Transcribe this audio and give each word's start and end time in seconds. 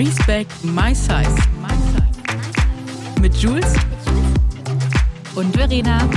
Respect 0.00 0.64
My 0.64 0.94
Size. 0.94 1.36
Mit 3.20 3.36
Jules 3.36 3.74
und 5.34 5.54
Verena. 5.54 6.08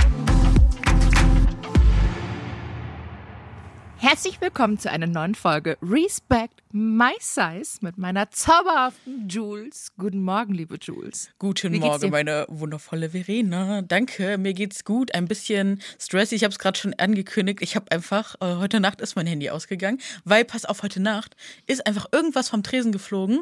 Herzlich 4.14 4.40
willkommen 4.42 4.78
zu 4.78 4.92
einer 4.92 5.08
neuen 5.08 5.34
Folge 5.34 5.76
Respect 5.82 6.62
My 6.72 7.14
Size 7.20 7.80
mit 7.82 7.98
meiner 7.98 8.30
zauberhaften 8.30 9.28
Jules. 9.28 9.92
Guten 9.98 10.22
Morgen, 10.22 10.54
liebe 10.54 10.78
Jules. 10.80 11.32
Guten 11.40 11.80
Morgen, 11.80 12.12
meine 12.12 12.46
wundervolle 12.48 13.10
Verena. 13.10 13.82
Danke, 13.82 14.38
mir 14.38 14.54
geht's 14.54 14.86
gut. 14.86 15.16
Ein 15.16 15.28
bisschen 15.28 15.82
stressig. 15.98 16.36
Ich 16.36 16.44
habe 16.44 16.52
es 16.52 16.60
gerade 16.60 16.78
schon 16.78 16.94
angekündigt. 16.94 17.64
Ich 17.64 17.76
habe 17.76 17.92
einfach, 17.92 18.36
äh, 18.36 18.58
heute 18.58 18.80
Nacht 18.80 19.02
ist 19.02 19.16
mein 19.16 19.26
Handy 19.26 19.50
ausgegangen, 19.50 20.00
weil, 20.26 20.46
pass 20.46 20.66
auf, 20.66 20.84
heute 20.84 21.00
Nacht 21.00 21.36
ist 21.66 21.88
einfach 21.88 22.06
irgendwas 22.12 22.50
vom 22.50 22.62
Tresen 22.62 22.92
geflogen, 22.92 23.40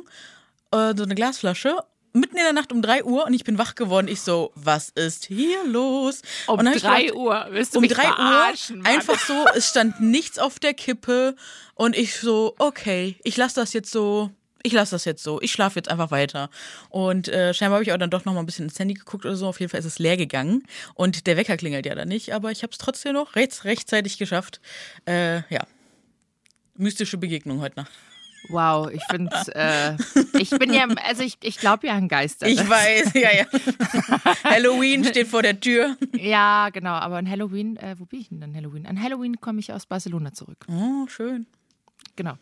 äh, 0.72 0.94
so 0.96 1.04
eine 1.04 1.16
Glasflasche 1.16 1.80
mitten 2.14 2.38
in 2.38 2.44
der 2.44 2.54
Nacht 2.54 2.72
um 2.72 2.82
3 2.82 3.04
Uhr 3.04 3.26
und 3.26 3.34
ich 3.34 3.44
bin 3.44 3.58
wach 3.58 3.76
geworden. 3.76 4.08
Ich 4.08 4.22
so, 4.22 4.52
was 4.56 4.90
ist 4.90 5.26
hier 5.26 5.66
los? 5.66 6.22
Um 6.48 6.60
und 6.60 6.66
dann 6.66 6.68
hab 6.70 6.76
ich 6.76 6.82
3 6.84 7.02
gedacht, 7.04 7.18
Uhr. 7.18 7.48
Willst 7.52 7.74
du 7.74 7.80
um 7.80 7.82
mich 7.82 7.94
3 7.94 8.02
verarschen, 8.02 8.78
Uhr. 8.78 8.84
Mann? 8.84 8.94
Einfach 8.94 9.20
so, 9.20 9.46
es 9.56 9.68
stand 9.68 10.00
nichts 10.02 10.40
auf 10.40 10.60
der 10.60 10.74
Kippe 10.74 11.36
und 11.76 11.96
ich 11.96 12.20
so, 12.20 12.56
okay, 12.58 13.16
ich 13.24 13.38
lasse 13.38 13.56
das 13.56 13.74
jetzt 13.74 13.92
so. 13.92 14.32
Ich 14.64 14.74
lasse 14.74 14.92
das 14.92 15.06
jetzt 15.06 15.24
so. 15.24 15.42
Ich 15.42 15.52
schlafe 15.52 15.80
jetzt 15.80 15.90
einfach 15.90 16.12
weiter. 16.12 16.52
Und 16.90 17.28
äh, 17.28 17.52
scheinbar 17.52 17.78
habe 17.78 17.84
ich 17.84 17.92
auch 17.94 17.98
dann 17.98 18.12
doch 18.12 18.26
noch 18.26 18.34
mal 18.34 18.42
ein 18.42 18.46
bisschen 18.46 18.66
ins 18.66 18.78
Handy 18.78 18.94
geguckt 18.94 19.26
oder 19.26 19.36
so. 19.36 19.48
Auf 19.48 19.60
jeden 19.60 19.72
Fall 19.72 19.80
ist 19.80 19.88
es 19.88 19.98
leer 19.98 20.18
gegangen. 20.18 20.68
Und 20.94 21.26
der 21.26 21.36
Wecker 21.36 21.58
klingelt 21.58 21.88
ja 21.88 21.96
dann 21.96 22.10
nicht. 22.10 22.36
Aber 22.36 22.52
ich 22.52 22.62
habe 22.62 22.72
es 22.72 22.78
trotzdem 22.78 23.14
noch 23.14 23.36
rechts, 23.36 23.66
rechtzeitig 23.66 24.20
geschafft. 24.20 24.62
Äh, 25.08 25.38
ja. 25.52 25.66
Mystische 26.76 27.18
Begegnung 27.18 27.60
heute 27.60 27.78
Nacht. 27.78 27.92
Wow, 28.50 28.90
ich 28.92 29.04
finde 29.10 29.32
äh, 29.54 29.96
ich 30.40 30.50
bin 30.50 30.74
ja, 30.74 30.88
also 31.08 31.24
ich, 31.24 31.38
ich 31.42 31.58
glaube 31.58 31.88
ja 31.88 31.94
an 31.94 32.08
Geister. 32.08 32.48
Ich 32.48 32.68
weiß, 32.68 33.14
ja, 33.14 33.30
ja. 33.32 33.46
Halloween 34.44 35.04
steht 35.04 35.28
vor 35.28 35.42
der 35.42 35.60
Tür. 35.60 35.96
Ja, 36.16 36.70
genau, 36.70 36.92
aber 36.92 37.18
an 37.18 37.30
Halloween, 37.30 37.78
äh, 37.78 37.96
wo 37.98 38.06
bin 38.06 38.20
ich 38.20 38.30
denn 38.30 38.42
dann 38.42 38.56
Halloween? 38.56 38.86
An 38.86 39.02
Halloween 39.02 39.40
komme 39.40 39.60
ich 39.60 39.72
aus 39.72 39.86
Barcelona 39.86 40.34
zurück. 40.34 40.66
Oh, 40.68 41.08
schön. 41.08 41.46
Genau. 42.16 42.34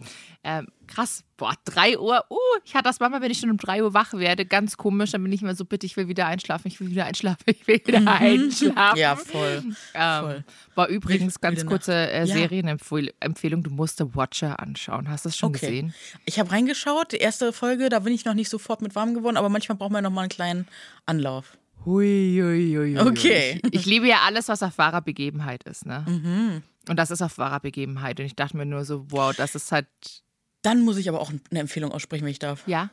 Ähm, 0.43 0.67
krass. 0.87 1.23
Boah, 1.37 1.53
3 1.65 1.97
Uhr. 1.99 2.23
Uh, 2.29 2.35
ich 2.65 2.73
hatte 2.75 2.85
das 2.85 2.99
manchmal, 2.99 3.21
wenn 3.21 3.31
ich 3.31 3.39
schon 3.39 3.49
um 3.49 3.57
3 3.57 3.83
Uhr 3.83 3.93
wach 3.93 4.13
werde. 4.13 4.45
Ganz 4.45 4.75
komisch. 4.77 5.11
Dann 5.11 5.23
bin 5.23 5.31
ich 5.31 5.41
immer 5.41 5.55
so, 5.55 5.63
bitte, 5.65 5.85
ich 5.85 5.95
will 5.97 6.07
wieder 6.07 6.25
einschlafen, 6.25 6.67
ich 6.67 6.79
will 6.79 6.89
wieder 6.89 7.05
einschlafen, 7.05 7.43
ich 7.47 7.67
will 7.67 7.81
wieder 7.85 8.11
einschlafen. 8.11 8.97
Ja, 8.99 9.15
voll. 9.15 9.63
Ähm, 9.93 10.21
voll. 10.23 10.43
war 10.75 10.87
übrigens 10.87 11.39
ganz 11.39 11.65
kurze 11.65 11.93
äh, 11.93 12.25
Ja. 12.25 12.33
Serienempfehlung. 12.35 13.63
Du 13.63 13.69
musst 13.69 13.97
The 13.97 14.15
Watcher 14.15 14.59
anschauen. 14.59 15.09
Hast 15.09 15.25
du 15.25 15.29
das 15.29 15.37
schon 15.37 15.49
Okay. 15.49 15.59
gesehen? 15.67 15.93
Ich 16.25 16.39
habe 16.39 16.51
reingeschaut, 16.51 17.11
die 17.13 17.17
erste 17.17 17.53
Folge, 17.53 17.89
da 17.89 17.99
bin 17.99 18.13
ich 18.13 18.25
noch 18.25 18.33
nicht 18.33 18.49
sofort 18.49 18.81
mit 18.81 18.95
warm 18.95 19.13
geworden, 19.13 19.37
aber 19.37 19.49
manchmal 19.49 19.77
braucht 19.77 19.91
man 19.91 20.03
noch 20.03 20.11
mal 20.11 20.21
einen 20.21 20.29
kleinen 20.29 20.67
Anlauf. 21.05 21.57
Hui, 21.85 22.37
hui, 22.41 22.75
hui, 22.75 22.97
hui. 22.97 22.99
Okay. 22.99 23.61
Ich, 23.65 23.73
ich 23.81 23.85
liebe 23.85 24.05
ja 24.07 24.17
alles, 24.25 24.49
was 24.49 24.61
auf 24.63 24.77
wahrer 24.77 25.01
Begebenheit 25.01 25.63
ist. 25.63 25.85
Ne? 25.85 26.03
Mhm. 26.07 26.63
Und 26.87 26.97
das 26.97 27.11
ist 27.11 27.21
auf 27.21 27.37
wahrer 27.37 27.59
Begebenheit. 27.59 28.19
Und 28.19 28.25
ich 28.25 28.35
dachte 28.35 28.57
mir 28.57 28.65
nur 28.65 28.85
so, 28.85 29.05
wow, 29.09 29.35
das 29.35 29.55
ist 29.55 29.71
halt, 29.71 29.87
Dann 30.61 30.81
muss 30.81 30.97
ich 30.97 31.09
aber 31.09 31.19
auch 31.21 31.31
eine 31.51 31.59
Empfehlung 31.59 31.91
aussprechen, 31.91 32.23
wenn 32.25 32.31
ich 32.31 32.39
darf. 32.39 32.67
ja. 32.67 32.89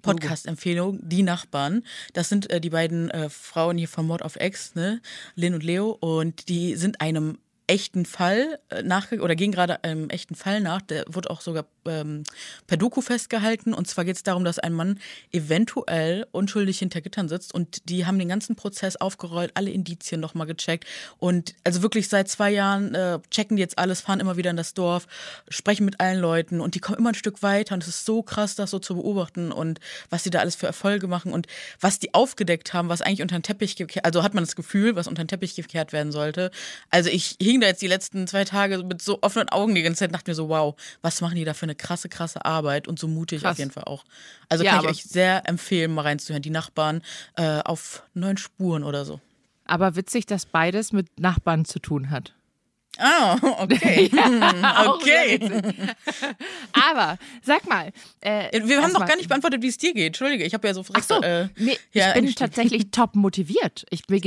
Podcast-Empfehlung, 0.00 1.00
Die 1.02 1.22
Nachbarn. 1.22 1.82
Das 2.14 2.30
sind 2.30 2.48
äh, 2.50 2.60
die 2.62 2.70
beiden 2.70 3.10
äh, 3.10 3.28
Frauen 3.28 3.76
hier 3.76 3.88
von 3.88 4.06
Mord 4.06 4.22
of 4.22 4.36
X, 4.40 4.74
ne? 4.74 5.02
Lynn 5.34 5.52
und 5.52 5.62
Leo. 5.62 5.90
Und 5.90 6.48
die 6.48 6.76
sind 6.76 7.00
einem 7.02 7.38
echten 7.66 8.06
Fall 8.06 8.58
äh, 8.70 8.82
nachge 8.82 9.20
oder 9.20 9.34
gehen 9.34 9.52
gerade 9.52 9.82
einem 9.82 10.08
echten 10.08 10.34
Fall 10.34 10.60
nach. 10.60 10.82
Der 10.82 11.04
wird 11.08 11.30
auch 11.30 11.40
sogar 11.40 11.66
ähm, 11.86 12.24
per 12.66 12.76
Doku 12.76 13.00
festgehalten. 13.00 13.74
Und 13.74 13.88
zwar 13.88 14.04
geht 14.04 14.16
es 14.16 14.22
darum, 14.22 14.44
dass 14.44 14.58
ein 14.58 14.72
Mann 14.72 15.00
eventuell 15.32 16.26
unschuldig 16.30 16.78
hinter 16.78 17.00
Gittern 17.00 17.28
sitzt. 17.28 17.52
Und 17.52 17.88
die 17.88 18.06
haben 18.06 18.18
den 18.18 18.28
ganzen 18.28 18.56
Prozess 18.56 18.96
aufgerollt, 18.96 19.50
alle 19.54 19.70
Indizien 19.70 20.20
nochmal 20.20 20.46
gecheckt. 20.46 20.84
Und 21.18 21.54
also 21.64 21.82
wirklich 21.82 22.08
seit 22.08 22.28
zwei 22.28 22.50
Jahren 22.50 22.94
äh, 22.94 23.18
checken 23.30 23.56
die 23.56 23.62
jetzt 23.62 23.78
alles, 23.78 24.00
fahren 24.00 24.20
immer 24.20 24.36
wieder 24.36 24.50
in 24.50 24.56
das 24.56 24.74
Dorf, 24.74 25.06
sprechen 25.48 25.84
mit 25.84 26.00
allen 26.00 26.20
Leuten 26.20 26.60
und 26.60 26.74
die 26.74 26.80
kommen 26.80 26.98
immer 26.98 27.10
ein 27.10 27.14
Stück 27.14 27.42
weiter. 27.42 27.74
Und 27.74 27.82
es 27.82 27.88
ist 27.88 28.06
so 28.06 28.22
krass, 28.22 28.54
das 28.54 28.70
so 28.70 28.78
zu 28.78 28.94
beobachten 28.94 29.50
und 29.50 29.80
was 30.10 30.22
die 30.22 30.30
da 30.30 30.38
alles 30.38 30.54
für 30.54 30.66
Erfolge 30.66 31.08
machen 31.08 31.32
und 31.32 31.46
was 31.80 31.98
die 31.98 32.14
aufgedeckt 32.14 32.72
haben, 32.72 32.88
was 32.88 33.02
eigentlich 33.02 33.22
unter 33.22 33.38
den 33.38 33.42
Teppich 33.42 33.76
gekehrt, 33.76 34.04
also 34.04 34.22
hat 34.22 34.34
man 34.34 34.44
das 34.44 34.56
Gefühl, 34.56 34.94
was 34.96 35.08
unter 35.08 35.24
den 35.24 35.28
Teppich 35.28 35.56
gekehrt 35.56 35.92
werden 35.92 36.12
sollte. 36.12 36.50
Also 36.90 37.10
ich 37.10 37.36
hing 37.40 37.55
da 37.60 37.66
jetzt 37.66 37.82
die 37.82 37.86
letzten 37.86 38.26
zwei 38.26 38.44
Tage 38.44 38.78
mit 38.82 39.02
so 39.02 39.18
offenen 39.22 39.48
Augen 39.48 39.74
die 39.74 39.82
ganze 39.82 40.00
Zeit, 40.00 40.14
dachte 40.14 40.30
mir 40.30 40.34
so, 40.34 40.48
wow, 40.48 40.74
was 41.02 41.20
machen 41.20 41.36
die 41.36 41.44
da 41.44 41.54
für 41.54 41.64
eine 41.64 41.74
krasse, 41.74 42.08
krasse 42.08 42.44
Arbeit 42.44 42.88
und 42.88 42.98
so 42.98 43.08
mutig 43.08 43.42
Krass. 43.42 43.52
auf 43.52 43.58
jeden 43.58 43.70
Fall 43.70 43.84
auch. 43.84 44.04
Also 44.48 44.64
Ja, 44.64 44.72
kann 44.72 44.84
ich 44.84 44.90
euch 44.90 45.04
sehr 45.04 45.48
empfehlen, 45.48 45.92
mal 45.92 46.02
reinzuhören. 46.02 46.42
Die 46.42 46.50
Nachbarn 46.50 47.02
äh, 47.36 47.60
auf 47.60 48.02
neun 48.14 48.36
Spuren 48.36 48.84
oder 48.84 49.04
so. 49.04 49.20
Aber 49.64 49.96
witzig, 49.96 50.26
dass 50.26 50.46
beides 50.46 50.92
mit 50.92 51.18
Nachbarn 51.18 51.64
zu 51.64 51.78
tun 51.78 52.10
hat. 52.10 52.34
Ah, 52.98 53.36
okay. 53.60 54.10
Auch 54.62 54.96
okay. 54.96 55.38
sehr 55.40 55.64
witzig. 55.64 55.96
Aber 56.72 57.18
sag 57.42 57.68
mal, 57.68 57.92
äh, 58.20 58.60
Wir 58.64 58.82
haben 58.82 58.92
noch 58.92 59.06
gar 59.06 59.16
nicht 59.16 59.28
beantwortet, 59.28 59.62
wie 59.62 59.68
es 59.68 59.78
dir 59.78 59.92
geht. 59.94 60.06
Entschuldige, 60.08 60.44
ich 60.44 60.54
habe 60.54 60.66
ja 60.66 60.74
so 60.74 60.84
Ach 60.92 61.02
so, 61.02 61.20
äh, 61.20 61.48
mir, 61.56 61.72
ich 61.72 61.80
ja, 61.92 62.12
bin 62.12 62.22
eingestiegen. 62.22 62.34
tatsächlich 62.34 62.90
top 62.90 63.14
motiviert. 63.16 63.84
Ich, 63.90 64.02
mir 64.08 64.20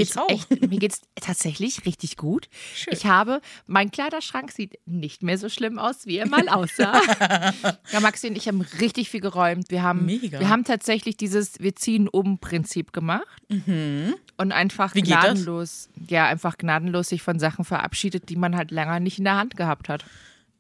mir 0.67 0.79
geht's 0.79 1.01
tatsächlich 1.19 1.85
richtig 1.85 2.17
gut. 2.17 2.49
Schön. 2.75 2.93
Ich 2.93 3.05
habe, 3.05 3.41
mein 3.65 3.91
Kleiderschrank 3.91 4.51
sieht 4.51 4.79
nicht 4.85 5.23
mehr 5.23 5.37
so 5.37 5.49
schlimm 5.49 5.79
aus, 5.79 6.05
wie 6.05 6.17
er 6.17 6.27
mal 6.27 6.47
aussah. 6.49 7.01
ja, 7.91 7.99
Maxi 7.99 8.27
und 8.27 8.37
ich 8.37 8.47
haben 8.47 8.61
richtig 8.79 9.09
viel 9.09 9.21
geräumt. 9.21 9.71
Wir 9.71 9.83
haben, 9.83 10.05
Mega. 10.05 10.39
wir 10.39 10.49
haben 10.49 10.63
tatsächlich 10.63 11.17
dieses 11.17 11.59
Wir 11.59 11.75
ziehen 11.75 12.07
um 12.07 12.39
Prinzip 12.39 12.93
gemacht 12.93 13.25
und 14.39 14.51
einfach. 14.51 14.95
Wie 14.95 15.01
gnadenlos, 15.03 15.89
ja, 16.07 16.25
einfach 16.27 16.57
gnadenlos 16.57 17.09
sich 17.09 17.21
von 17.21 17.37
Sachen 17.39 17.65
verabschiedet, 17.65 18.29
die 18.29 18.35
man 18.35 18.55
halt 18.55 18.71
länger 18.71 18.99
nicht 18.99 19.19
in 19.19 19.25
der 19.25 19.35
Hand 19.35 19.55
gehabt 19.55 19.89
hat. 19.89 20.03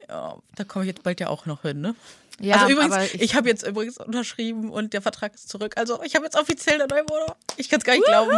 Ja, 0.07 0.37
da 0.55 0.63
komme 0.63 0.85
ich 0.85 0.89
jetzt 0.89 1.03
bald 1.03 1.19
ja 1.19 1.27
auch 1.29 1.45
noch 1.45 1.63
hin, 1.63 1.81
ne? 1.81 1.95
Ja, 2.41 2.55
also 2.55 2.69
übrigens, 2.71 2.93
aber 2.93 3.03
ich, 3.15 3.35
habe 3.35 3.49
jetzt 3.49 3.67
übrigens 3.67 3.97
unterschrieben 3.97 4.69
und 4.69 4.93
der 4.93 5.01
Vertrag 5.01 5.35
ist 5.35 5.49
zurück. 5.49 5.73
Also 5.77 6.01
ich 6.03 6.15
habe 6.15 6.23
jetzt 6.23 6.37
offiziell 6.39 6.75
eine 6.81 6.87
neue 6.87 7.03
Wohnung. 7.09 7.35
Ich 7.57 7.67
kann 7.69 7.79
es 7.79 7.83
gar 7.85 7.93
nicht 7.93 8.05
glauben. 8.05 8.31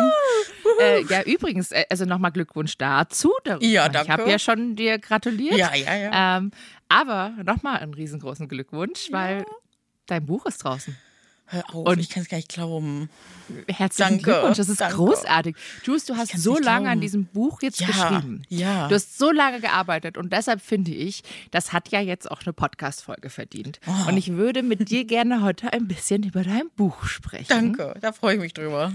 Äh, 0.80 1.04
ja, 1.04 1.22
übrigens, 1.22 1.72
äh, 1.72 1.86
also 1.88 2.06
nochmal 2.06 2.32
Glückwunsch 2.32 2.78
dazu. 2.80 3.32
Da- 3.44 3.60
Ja, 3.62 3.86
Ich 3.86 3.92
danke. 3.92 4.12
habe 4.12 4.30
ja 4.30 4.40
schon 4.40 4.76
dir 4.76 4.98
gratuliert. 4.98 5.56
Ja, 5.56 5.76
ja, 5.76 5.96
ja. 5.96 6.38
Ähm, 6.38 6.52
aber 6.90 7.34
nochmal 7.44 7.78
einen 7.80 7.94
riesengroßen 7.94 8.48
Glückwunsch, 8.48 9.10
weil 9.12 9.46
dein 10.08 10.26
Buch 10.26 10.48
ist 10.48 10.64
draußen. 10.64 10.98
Hör 11.54 11.64
auf, 11.76 11.86
und- 11.88 12.00
ich 12.00 12.10
kann 12.10 12.24
es 12.24 12.30
gar 12.30 12.38
nicht 12.38 12.50
glauben. 12.50 13.10
Herzlichen 13.68 14.10
Danke, 14.20 14.24
Glückwunsch, 14.24 14.58
das 14.58 14.70
ist 14.70 14.80
danke. 14.80 14.96
großartig. 14.96 15.56
Jules, 15.84 16.06
du 16.06 16.16
hast 16.16 16.38
so 16.38 16.54
lange 16.58 16.88
an 16.88 16.94
glauben. 16.94 17.02
diesem 17.02 17.26
Buch 17.26 17.62
jetzt 17.62 17.82
Ja, 17.82 17.88
geschrieben. 17.88 18.44
ja. 18.48 18.88
Du 18.88 18.96
hast 18.96 19.18
so 19.18 19.32
lange 19.32 19.60
gearbeitet 19.60 20.18
und 20.18 20.32
deshalb 20.32 20.62
finde 20.62 20.92
ich, 20.92 21.24
das 21.52 21.74
hat 21.74 21.90
ja 21.90 22.00
jetzt 22.00 22.32
auch 22.32 22.42
eine 22.44 22.54
Podcast-Folge 22.54 23.30
verdient. 23.30 23.80
Oh. 23.86 24.08
Und 24.10 24.16
ich 24.18 24.32
würde 24.32 24.64
mit 24.64 24.90
dir 24.90 25.04
gerne 25.04 25.42
heute 25.42 25.74
ein 25.74 25.88
bisschen 25.90 26.24
über 26.24 26.44
dein 26.44 26.70
Buch 26.78 27.04
sprechen. 27.04 27.48
Danke, 27.50 27.96
da 28.00 28.14
freue 28.14 28.36
ich 28.36 28.40
mich 28.42 28.54
drüber. 28.54 28.94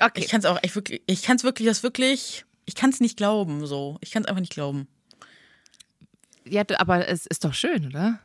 Okay. 0.00 0.20
Ich 0.20 0.28
kann 0.28 0.40
es 0.40 0.46
auch 0.46 0.58
echt 0.62 0.74
wirklich, 0.74 1.02
ich 1.06 1.22
kann 1.22 1.36
es 1.36 1.44
wirklich, 1.44 1.68
das 1.68 1.82
wirklich, 1.82 2.46
ich 2.64 2.74
kann 2.74 2.88
es 2.90 3.00
nicht 3.00 3.18
glauben 3.18 3.66
so. 3.66 3.98
Ich 4.00 4.10
kann 4.12 4.22
es 4.22 4.28
einfach 4.28 4.40
nicht 4.40 4.54
glauben. 4.54 4.88
ja, 6.44 6.62
aber 6.78 7.06
es 7.08 7.26
ist 7.26 7.44
doch 7.44 7.54
schön, 7.54 7.86
oder? 7.86 8.18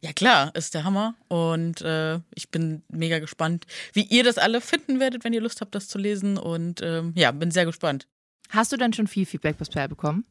Ja 0.00 0.12
klar, 0.12 0.54
ist 0.54 0.74
der 0.74 0.84
Hammer 0.84 1.14
und 1.26 1.80
äh, 1.80 2.20
ich 2.34 2.50
bin 2.50 2.82
mega 2.88 3.18
gespannt, 3.18 3.66
wie 3.92 4.02
ihr 4.02 4.22
das 4.22 4.38
alle 4.38 4.60
finden 4.60 5.00
werdet, 5.00 5.24
wenn 5.24 5.32
ihr 5.32 5.40
Lust 5.40 5.60
habt, 5.60 5.74
das 5.74 5.88
zu 5.88 5.98
lesen 5.98 6.38
und 6.38 6.80
ähm, 6.82 7.12
ja, 7.16 7.32
bin 7.32 7.50
sehr 7.50 7.64
gespannt. 7.64 8.06
Hast 8.50 8.72
du 8.72 8.76
denn 8.76 8.92
schon 8.92 9.08
viel 9.08 9.26
Feedback 9.26 9.58
bisher 9.58 9.88
bekommen? 9.88 10.24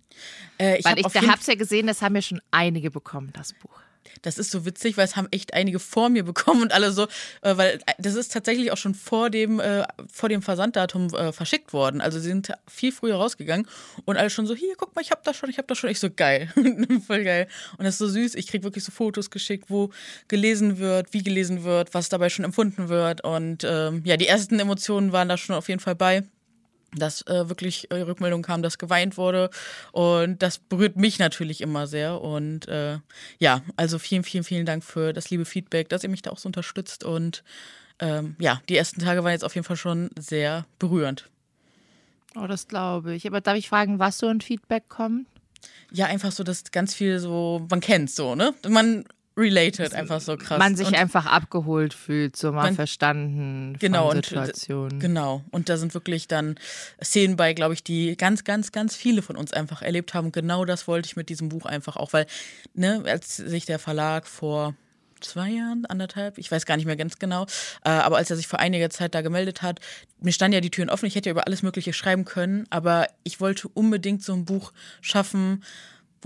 Äh, 0.58 0.80
ich 0.80 0.86
Weil 0.86 0.94
hab 0.94 1.00
ich 1.00 1.14
jeden 1.14 1.32
hab's 1.32 1.48
ja 1.48 1.56
gesehen, 1.56 1.88
das 1.88 2.02
haben 2.02 2.16
ja 2.16 2.22
schon 2.22 2.42
einige 2.50 2.92
bekommen, 2.92 3.32
das 3.34 3.54
Buch. 3.54 3.82
Das 4.22 4.38
ist 4.38 4.52
so 4.52 4.66
witzig, 4.66 4.98
weil 4.98 5.06
es 5.06 5.16
haben 5.16 5.28
echt 5.32 5.54
einige 5.54 5.80
vor 5.80 6.10
mir 6.10 6.24
bekommen 6.24 6.62
und 6.62 6.74
alle 6.74 6.92
so, 6.92 7.04
äh, 7.42 7.58
weil 7.58 7.80
das 7.98 8.16
ist 8.16 8.32
tatsächlich 8.32 8.72
auch 8.72 8.78
schon 8.78 8.96
vor 8.96 9.30
dem, 9.30 9.60
äh, 9.60 9.86
vor 10.12 10.30
dem 10.30 10.42
Versanddatum 10.42 11.14
äh, 11.14 11.32
verschickt 11.32 11.74
worden. 11.74 12.02
Also 12.02 12.20
sie 12.20 12.28
sind 12.28 12.52
viel 12.68 12.92
früher 12.92 13.16
rausgegangen 13.16 13.68
und 14.06 14.18
alle 14.18 14.30
schon 14.30 14.48
so, 14.48 14.56
hier, 14.56 14.76
guck 14.78 14.96
mal, 14.96 15.02
ich 15.02 15.12
hab 15.12 15.24
das 15.24 15.38
schon, 15.38 15.50
ich 15.50 15.58
hab 15.58 15.68
das 15.68 15.78
schon. 15.78 15.90
Ich 15.90 16.00
so, 16.00 16.10
geil, 16.10 16.52
voll 17.08 17.24
geil. 17.24 17.48
Und 17.78 17.86
das 17.86 17.96
ist 17.96 18.00
so 18.00 18.08
süß. 18.08 18.36
Ich 18.36 18.48
krieg 18.48 18.64
wirklich 18.64 18.84
so 18.84 18.92
Fotos 18.92 19.30
geschickt, 19.30 19.66
wo 19.70 19.92
gelesen 20.28 20.80
wird, 20.80 21.14
wie 21.14 21.24
gelesen 21.24 21.64
wird, 21.64 21.94
was 21.94 22.10
dabei 22.10 22.30
schon 22.30 22.46
empfunden 22.46 22.90
wird. 22.90 23.24
Und 23.24 23.64
ähm, 23.64 24.02
ja, 24.06 24.18
die 24.18 24.28
ersten 24.28 24.60
Emotionen 24.60 25.12
waren 25.12 25.30
da 25.30 25.38
schon 25.38 25.56
auf 25.56 25.70
jeden 25.70 25.80
Fall 25.80 25.96
bei 25.96 26.24
dass 26.94 27.22
äh, 27.24 27.50
wirklich 27.50 27.92
äh, 27.92 28.02
Rückmeldung 28.02 28.42
kam, 28.42 28.62
dass 28.62 28.78
geweint 28.78 29.18
wurde. 29.18 29.50
Und 29.92 30.42
das 30.42 30.58
berührt 30.58 30.96
mich 30.96 31.20
natürlich 31.20 31.62
immer 31.62 31.88
sehr. 31.88 32.22
Und 32.22 32.68
äh, 32.68 33.00
ja, 33.40 33.62
also 33.76 34.00
vielen, 34.00 34.24
vielen, 34.24 34.44
vielen 34.44 34.66
Dank 34.66 34.84
für 34.84 35.14
das 35.14 35.30
liebe 35.30 35.46
Feedback, 35.46 35.90
dass 35.90 36.04
ihr 36.04 36.10
mich 36.10 36.22
da 36.22 36.32
auch 36.32 36.38
so 36.38 36.48
unterstützt. 36.48 37.04
Und 37.04 37.44
ähm, 38.00 38.36
ja, 38.40 38.62
die 38.70 38.78
ersten 38.78 39.02
Tage 39.02 39.24
waren 39.24 39.32
jetzt 39.32 39.44
auf 39.46 39.56
jeden 39.56 39.66
Fall 39.66 39.78
schon 39.78 40.10
sehr 40.18 40.66
berührend. 40.80 41.30
Oh, 42.36 42.48
das 42.48 42.68
glaube 42.68 43.16
ich. 43.16 43.26
Aber 43.28 43.42
darf 43.42 43.58
ich 43.58 43.70
fragen, 43.70 44.00
was 44.00 44.18
so 44.20 44.28
ein 44.28 44.42
Feedback 44.42 44.90
kommt? 44.90 45.28
Ja, 45.92 46.06
einfach 46.06 46.32
so, 46.32 46.44
dass 46.44 46.72
ganz 46.72 46.94
viel 46.94 47.20
so, 47.20 47.66
man 47.70 47.80
kennt 47.80 48.12
so, 48.12 48.36
ne? 48.36 48.54
Man 48.68 49.06
related, 49.38 49.94
einfach 49.94 50.20
so 50.20 50.36
krass. 50.36 50.58
Man 50.58 50.76
sich 50.76 50.88
und, 50.88 50.96
einfach 50.96 51.26
abgeholt 51.28 51.94
fühlt, 51.94 52.36
so 52.36 52.52
mal 52.52 52.64
Man- 52.64 52.76
verstanden 52.76 53.78
genau, 53.80 54.08
von 54.08 54.18
und, 54.18 54.26
Situationen. 54.26 55.00
Genau. 55.00 55.44
Und 55.52 55.70
da 55.70 55.78
sind 55.78 55.94
wirklich 55.94 56.28
dann 56.28 56.56
Szenen 57.04 57.36
bei, 57.36 57.54
glaube 57.54 57.74
ich, 57.76 57.84
die 57.84 58.18
ganz, 58.18 58.44
ganz, 58.44 58.72
ganz 58.72 58.96
viele 58.96 59.22
von 59.22 59.36
uns 59.38 59.54
einfach 59.54 59.82
erlebt 59.82 60.14
haben. 60.14 60.32
Genau 60.32 60.66
das 60.66 60.88
wollte 60.88 61.08
ich 61.08 61.16
mit 61.16 61.30
diesem 61.30 61.50
Buch 61.50 61.66
einfach 61.66 61.96
auch, 61.96 62.14
weil, 62.14 62.26
ne, 62.74 63.04
als 63.06 63.38
sich 63.38 63.66
der 63.66 63.80
Verlag 63.80 64.28
vor 64.28 64.76
zwei 65.22 65.50
Jahren, 65.50 65.86
anderthalb, 65.86 66.38
ich 66.38 66.52
weiß 66.52 66.66
gar 66.66 66.78
nicht 66.78 66.86
mehr 66.86 66.96
ganz 66.96 67.18
genau, 67.20 67.46
äh, 67.84 67.90
aber 67.90 68.18
als 68.18 68.30
er 68.30 68.36
sich 68.36 68.48
vor 68.48 68.60
einiger 68.60 68.90
Zeit 68.90 69.16
da 69.16 69.22
gemeldet 69.22 69.62
hat, 69.62 69.80
mir 70.20 70.32
standen 70.32 70.54
ja 70.56 70.62
die 70.62 70.70
Türen 70.70 70.90
offen, 70.90 71.06
ich 71.06 71.16
hätte 71.16 71.30
ja 71.30 71.32
über 71.32 71.48
alles 71.48 71.64
Mögliche 71.64 71.94
schreiben 71.94 72.26
können, 72.26 72.68
aber 72.70 73.08
ich 73.24 73.40
wollte 73.40 73.68
unbedingt 73.70 74.24
so 74.24 74.34
ein 74.34 74.46
Buch 74.46 74.74
schaffen, 75.02 75.64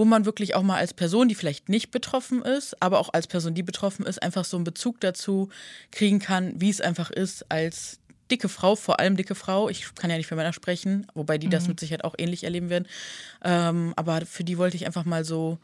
wo 0.02 0.06
man 0.06 0.26
wirklich 0.26 0.56
auch 0.56 0.64
mal 0.64 0.78
als 0.78 0.96
Person, 0.96 1.30
die 1.30 1.36
vielleicht 1.36 1.70
nicht 1.70 1.92
betroffen 1.92 2.42
ist, 2.42 2.82
aber 2.82 2.98
auch 2.98 3.14
als 3.14 3.28
Person, 3.28 3.54
die 3.54 3.62
betroffen 3.62 4.04
ist, 4.04 4.20
einfach 4.24 4.46
so 4.46 4.58
einen 4.58 4.64
Bezug 4.64 5.00
dazu 5.00 5.50
kriegen 5.92 6.18
kann, 6.18 6.60
wie 6.60 6.72
es 6.72 6.82
einfach 6.82 7.12
ist 7.12 7.46
als 7.52 8.00
dicke 8.32 8.50
Frau, 8.50 8.76
vor 8.76 9.00
allem 9.00 9.16
dicke 9.16 9.36
Frau. 9.36 9.70
Ich 9.70 9.94
kann 9.94 10.10
ja 10.10 10.18
nicht 10.18 10.26
für 10.26 10.36
Männer 10.36 10.54
sprechen, 10.54 11.06
wobei 11.14 11.38
die 11.38 11.50
das 11.50 11.68
mit 11.68 11.80
Sicherheit 11.80 12.04
auch 12.04 12.16
ähnlich 12.18 12.46
erleben 12.46 12.72
werden. 12.72 12.88
Ähm, 13.44 13.94
aber 13.96 14.26
für 14.26 14.44
die 14.44 14.58
wollte 14.58 14.76
ich 14.76 14.88
einfach 14.88 15.06
mal 15.06 15.24
so 15.24 15.60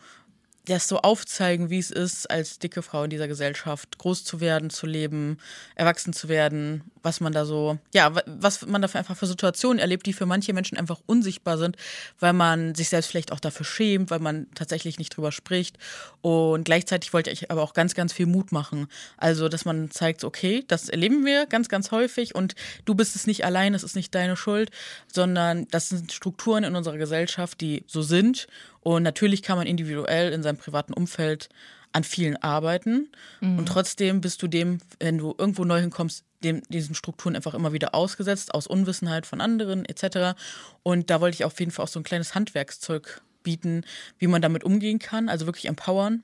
das 0.74 0.88
so 0.88 1.00
aufzeigen, 1.00 1.70
wie 1.70 1.80
es 1.80 1.92
ist, 1.92 2.30
als 2.30 2.60
dicke 2.60 2.82
Frau 2.82 3.04
in 3.04 3.10
dieser 3.10 3.28
Gesellschaft 3.28 3.98
groß 3.98 4.24
zu 4.24 4.40
werden, 4.40 4.70
zu 4.70 4.86
leben, 4.86 5.38
erwachsen 5.76 6.14
zu 6.14 6.30
werden, 6.30 6.82
was 7.04 7.20
man 7.20 7.34
da 7.34 7.46
so, 7.46 7.78
ja, 7.94 8.14
wa- 8.14 8.24
was 8.26 8.66
man 8.66 8.82
da 8.82 8.88
einfach 8.94 9.16
für 9.18 9.28
Situationen 9.28 9.80
erlebt, 9.80 10.06
die 10.06 10.14
für 10.14 10.26
manche 10.26 10.54
Menschen 10.54 10.78
einfach 10.78 11.00
unsichtbar 11.06 11.58
sind, 11.58 11.78
weil 12.20 12.34
man 12.34 12.76
sich 12.76 12.90
selbst 12.90 13.10
vielleicht 13.10 13.32
auch 13.32 13.40
dafür 13.40 13.66
schämt, 13.66 14.12
weil 14.12 14.20
man 14.20 14.48
tatsächlich 14.56 15.00
nicht 15.00 15.16
drüber 15.16 15.32
spricht. 15.32 15.78
Und 16.22 16.66
gleichzeitig 16.66 17.14
wollte 17.14 17.30
ich 17.32 17.50
aber 17.50 17.62
auch 17.62 17.74
ganz, 17.74 17.94
ganz 17.96 18.14
viel 18.14 18.26
Mut 18.26 18.52
machen. 18.52 18.88
Also, 19.18 19.50
dass 19.50 19.66
man 19.66 19.90
zeigt, 19.92 20.24
okay, 20.24 20.64
das 20.68 20.90
erleben 20.90 21.26
wir 21.26 21.46
ganz, 21.46 21.70
ganz 21.70 21.92
häufig 21.92 22.36
und 22.36 22.56
du 22.86 22.96
bist 22.96 23.16
es 23.16 23.28
nicht 23.28 23.46
allein, 23.46 23.74
es 23.74 23.84
ist 23.84 23.96
nicht 23.96 24.14
deine 24.14 24.36
Schuld, 24.36 24.72
sondern 25.12 25.68
das 25.70 25.90
sind 25.90 26.12
Strukturen 26.12 26.64
in 26.64 26.76
unserer 26.76 26.98
Gesellschaft, 26.98 27.62
die 27.62 27.84
so 27.88 28.02
sind. 28.02 28.48
Und 28.88 29.04
natürlich 29.04 29.42
kann 29.42 29.58
man 29.58 29.68
individuell 29.68 30.32
in 30.32 30.44
seinem 30.44 30.56
privaten 30.56 30.94
Umfeld 30.94 31.50
an 31.92 32.06
vielen 32.06 32.38
arbeiten. 32.38 33.10
Und 33.58 33.66
trotzdem 33.66 34.22
bist 34.22 34.42
du 34.42 34.48
dem, 34.48 34.78
wenn 35.02 35.18
du 35.18 35.36
irgendwo 35.38 35.66
neu 35.66 35.82
hinkommst, 35.82 36.24
dem, 36.42 36.62
diesen 36.70 36.96
Strukturen 36.96 37.36
einfach 37.36 37.54
immer 37.54 37.74
wieder 37.74 37.94
ausgesetzt, 37.94 38.54
aus 38.54 38.66
Unwissenheit 38.66 39.26
von 39.26 39.42
anderen 39.42 39.84
etc. 39.84 40.40
Und 40.84 41.10
da 41.10 41.20
wollte 41.20 41.36
ich 41.36 41.44
auf 41.44 41.60
jeden 41.60 41.72
Fall 41.72 41.84
auch 41.84 41.90
so 41.90 42.00
ein 42.00 42.04
kleines 42.04 42.34
Handwerkszeug 42.34 43.22
bieten, 43.44 43.84
wie 44.20 44.28
man 44.28 44.42
damit 44.42 44.64
umgehen 44.64 45.00
kann, 45.00 45.28
also 45.28 45.48
wirklich 45.48 45.66
empowern 45.66 46.24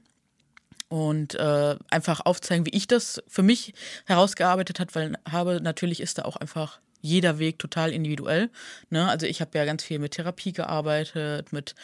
und 0.87 1.35
äh, 1.35 1.75
einfach 1.89 2.21
aufzeigen, 2.25 2.65
wie 2.65 2.77
ich 2.77 2.87
das 2.87 3.21
für 3.27 3.43
mich 3.43 3.73
herausgearbeitet 4.05 4.79
hat, 4.79 4.95
weil 4.95 5.17
habe 5.29 5.59
natürlich 5.61 5.99
ist 5.99 6.17
da 6.17 6.21
auch 6.21 6.37
einfach 6.37 6.79
jeder 7.03 7.37
Weg 7.37 7.59
total 7.59 7.91
individuell. 7.91 8.49
Ne? 8.89 9.07
Also 9.07 9.27
ich 9.27 9.41
habe 9.41 9.55
ja 9.57 9.65
ganz 9.65 9.83
viel 9.83 9.99
mit 9.99 10.13
Therapie 10.13 10.53
gearbeitet, 10.53 11.51
mit 11.53 11.75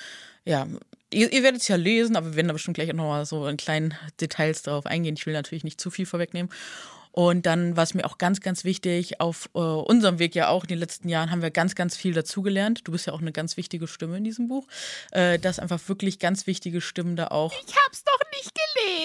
ja, 0.45 0.66
ihr, 1.12 1.31
ihr 1.31 1.44
werdet 1.44 1.62
es 1.62 1.68
ja 1.68 1.75
lesen, 1.75 2.16
aber 2.16 2.27
wir 2.27 2.36
werden 2.38 2.48
da 2.48 2.54
bestimmt 2.54 2.75
gleich 2.75 2.92
nochmal 2.94 3.25
so 3.25 3.45
in 3.45 3.57
kleinen 3.57 3.94
Details 4.19 4.63
darauf 4.63 4.86
eingehen. 4.86 5.16
Ich 5.16 5.25
will 5.25 5.33
natürlich 5.33 5.66
nicht 5.66 5.80
zu 5.80 5.92
viel 5.92 6.06
vorwegnehmen. 6.06 6.50
Und 7.11 7.45
dann 7.45 7.75
war 7.75 7.83
es 7.83 7.94
mir 7.94 8.06
auch 8.06 8.17
ganz, 8.17 8.39
ganz 8.39 8.63
wichtig, 8.63 9.19
auf 9.19 9.50
äh, 9.56 9.59
unserem 9.59 10.19
Weg 10.19 10.35
ja 10.35 10.50
auch 10.50 10.63
in 10.63 10.69
den 10.69 10.79
letzten 10.79 11.09
Jahren 11.09 11.31
haben 11.31 11.41
wir 11.41 11.51
ganz, 11.51 11.75
ganz 11.75 11.97
viel 11.97 12.13
dazugelernt. 12.13 12.81
Du 12.88 12.91
bist 12.91 13.07
ja 13.07 13.13
auch 13.13 13.21
eine 13.21 13.31
ganz 13.31 13.57
wichtige 13.57 13.88
Stimme 13.88 14.17
in 14.17 14.23
diesem 14.23 14.47
Buch, 14.47 14.67
äh, 15.11 15.39
dass 15.39 15.59
einfach 15.59 15.79
wirklich 15.88 16.19
ganz 16.19 16.47
wichtige 16.47 16.81
Stimmen 16.81 17.15
da 17.15 17.27
auch 17.27 17.53
Ich 17.67 17.75
hab's 17.85 18.03
doch 18.03 18.19
nicht 18.38 18.51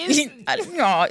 gelesen. 0.07 0.45
ja, 0.77 1.07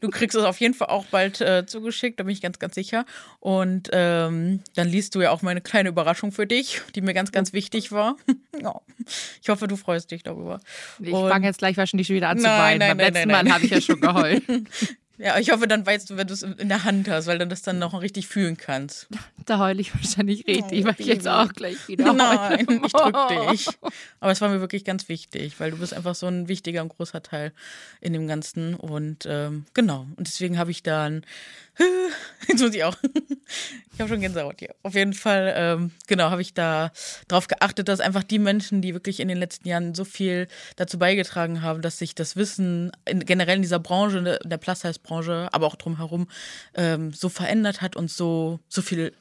du 0.00 0.08
kriegst 0.10 0.36
es 0.36 0.44
auf 0.44 0.60
jeden 0.60 0.74
Fall 0.74 0.88
auch 0.88 1.06
bald 1.06 1.40
äh, 1.40 1.64
zugeschickt, 1.66 2.18
da 2.18 2.24
bin 2.24 2.32
ich 2.32 2.40
ganz, 2.40 2.58
ganz 2.58 2.74
sicher. 2.74 3.04
Und 3.40 3.88
ähm, 3.92 4.60
dann 4.74 4.88
liest 4.88 5.14
du 5.14 5.20
ja 5.20 5.30
auch 5.30 5.42
meine 5.42 5.60
kleine 5.60 5.90
Überraschung 5.90 6.32
für 6.32 6.46
dich, 6.46 6.80
die 6.94 7.02
mir 7.02 7.14
ganz, 7.14 7.32
ganz 7.32 7.52
wichtig 7.52 7.92
war. 7.92 8.16
ja. 8.60 8.80
Ich 9.40 9.48
hoffe, 9.48 9.68
du 9.68 9.76
freust 9.76 10.10
dich 10.10 10.22
darüber. 10.22 10.60
Ich 11.00 11.10
fange 11.10 11.46
jetzt 11.46 11.58
gleich 11.58 11.76
wahrscheinlich 11.76 12.06
schon 12.06 12.16
wieder 12.16 12.28
an 12.28 12.38
zu 12.38 12.44
weinen. 12.44 12.80
Beim 12.80 12.96
nein, 12.96 13.12
letzten 13.12 13.28
nein, 13.28 13.46
Mal 13.46 13.54
habe 13.54 13.64
ich 13.64 13.70
ja 13.70 13.80
schon 13.80 14.00
geheult. 14.00 14.42
Ja, 15.22 15.38
ich 15.38 15.52
hoffe, 15.52 15.68
dann 15.68 15.86
weißt 15.86 16.10
du, 16.10 16.16
wenn 16.16 16.26
du 16.26 16.34
es 16.34 16.42
in 16.42 16.68
der 16.68 16.82
Hand 16.82 17.08
hast, 17.08 17.28
weil 17.28 17.38
du 17.38 17.46
das 17.46 17.62
dann 17.62 17.78
noch 17.78 18.00
richtig 18.00 18.26
fühlen 18.26 18.56
kannst. 18.56 19.06
Da 19.46 19.58
heule 19.58 19.80
ich 19.80 19.94
wahrscheinlich 19.94 20.46
richtig, 20.46 20.84
Oh, 20.84 20.88
weil 20.88 20.94
ich 20.98 21.06
jetzt 21.06 21.26
auch 21.28 21.52
gleich 21.52 21.88
wieder 21.88 22.12
Nein, 22.12 22.66
heule. 22.68 22.80
ich 22.86 22.92
drück 22.92 23.50
dich. 23.50 23.68
Aber 24.20 24.32
es 24.32 24.40
war 24.40 24.48
mir 24.48 24.60
wirklich 24.60 24.84
ganz 24.84 25.08
wichtig, 25.08 25.58
weil 25.58 25.70
du 25.72 25.78
bist 25.78 25.94
einfach 25.94 26.14
so 26.14 26.26
ein 26.26 26.48
wichtiger 26.48 26.82
und 26.82 26.88
großer 26.90 27.22
Teil 27.22 27.52
in 28.00 28.12
dem 28.12 28.26
Ganzen. 28.28 28.74
Und 28.74 29.26
ähm, 29.28 29.64
genau. 29.74 30.06
Und 30.16 30.26
deswegen 30.26 30.58
habe 30.58 30.70
ich 30.70 30.82
dann. 30.82 31.24
Jetzt 32.48 32.60
muss 32.60 32.74
ich 32.74 32.84
auch. 32.84 32.96
Ich 33.94 34.00
habe 34.00 34.08
schon 34.10 34.20
Gänsehaut 34.20 34.56
hier. 34.58 34.74
Auf 34.82 34.94
jeden 34.94 35.14
Fall, 35.14 35.54
ähm, 35.56 35.90
genau, 36.06 36.30
habe 36.30 36.42
ich 36.42 36.52
da 36.52 36.92
drauf 37.28 37.46
geachtet, 37.48 37.88
dass 37.88 38.00
einfach 38.00 38.22
die 38.22 38.38
Menschen, 38.38 38.82
die 38.82 38.92
wirklich 38.92 39.20
in 39.20 39.28
den 39.28 39.38
letzten 39.38 39.66
Jahren 39.68 39.94
so 39.94 40.04
viel 40.04 40.48
dazu 40.76 40.98
beigetragen 40.98 41.62
haben, 41.62 41.80
dass 41.80 41.98
sich 41.98 42.14
das 42.14 42.36
Wissen 42.36 42.92
in, 43.06 43.20
generell 43.24 43.56
in 43.56 43.62
dieser 43.62 43.78
Branche, 43.78 44.18
in 44.18 44.24
der- 44.24 44.42
in 44.42 44.50
der 44.50 44.58
Plus-Size-Branche, 44.58 45.48
aber 45.52 45.66
auch 45.66 45.76
drumherum 45.76 46.28
ähm, 46.74 47.12
so 47.12 47.28
verändert 47.30 47.80
hat 47.80 47.96
und 47.96 48.10
so, 48.10 48.60
so 48.68 48.82
viel 48.82 49.14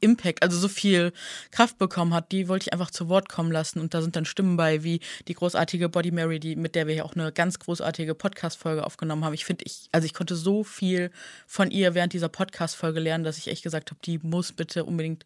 Impact, 0.00 0.42
also 0.42 0.58
so 0.58 0.68
viel 0.68 1.12
Kraft 1.50 1.78
bekommen 1.78 2.14
hat, 2.14 2.32
die 2.32 2.48
wollte 2.48 2.64
ich 2.64 2.72
einfach 2.72 2.90
zu 2.90 3.08
Wort 3.08 3.28
kommen 3.28 3.52
lassen. 3.52 3.80
Und 3.80 3.94
da 3.94 4.02
sind 4.02 4.16
dann 4.16 4.24
Stimmen 4.24 4.56
bei, 4.56 4.82
wie 4.84 5.00
die 5.26 5.34
großartige 5.34 5.88
Body 5.88 6.10
Mary, 6.10 6.40
die, 6.40 6.56
mit 6.56 6.74
der 6.74 6.86
wir 6.86 6.94
ja 6.94 7.04
auch 7.04 7.14
eine 7.14 7.32
ganz 7.32 7.58
großartige 7.58 8.14
Podcast-Folge 8.14 8.84
aufgenommen 8.84 9.24
haben. 9.24 9.34
Ich 9.34 9.44
finde, 9.44 9.64
ich, 9.66 9.88
also 9.92 10.04
ich 10.04 10.14
konnte 10.14 10.36
so 10.36 10.64
viel 10.64 11.10
von 11.46 11.70
ihr 11.70 11.94
während 11.94 12.12
dieser 12.12 12.28
Podcast-Folge 12.28 13.00
lernen, 13.00 13.24
dass 13.24 13.38
ich 13.38 13.48
echt 13.48 13.62
gesagt 13.62 13.90
habe, 13.90 14.00
die 14.04 14.18
muss 14.18 14.52
bitte 14.52 14.84
unbedingt 14.84 15.24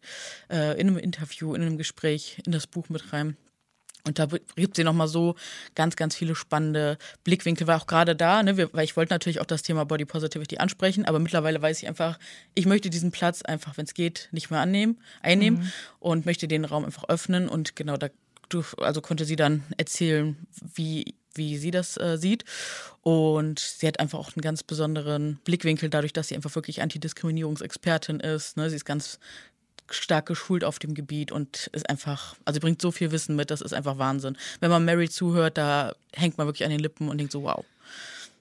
äh, 0.49 0.79
in 0.79 0.87
einem 0.87 0.97
Interview, 0.97 1.53
in 1.53 1.61
einem 1.61 1.77
Gespräch 1.77 2.41
in 2.45 2.51
das 2.51 2.67
Buch 2.67 2.89
mit 2.89 3.13
rein. 3.13 3.37
Und 4.05 4.19
da 4.19 4.27
gibt 4.55 4.75
sie 4.75 4.83
nochmal 4.83 5.07
so 5.07 5.35
ganz, 5.75 5.95
ganz 5.95 6.15
viele 6.15 6.35
spannende 6.35 6.97
Blickwinkel, 7.23 7.67
war 7.67 7.81
auch 7.81 7.87
gerade 7.87 8.15
da, 8.15 8.43
ne, 8.43 8.57
weil 8.73 8.83
ich 8.83 8.97
wollte 8.97 9.13
natürlich 9.13 9.39
auch 9.39 9.45
das 9.45 9.63
Thema 9.63 9.85
Body 9.85 10.03
Positivity 10.03 10.57
ansprechen, 10.57 11.05
aber 11.05 11.19
mittlerweile 11.19 11.61
weiß 11.61 11.81
ich 11.81 11.87
einfach, 11.87 12.19
ich 12.53 12.65
möchte 12.65 12.89
diesen 12.89 13.11
Platz 13.11 13.43
einfach, 13.43 13.77
wenn 13.77 13.85
es 13.85 13.93
geht, 13.93 14.27
nicht 14.31 14.51
mehr 14.51 14.59
annehmen, 14.59 14.99
einnehmen 15.21 15.71
und 15.99 16.25
möchte 16.25 16.49
den 16.49 16.65
Raum 16.65 16.83
einfach 16.83 17.05
öffnen 17.07 17.47
und 17.47 17.75
genau 17.77 17.95
da 17.95 18.09
also 18.77 19.01
konnte 19.01 19.25
sie 19.25 19.35
dann 19.35 19.63
erzählen, 19.77 20.35
wie 20.75 21.15
wie 21.35 21.57
sie 21.57 21.71
das 21.71 21.97
äh, 21.97 22.17
sieht. 22.17 22.45
Und 23.01 23.59
sie 23.59 23.87
hat 23.87 23.99
einfach 23.99 24.19
auch 24.19 24.35
einen 24.35 24.41
ganz 24.41 24.63
besonderen 24.63 25.39
Blickwinkel, 25.43 25.89
dadurch, 25.89 26.13
dass 26.13 26.27
sie 26.27 26.35
einfach 26.35 26.53
wirklich 26.55 26.81
Antidiskriminierungsexpertin 26.81 28.19
ist. 28.19 28.55
Ne? 28.55 28.69
Sie 28.69 28.75
ist 28.75 28.85
ganz 28.85 29.19
stark 29.89 30.25
geschult 30.27 30.63
auf 30.63 30.79
dem 30.79 30.93
Gebiet 30.93 31.31
und 31.31 31.69
ist 31.73 31.89
einfach, 31.89 32.35
also 32.45 32.59
bringt 32.59 32.81
so 32.81 32.91
viel 32.91 33.11
Wissen 33.11 33.35
mit, 33.35 33.51
das 33.51 33.61
ist 33.61 33.73
einfach 33.73 33.97
Wahnsinn. 33.97 34.37
Wenn 34.59 34.71
man 34.71 34.85
Mary 34.85 35.09
zuhört, 35.09 35.57
da 35.57 35.93
hängt 36.13 36.37
man 36.37 36.47
wirklich 36.47 36.63
an 36.63 36.71
den 36.71 36.79
Lippen 36.79 37.09
und 37.09 37.17
denkt 37.17 37.33
so, 37.33 37.43
wow. 37.43 37.65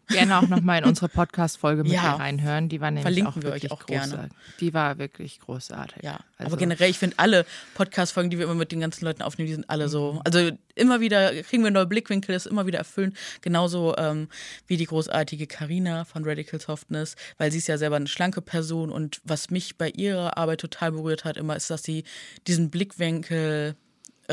Gerne 0.09 0.38
auch 0.38 0.49
nochmal 0.49 0.80
in 0.80 0.85
unsere 0.85 1.09
Podcast-Folge 1.09 1.85
mit 1.85 1.92
Ja. 1.92 2.16
reinhören. 2.16 2.68
Die 2.68 2.80
war 2.80 2.90
nämlich 2.90 3.02
Verlinken 3.02 3.32
auch 3.32 3.42
wir 3.42 3.52
euch 3.52 3.71
auch 3.71 3.87
gerne. 3.87 4.09
großartig. 4.12 4.37
Die 4.61 4.75
war 4.75 4.99
wirklich 4.99 5.40
großartig. 5.40 6.02
Ja, 6.02 6.21
Also, 6.37 6.50
aber 6.52 6.56
generell, 6.59 6.90
ich 6.90 6.99
finde 6.99 7.18
alle 7.18 7.47
Podcast-Folgen, 7.75 8.28
die 8.30 8.38
wir 8.38 8.44
immer 8.47 8.54
mit 8.54 8.73
den 8.73 8.80
ganzen 8.80 9.04
Leuten 9.04 9.23
aufnehmen, 9.23 9.47
die 9.47 9.54
sind 9.54 9.71
alle 9.71 9.88
so, 9.88 10.21
also 10.25 10.50
immer 10.75 11.00
wieder 11.00 11.32
kriegen 11.42 11.62
wir 11.64 11.71
neue 11.71 11.87
Blickwinkel, 11.87 12.35
ist 12.35 12.47
immer 12.47 12.66
wieder 12.66 12.78
erfüllend. 12.78 13.16
Genauso 13.40 13.97
ähm, 13.97 14.28
wie 14.66 14.76
die 14.76 14.87
großartige 14.87 15.47
Karina 15.47 16.04
von 16.04 16.25
Radical 16.25 16.61
Softness, 16.61 17.14
weil 17.38 17.50
sie 17.52 17.59
ist 17.59 17.68
ja 17.68 17.78
selber 17.78 17.97
eine 17.97 18.06
schlanke 18.09 18.42
Person 18.42 18.90
und 18.90 19.21
was 19.25 19.50
mich 19.50 19.78
bei 19.78 19.88
ihrer 19.90 20.37
Arbeit 20.37 20.61
total 20.61 20.92
berührt 20.92 21.25
hat 21.25 21.37
immer, 21.37 21.56
ist, 21.56 21.71
dass 21.71 21.82
sie 21.82 22.04
diesen 22.47 22.71
Blickwinkel 22.71 23.76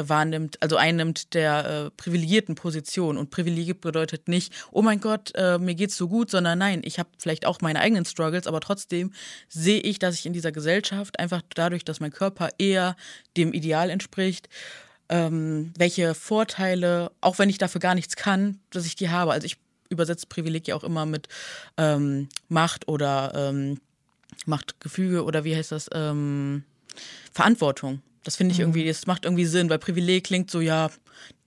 wahrnimmt, 0.08 0.62
also 0.62 0.78
einnimmt 0.78 1.34
der 1.34 1.66
äh, 1.66 1.92
privilegierten 1.92 2.56
Position. 2.56 3.18
Und 3.18 3.32
privilegiert 3.32 3.82
bedeutet 3.82 4.28
nicht, 4.28 4.54
oh 4.72 4.82
mein 4.82 5.02
Gott, 5.02 5.32
äh, 5.36 5.58
mir 5.58 5.76
geht's 5.76 5.98
so 5.98 6.08
gut, 6.08 6.32
sondern 6.32 6.60
nein, 6.60 6.82
ich 6.86 7.00
habe 7.00 7.10
vielleicht 7.18 7.46
auch 7.46 7.60
meine 7.62 7.80
eigenen 7.80 8.06
Struggles, 8.06 8.48
aber 8.48 8.62
trotzdem 8.62 9.12
sehe 9.50 9.82
ich, 9.82 10.00
dass 10.00 10.16
ich 10.16 10.26
in 10.26 10.34
dieser 10.34 10.52
Gesellschaft 10.52 11.20
einfach 11.20 11.42
dadurch, 11.54 11.84
dass 11.84 12.00
mein 12.00 12.12
Körper 12.12 12.50
eher 12.58 12.96
dem 13.36 13.52
Ideal 13.52 13.90
entspricht, 13.90 14.48
ähm, 15.10 15.74
welche 15.78 16.14
Vorteile, 16.14 17.12
auch 17.20 17.40
wenn 17.40 17.50
ich 17.50 17.58
dafür 17.58 17.82
gar 17.82 17.96
nichts 17.96 18.16
kann, 18.16 18.60
dass 18.70 18.86
ich 18.86 18.96
die 18.96 19.10
habe. 19.10 19.32
Also 19.32 19.46
ich 19.46 19.58
übersetze 19.90 20.28
Privileg 20.28 20.68
ja 20.68 20.76
auch 20.76 20.84
immer 20.84 21.06
mit 21.06 21.28
ähm, 21.78 22.30
Macht 22.48 22.88
oder 22.88 23.34
ähm, 23.36 23.80
Machtgefüge 24.46 25.24
oder 25.24 25.44
wie 25.44 25.56
heißt 25.56 25.72
das? 25.72 25.90
Ähm, 25.94 26.64
Verantwortung. 27.32 28.02
Das 28.24 28.36
finde 28.36 28.54
ich 28.54 28.60
irgendwie, 28.60 28.86
das 28.86 29.08
macht 29.08 29.26
irgendwie 29.26 29.46
Sinn, 29.46 29.70
weil 29.70 29.80
Privileg 29.80 30.26
klingt 30.26 30.52
so, 30.52 30.62
ja, 30.62 30.90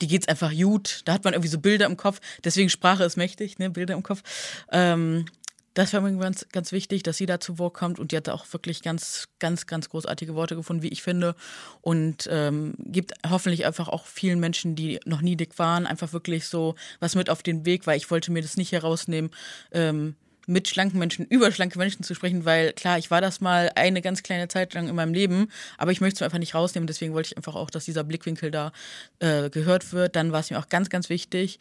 die 0.01 0.07
geht's 0.07 0.29
einfach 0.29 0.53
gut. 0.53 1.03
Da 1.05 1.13
hat 1.13 1.25
man 1.25 1.35
irgendwie 1.35 1.49
so 1.49 1.59
Bilder 1.59 1.87
im 1.87 1.97
Kopf. 1.97 2.21
Deswegen 2.45 2.71
Sprache 2.71 3.05
ist 3.05 3.17
mächtig, 3.17 3.59
ne, 3.59 3.71
Bilder 3.71 3.95
im 3.95 4.03
Kopf. 4.03 4.23
Ähm, 4.71 5.27
das 5.75 5.93
war 5.95 6.03
mir 6.03 6.15
ganz, 6.19 6.47
ganz 6.53 6.71
wichtig, 6.73 7.03
dass 7.03 7.17
sie 7.17 7.27
da 7.27 7.41
zu 7.41 7.59
Wort 7.59 7.75
kommt 7.75 7.99
und 7.99 8.13
die 8.13 8.17
hat 8.17 8.29
auch 8.29 8.45
wirklich 8.53 8.83
ganz, 8.83 9.29
ganz, 9.39 9.67
ganz 9.67 9.89
großartige 9.89 10.35
Worte 10.35 10.55
gefunden, 10.55 10.83
wie 10.83 10.89
ich 10.89 11.03
finde. 11.03 11.35
Und 11.81 12.29
ähm, 12.31 12.75
gibt 12.79 13.15
hoffentlich 13.29 13.65
einfach 13.65 13.89
auch 13.89 14.07
vielen 14.07 14.39
Menschen, 14.39 14.75
die 14.77 15.01
noch 15.07 15.23
nie 15.23 15.37
dick 15.37 15.59
waren, 15.59 15.87
einfach 15.87 16.13
wirklich 16.13 16.47
so 16.47 16.75
was 17.01 17.15
mit 17.15 17.31
auf 17.31 17.43
den 17.43 17.65
Weg, 17.65 17.87
weil 17.87 17.97
ich 17.97 18.11
wollte 18.11 18.33
mir 18.33 18.43
das 18.43 18.57
nicht 18.57 18.73
herausnehmen, 18.73 19.31
ähm, 19.73 20.15
mit 20.47 20.69
schlanken 20.69 20.99
Menschen 20.99 21.27
über 21.27 21.53
schlanke 21.53 21.79
Menschen 21.79 22.03
zu 22.03 22.15
sprechen, 22.15 22.45
weil 22.45 22.73
klar, 22.73 22.99
ich 22.99 23.11
war 23.11 23.21
das 23.21 23.41
mal 23.41 23.71
eine 23.75 24.03
ganz 24.03 24.23
kleine 24.23 24.49
Zeit 24.49 24.75
lang 24.75 24.89
in 24.89 24.95
meinem 24.95 25.15
Leben, 25.15 25.49
aber 25.79 25.93
ich 25.93 26.01
möchte 26.01 26.17
es 26.17 26.23
einfach 26.23 26.39
nicht 26.39 26.55
rausnehmen. 26.55 26.87
Deswegen 26.87 27.15
wollte 27.15 27.29
ich 27.29 27.37
einfach 27.37 27.55
auch, 27.55 27.71
dass 27.71 27.85
dieser 27.85 28.05
Blickwinkel 28.05 28.51
da 28.51 28.73
äh, 29.21 29.51
gehört 29.51 29.93
wird. 29.93 30.17
Dann 30.17 30.33
war 30.33 30.41
es 30.41 30.51
mir 30.51 30.59
auch 30.59 30.69
ganz, 30.69 30.91
ganz 30.91 31.09
wichtig, 31.09 31.59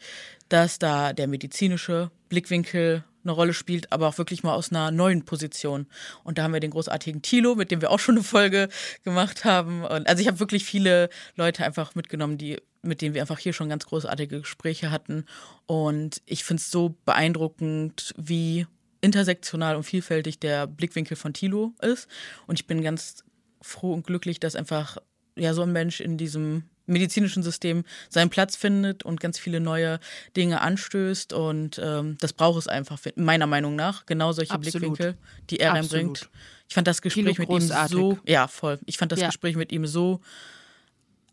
dass 0.48 0.78
da 0.78 1.12
der 1.12 1.28
medizinische 1.28 2.10
Blickwinkel 2.28 3.04
eine 3.24 3.32
Rolle 3.32 3.54
spielt, 3.54 3.92
aber 3.92 4.08
auch 4.08 4.18
wirklich 4.18 4.42
mal 4.42 4.54
aus 4.54 4.70
einer 4.70 4.90
neuen 4.90 5.24
Position. 5.24 5.86
Und 6.24 6.38
da 6.38 6.42
haben 6.42 6.52
wir 6.52 6.60
den 6.60 6.70
großartigen 6.70 7.22
Tilo, 7.22 7.54
mit 7.54 7.70
dem 7.70 7.80
wir 7.80 7.90
auch 7.90 8.00
schon 8.00 8.16
eine 8.16 8.24
Folge 8.24 8.68
gemacht 9.04 9.44
haben. 9.44 9.84
Und 9.84 10.08
also 10.08 10.20
ich 10.20 10.26
habe 10.26 10.40
wirklich 10.40 10.64
viele 10.64 11.08
Leute 11.36 11.64
einfach 11.64 11.94
mitgenommen, 11.94 12.38
die 12.38 12.60
mit 12.82 13.00
denen 13.00 13.14
wir 13.14 13.22
einfach 13.22 13.38
hier 13.38 13.52
schon 13.52 13.68
ganz 13.68 13.86
großartige 13.86 14.40
Gespräche 14.40 14.90
hatten. 14.90 15.24
Und 15.66 16.20
ich 16.26 16.44
finde 16.44 16.60
es 16.60 16.70
so 16.70 16.96
beeindruckend, 17.04 18.12
wie 18.16 18.66
intersektional 19.00 19.76
und 19.76 19.84
vielfältig 19.84 20.38
der 20.38 20.66
Blickwinkel 20.66 21.16
von 21.16 21.32
Tilo 21.32 21.74
ist. 21.80 22.08
Und 22.46 22.58
ich 22.58 22.66
bin 22.66 22.82
ganz 22.82 23.24
froh 23.60 23.92
und 23.92 24.06
glücklich, 24.06 24.40
dass 24.40 24.56
einfach 24.56 24.98
ja 25.36 25.54
so 25.54 25.62
ein 25.62 25.72
Mensch 25.72 26.00
in 26.00 26.18
diesem 26.18 26.64
medizinischen 26.86 27.42
System 27.42 27.84
seinen 28.08 28.30
Platz 28.30 28.56
findet 28.56 29.04
und 29.04 29.20
ganz 29.20 29.38
viele 29.38 29.60
neue 29.60 30.00
Dinge 30.36 30.60
anstößt. 30.60 31.32
Und 31.32 31.80
ähm, 31.82 32.16
das 32.20 32.32
braucht 32.32 32.58
es 32.58 32.68
einfach, 32.68 32.98
meiner 33.16 33.46
Meinung 33.46 33.76
nach. 33.76 34.06
Genau 34.06 34.32
solche 34.32 34.52
Absolut. 34.52 34.96
Blickwinkel, 34.96 35.18
die 35.50 35.60
er 35.60 35.74
Absolut. 35.74 35.92
reinbringt. 35.92 36.30
Ich 36.68 36.74
fand 36.74 36.86
das 36.88 37.02
Gespräch 37.02 37.38
mit 37.38 37.48
ihm 37.48 37.60
so, 37.60 38.18
ja, 38.26 38.48
voll. 38.48 38.78
Ich 38.86 38.98
fand 38.98 39.12
das 39.12 39.20
ja. 39.20 39.26
Gespräch 39.26 39.56
mit 39.56 39.72
ihm 39.72 39.86
so 39.86 40.20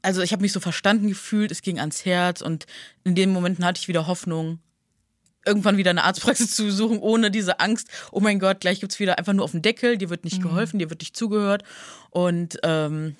also 0.01 0.21
ich 0.21 0.31
habe 0.31 0.41
mich 0.41 0.53
so 0.53 0.59
verstanden 0.59 1.07
gefühlt, 1.07 1.51
es 1.51 1.61
ging 1.61 1.79
ans 1.79 2.05
Herz 2.05 2.41
und 2.41 2.65
in 3.03 3.15
den 3.15 3.31
Momenten 3.31 3.65
hatte 3.65 3.79
ich 3.79 3.87
wieder 3.87 4.07
Hoffnung, 4.07 4.59
irgendwann 5.45 5.77
wieder 5.77 5.91
eine 5.91 6.03
Arztpraxis 6.03 6.55
zu 6.55 6.65
besuchen, 6.65 6.99
ohne 6.99 7.31
diese 7.31 7.59
Angst, 7.59 7.87
oh 8.11 8.19
mein 8.19 8.39
Gott, 8.39 8.61
gleich 8.61 8.79
gibt 8.79 8.91
es 8.91 8.99
wieder 8.99 9.17
einfach 9.17 9.33
nur 9.33 9.45
auf 9.45 9.51
den 9.51 9.61
Deckel, 9.61 9.97
dir 9.97 10.09
wird 10.09 10.23
nicht 10.23 10.39
mhm. 10.39 10.43
geholfen, 10.43 10.79
dir 10.79 10.89
wird 10.89 11.01
nicht 11.01 11.15
zugehört. 11.15 11.63
Und 12.09 12.59
ähm, 12.63 13.15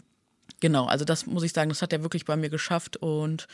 genau, 0.60 0.86
also 0.86 1.06
das 1.06 1.26
muss 1.26 1.44
ich 1.44 1.54
sagen, 1.54 1.70
das 1.70 1.82
hat 1.82 1.94
er 1.94 2.04
wirklich 2.04 2.26
bei 2.26 2.36
mir 2.36 2.50
geschafft 2.50 2.98
und 2.98 3.48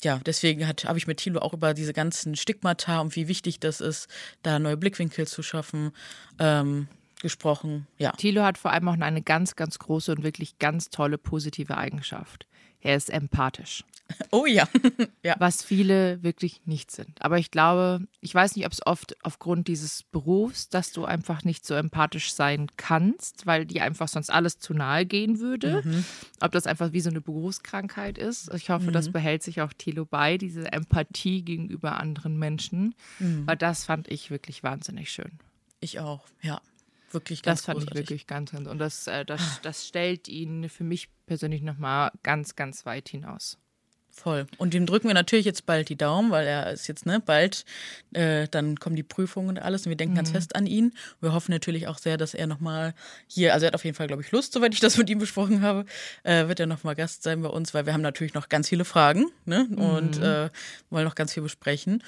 ja, 0.00 0.20
deswegen 0.24 0.66
habe 0.66 0.98
ich 0.98 1.08
mit 1.08 1.18
Thilo 1.18 1.40
auch 1.40 1.52
über 1.52 1.74
diese 1.74 1.92
ganzen 1.92 2.36
Stigmata 2.36 3.00
und 3.00 3.16
wie 3.16 3.26
wichtig 3.26 3.58
das 3.58 3.80
ist, 3.80 4.06
da 4.42 4.60
neue 4.60 4.76
Blickwinkel 4.76 5.26
zu 5.26 5.42
schaffen, 5.42 5.90
ähm, 6.38 6.86
gesprochen. 7.20 7.88
Ja. 7.98 8.12
Thilo 8.12 8.44
hat 8.44 8.58
vor 8.58 8.72
allem 8.72 8.86
auch 8.88 9.00
eine 9.00 9.22
ganz, 9.22 9.56
ganz 9.56 9.80
große 9.80 10.12
und 10.12 10.22
wirklich 10.22 10.60
ganz 10.60 10.90
tolle 10.90 11.18
positive 11.18 11.76
Eigenschaft 11.76 12.46
er 12.80 12.96
ist 12.96 13.10
empathisch. 13.10 13.84
Oh 14.30 14.46
ja. 14.46 14.66
ja. 15.22 15.36
Was 15.38 15.62
viele 15.62 16.22
wirklich 16.22 16.62
nicht 16.64 16.90
sind. 16.90 17.20
Aber 17.20 17.38
ich 17.38 17.50
glaube, 17.50 18.06
ich 18.20 18.34
weiß 18.34 18.56
nicht, 18.56 18.64
ob 18.66 18.72
es 18.72 18.86
oft 18.86 19.16
aufgrund 19.22 19.68
dieses 19.68 20.02
Berufs, 20.02 20.68
dass 20.68 20.92
du 20.92 21.04
einfach 21.04 21.44
nicht 21.44 21.66
so 21.66 21.74
empathisch 21.74 22.32
sein 22.32 22.68
kannst, 22.76 23.46
weil 23.46 23.66
dir 23.66 23.84
einfach 23.84 24.08
sonst 24.08 24.30
alles 24.30 24.58
zu 24.58 24.74
nahe 24.74 25.04
gehen 25.04 25.40
würde. 25.40 25.82
Mhm. 25.84 26.04
Ob 26.40 26.52
das 26.52 26.66
einfach 26.66 26.92
wie 26.92 27.00
so 27.00 27.10
eine 27.10 27.20
Berufskrankheit 27.20 28.18
ist. 28.18 28.52
Ich 28.54 28.70
hoffe, 28.70 28.88
mhm. 28.88 28.92
das 28.92 29.12
behält 29.12 29.42
sich 29.42 29.60
auch 29.60 29.72
Thilo 29.72 30.06
bei, 30.06 30.38
diese 30.38 30.72
Empathie 30.72 31.42
gegenüber 31.42 31.98
anderen 31.98 32.38
Menschen. 32.38 32.94
Mhm. 33.18 33.46
Weil 33.46 33.56
das 33.56 33.84
fand 33.84 34.08
ich 34.08 34.30
wirklich 34.30 34.62
wahnsinnig 34.62 35.10
schön. 35.10 35.32
Ich 35.80 36.00
auch, 36.00 36.24
ja 36.40 36.60
wirklich 37.12 37.42
ganz 37.42 37.60
Das 37.60 37.66
fand 37.66 37.78
großartig. 37.80 38.02
ich 38.02 38.08
wirklich 38.10 38.26
ganz, 38.26 38.52
ganz. 38.52 38.68
Und 38.68 38.78
das, 38.78 39.06
äh, 39.06 39.24
das, 39.24 39.40
ah. 39.40 39.58
das 39.62 39.86
stellt 39.86 40.28
ihn 40.28 40.68
für 40.68 40.84
mich 40.84 41.08
persönlich 41.26 41.62
nochmal 41.62 42.10
ganz, 42.22 42.56
ganz 42.56 42.86
weit 42.86 43.08
hinaus. 43.08 43.58
Voll. 44.18 44.46
Und 44.56 44.74
dem 44.74 44.84
drücken 44.84 45.06
wir 45.06 45.14
natürlich 45.14 45.44
jetzt 45.46 45.64
bald 45.64 45.88
die 45.88 45.96
Daumen, 45.96 46.32
weil 46.32 46.46
er 46.46 46.72
ist 46.72 46.88
jetzt, 46.88 47.06
ne, 47.06 47.20
bald, 47.24 47.64
äh, 48.14 48.48
dann 48.48 48.76
kommen 48.80 48.96
die 48.96 49.04
Prüfungen 49.04 49.50
und 49.50 49.58
alles 49.58 49.86
und 49.86 49.90
wir 49.90 49.96
denken 49.96 50.14
mhm. 50.14 50.16
ganz 50.16 50.30
fest 50.30 50.56
an 50.56 50.66
ihn. 50.66 50.92
Wir 51.20 51.32
hoffen 51.32 51.52
natürlich 51.52 51.86
auch 51.86 51.98
sehr, 51.98 52.16
dass 52.16 52.34
er 52.34 52.48
nochmal 52.48 52.94
hier, 53.28 53.54
also 53.54 53.64
er 53.64 53.68
hat 53.68 53.74
auf 53.76 53.84
jeden 53.84 53.96
Fall, 53.96 54.08
glaube 54.08 54.22
ich, 54.22 54.32
Lust, 54.32 54.52
soweit 54.52 54.74
ich 54.74 54.80
das 54.80 54.96
mit 54.96 55.08
ihm 55.08 55.18
besprochen 55.18 55.62
habe, 55.62 55.84
äh, 56.24 56.48
wird 56.48 56.58
er 56.58 56.66
nochmal 56.66 56.96
Gast 56.96 57.22
sein 57.22 57.42
bei 57.42 57.48
uns, 57.48 57.74
weil 57.74 57.86
wir 57.86 57.92
haben 57.92 58.00
natürlich 58.00 58.34
noch 58.34 58.48
ganz 58.48 58.68
viele 58.68 58.84
Fragen, 58.84 59.26
ne, 59.44 59.68
und 59.76 60.18
mhm. 60.18 60.24
äh, 60.24 60.50
wollen 60.90 61.04
noch 61.04 61.14
ganz 61.14 61.34
viel 61.34 61.44
besprechen. 61.44 62.02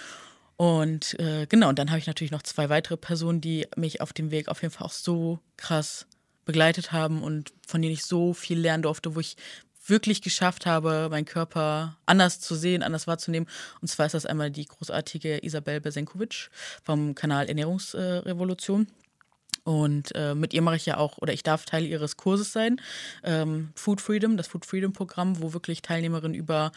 Und 0.60 1.18
äh, 1.18 1.46
genau, 1.48 1.70
und 1.70 1.78
dann 1.78 1.88
habe 1.88 2.00
ich 2.00 2.06
natürlich 2.06 2.32
noch 2.32 2.42
zwei 2.42 2.68
weitere 2.68 2.98
Personen, 2.98 3.40
die 3.40 3.66
mich 3.76 4.02
auf 4.02 4.12
dem 4.12 4.30
Weg 4.30 4.48
auf 4.48 4.60
jeden 4.60 4.74
Fall 4.74 4.86
auch 4.86 4.92
so 4.92 5.38
krass 5.56 6.06
begleitet 6.44 6.92
haben 6.92 7.22
und 7.22 7.54
von 7.66 7.80
denen 7.80 7.94
ich 7.94 8.04
so 8.04 8.34
viel 8.34 8.58
lernen 8.58 8.82
durfte, 8.82 9.14
wo 9.14 9.20
ich 9.20 9.38
wirklich 9.86 10.20
geschafft 10.20 10.66
habe, 10.66 11.08
meinen 11.10 11.24
Körper 11.24 11.96
anders 12.04 12.40
zu 12.40 12.54
sehen, 12.54 12.82
anders 12.82 13.06
wahrzunehmen. 13.06 13.48
Und 13.80 13.88
zwar 13.88 14.04
ist 14.04 14.12
das 14.12 14.26
einmal 14.26 14.50
die 14.50 14.66
großartige 14.66 15.42
Isabel 15.42 15.80
Besenkovic 15.80 16.50
vom 16.84 17.14
Kanal 17.14 17.48
Ernährungsrevolution. 17.48 18.86
Und 19.64 20.14
äh, 20.14 20.34
mit 20.34 20.52
ihr 20.52 20.60
mache 20.60 20.76
ich 20.76 20.84
ja 20.84 20.98
auch, 20.98 21.16
oder 21.16 21.32
ich 21.32 21.42
darf 21.42 21.64
Teil 21.64 21.86
ihres 21.86 22.18
Kurses 22.18 22.52
sein, 22.52 22.82
ähm, 23.24 23.70
Food 23.76 24.02
Freedom, 24.02 24.36
das 24.36 24.48
Food 24.48 24.66
Freedom 24.66 24.92
Programm, 24.92 25.40
wo 25.40 25.54
wirklich 25.54 25.80
Teilnehmerinnen 25.80 26.34
über 26.34 26.70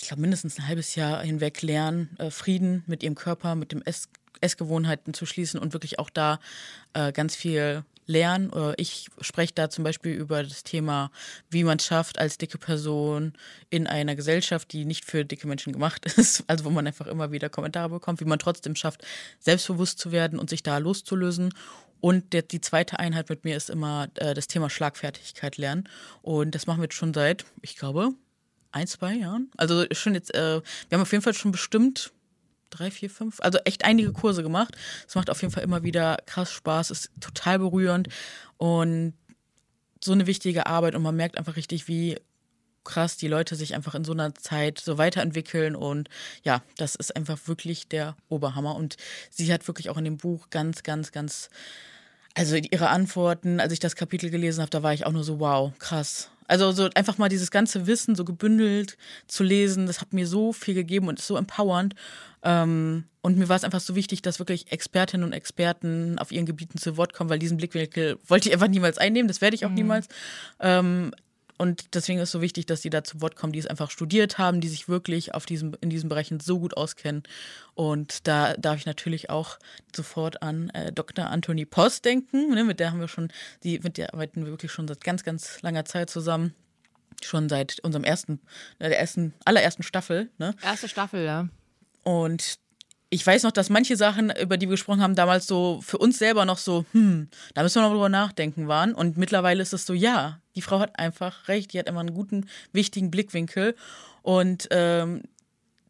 ich 0.00 0.08
glaube, 0.08 0.20
mindestens 0.20 0.58
ein 0.58 0.68
halbes 0.68 0.94
Jahr 0.94 1.22
hinweg 1.22 1.62
lernen, 1.62 2.16
äh, 2.18 2.30
Frieden 2.30 2.84
mit 2.86 3.02
ihrem 3.02 3.14
Körper, 3.14 3.54
mit 3.54 3.72
dem 3.72 3.82
Ess 3.82 4.08
Essgewohnheiten 4.40 5.14
zu 5.14 5.26
schließen 5.26 5.58
und 5.58 5.72
wirklich 5.72 5.98
auch 5.98 6.10
da 6.10 6.38
äh, 6.92 7.10
ganz 7.10 7.34
viel 7.34 7.82
lernen. 8.08 8.50
Ich 8.78 9.08
spreche 9.20 9.52
da 9.54 9.70
zum 9.70 9.84
Beispiel 9.84 10.12
über 10.12 10.42
das 10.42 10.64
Thema, 10.64 11.10
wie 11.50 11.62
man 11.62 11.78
es 11.78 11.84
schafft, 11.84 12.18
als 12.18 12.38
dicke 12.38 12.58
Person 12.58 13.34
in 13.70 13.86
einer 13.86 14.16
Gesellschaft, 14.16 14.72
die 14.72 14.84
nicht 14.84 15.04
für 15.04 15.24
dicke 15.24 15.46
Menschen 15.46 15.72
gemacht 15.72 16.06
ist, 16.16 16.42
also 16.46 16.64
wo 16.64 16.70
man 16.70 16.86
einfach 16.86 17.06
immer 17.06 17.30
wieder 17.30 17.50
Kommentare 17.50 17.90
bekommt, 17.90 18.20
wie 18.20 18.24
man 18.24 18.38
trotzdem 18.38 18.74
schafft, 18.74 19.04
selbstbewusst 19.38 19.98
zu 19.98 20.10
werden 20.10 20.38
und 20.38 20.50
sich 20.50 20.62
da 20.62 20.78
loszulösen. 20.78 21.52
Und 22.00 22.32
der, 22.32 22.42
die 22.42 22.60
zweite 22.60 22.98
Einheit 22.98 23.28
mit 23.28 23.44
mir 23.44 23.56
ist 23.56 23.70
immer 23.70 24.08
äh, 24.16 24.32
das 24.32 24.46
Thema 24.46 24.70
Schlagfertigkeit 24.70 25.56
lernen. 25.56 25.88
Und 26.22 26.54
das 26.54 26.66
machen 26.66 26.78
wir 26.78 26.84
jetzt 26.84 26.94
schon 26.94 27.12
seit, 27.12 27.44
ich 27.60 27.76
glaube, 27.76 28.12
ein, 28.72 28.86
zwei 28.86 29.14
Jahren. 29.14 29.50
Also 29.56 29.84
schon 29.92 30.14
jetzt, 30.14 30.34
äh, 30.34 30.60
wir 30.88 30.96
haben 30.96 31.02
auf 31.02 31.12
jeden 31.12 31.22
Fall 31.22 31.34
schon 31.34 31.52
bestimmt 31.52 32.12
drei, 32.70 32.90
vier, 32.90 33.10
fünf, 33.10 33.40
also 33.40 33.58
echt 33.64 33.84
einige 33.84 34.12
Kurse 34.12 34.42
gemacht. 34.42 34.76
Es 35.06 35.14
macht 35.14 35.30
auf 35.30 35.40
jeden 35.40 35.52
Fall 35.52 35.62
immer 35.62 35.82
wieder 35.82 36.18
krass 36.26 36.52
Spaß, 36.52 36.90
ist 36.90 37.10
total 37.20 37.58
berührend 37.58 38.08
und 38.56 39.14
so 40.02 40.12
eine 40.12 40.26
wichtige 40.26 40.66
Arbeit 40.66 40.94
und 40.94 41.02
man 41.02 41.16
merkt 41.16 41.38
einfach 41.38 41.56
richtig, 41.56 41.88
wie 41.88 42.16
krass 42.84 43.16
die 43.16 43.28
Leute 43.28 43.54
sich 43.54 43.74
einfach 43.74 43.94
in 43.94 44.04
so 44.04 44.12
einer 44.12 44.34
Zeit 44.34 44.78
so 44.78 44.96
weiterentwickeln 44.96 45.76
und 45.76 46.08
ja, 46.42 46.62
das 46.76 46.94
ist 46.94 47.14
einfach 47.16 47.38
wirklich 47.46 47.88
der 47.88 48.16
Oberhammer 48.28 48.74
und 48.76 48.96
sie 49.30 49.52
hat 49.52 49.66
wirklich 49.66 49.90
auch 49.90 49.98
in 49.98 50.04
dem 50.04 50.16
Buch 50.16 50.48
ganz, 50.50 50.82
ganz, 50.82 51.12
ganz, 51.12 51.50
also 52.34 52.56
ihre 52.56 52.88
Antworten, 52.88 53.60
als 53.60 53.72
ich 53.72 53.80
das 53.80 53.96
Kapitel 53.96 54.30
gelesen 54.30 54.60
habe, 54.60 54.70
da 54.70 54.82
war 54.82 54.94
ich 54.94 55.04
auch 55.04 55.12
nur 55.12 55.24
so, 55.24 55.40
wow, 55.40 55.72
krass, 55.78 56.30
also 56.48 56.72
so 56.72 56.88
einfach 56.94 57.18
mal 57.18 57.28
dieses 57.28 57.50
ganze 57.50 57.86
Wissen 57.86 58.16
so 58.16 58.24
gebündelt 58.24 58.96
zu 59.26 59.44
lesen, 59.44 59.86
das 59.86 60.00
hat 60.00 60.12
mir 60.12 60.26
so 60.26 60.52
viel 60.52 60.74
gegeben 60.74 61.06
und 61.06 61.20
ist 61.20 61.26
so 61.26 61.36
empowernd. 61.36 61.94
Ähm, 62.42 63.04
und 63.20 63.36
mir 63.36 63.48
war 63.48 63.56
es 63.56 63.64
einfach 63.64 63.80
so 63.80 63.94
wichtig, 63.94 64.22
dass 64.22 64.38
wirklich 64.38 64.72
Expertinnen 64.72 65.24
und 65.24 65.32
Experten 65.32 66.18
auf 66.18 66.32
ihren 66.32 66.46
Gebieten 66.46 66.78
zu 66.78 66.96
Wort 66.96 67.12
kommen, 67.12 67.30
weil 67.30 67.38
diesen 67.38 67.58
Blickwinkel 67.58 68.18
wollte 68.26 68.48
ich 68.48 68.54
einfach 68.54 68.68
niemals 68.68 68.98
einnehmen, 68.98 69.28
das 69.28 69.40
werde 69.40 69.54
ich 69.54 69.66
auch 69.66 69.70
mhm. 69.70 69.74
niemals. 69.76 70.08
Ähm, 70.58 71.12
und 71.58 71.94
deswegen 71.94 72.20
ist 72.20 72.28
es 72.28 72.30
so 72.30 72.40
wichtig, 72.40 72.66
dass 72.66 72.82
die 72.82 72.90
da 72.90 73.02
zu 73.02 73.20
Wort 73.20 73.34
kommen, 73.34 73.52
die 73.52 73.58
es 73.58 73.66
einfach 73.66 73.90
studiert 73.90 74.38
haben, 74.38 74.60
die 74.60 74.68
sich 74.68 74.88
wirklich 74.88 75.34
auf 75.34 75.44
diesem, 75.44 75.76
in 75.80 75.90
diesen 75.90 76.08
Bereichen 76.08 76.38
so 76.38 76.60
gut 76.60 76.76
auskennen. 76.76 77.24
Und 77.74 78.28
da 78.28 78.54
darf 78.54 78.78
ich 78.78 78.86
natürlich 78.86 79.28
auch 79.28 79.58
sofort 79.94 80.40
an 80.40 80.70
äh, 80.70 80.92
Dr. 80.92 81.26
Anthony 81.26 81.66
Post 81.66 82.04
denken. 82.04 82.54
Ne? 82.54 82.62
Mit 82.62 82.78
der 82.78 82.92
haben 82.92 83.00
wir 83.00 83.08
schon, 83.08 83.32
die, 83.64 83.80
mit 83.80 83.98
der 83.98 84.14
arbeiten 84.14 84.44
wir 84.44 84.52
wirklich 84.52 84.70
schon 84.70 84.86
seit 84.86 85.02
ganz, 85.02 85.24
ganz 85.24 85.60
langer 85.62 85.84
Zeit 85.84 86.10
zusammen. 86.10 86.54
Schon 87.24 87.48
seit 87.48 87.80
unserem 87.80 88.04
ersten, 88.04 88.40
äh, 88.78 88.88
der 88.88 89.00
ersten, 89.00 89.34
allerersten 89.44 89.82
Staffel. 89.82 90.30
Ne? 90.38 90.54
Erste 90.62 90.88
Staffel, 90.88 91.24
ja. 91.24 91.48
Und 92.04 92.60
ich 93.10 93.26
weiß 93.26 93.44
noch, 93.44 93.52
dass 93.52 93.70
manche 93.70 93.96
Sachen, 93.96 94.30
über 94.30 94.56
die 94.56 94.66
wir 94.66 94.72
gesprochen 94.72 95.02
haben, 95.02 95.14
damals 95.14 95.46
so 95.46 95.80
für 95.82 95.98
uns 95.98 96.18
selber 96.18 96.44
noch 96.44 96.58
so, 96.58 96.84
hm, 96.92 97.28
da 97.54 97.62
müssen 97.62 97.76
wir 97.76 97.82
noch 97.82 97.92
drüber 97.92 98.10
nachdenken 98.10 98.68
waren. 98.68 98.94
Und 98.94 99.16
mittlerweile 99.16 99.62
ist 99.62 99.72
es 99.72 99.86
so, 99.86 99.94
ja, 99.94 100.40
die 100.54 100.62
Frau 100.62 100.78
hat 100.78 100.98
einfach 100.98 101.48
recht, 101.48 101.72
die 101.72 101.78
hat 101.78 101.88
immer 101.88 102.00
einen 102.00 102.14
guten, 102.14 102.46
wichtigen 102.72 103.10
Blickwinkel. 103.10 103.74
Und 104.22 104.68
ähm, 104.70 105.22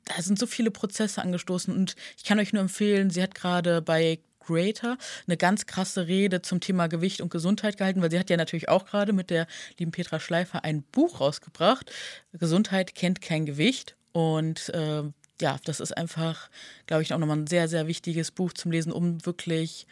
da 0.04 0.22
sind 0.22 0.38
so 0.38 0.46
viele 0.46 0.70
Prozesse 0.70 1.20
angestoßen. 1.20 1.75
Und 1.75 1.96
ich 2.16 2.25
kann 2.25 2.38
euch 2.38 2.52
nur 2.52 2.62
empfehlen, 2.62 3.10
sie 3.10 3.22
hat 3.22 3.34
gerade 3.34 3.82
bei 3.82 4.20
Creator 4.40 4.96
eine 5.26 5.37
ganz 5.37 5.66
krasse 5.66 6.06
Rede 6.06 6.40
zum 6.40 6.60
Thema 6.60 6.87
Gewicht 6.87 7.20
und 7.20 7.30
Gesundheit 7.30 7.76
gehalten, 7.76 8.00
weil 8.00 8.10
sie 8.10 8.18
hat 8.18 8.30
ja 8.30 8.37
natürlich 8.37 8.68
auch 8.68 8.87
gerade 8.87 9.12
mit 9.12 9.28
der 9.28 9.46
lieben 9.78 9.90
Petra 9.90 10.20
Schleifer 10.20 10.64
ein 10.64 10.82
Buch 10.84 11.20
rausgebracht. 11.20 11.90
Gesundheit 12.32 12.94
kennt 12.94 13.20
kein 13.20 13.44
Gewicht. 13.44 13.96
Und 14.12 14.70
äh, 14.70 15.02
ja, 15.40 15.59
das 15.64 15.80
ist 15.80 15.97
einfach, 15.97 16.50
glaube 16.87 17.02
ich, 17.02 17.12
auch 17.12 17.18
nochmal 17.18 17.38
ein 17.38 17.47
sehr, 17.47 17.68
sehr 17.68 17.87
wichtiges 17.87 18.30
Buch 18.30 18.52
zum 18.52 18.71
Lesen, 18.71 18.92
um 18.92 19.25
wirklich 19.25 19.87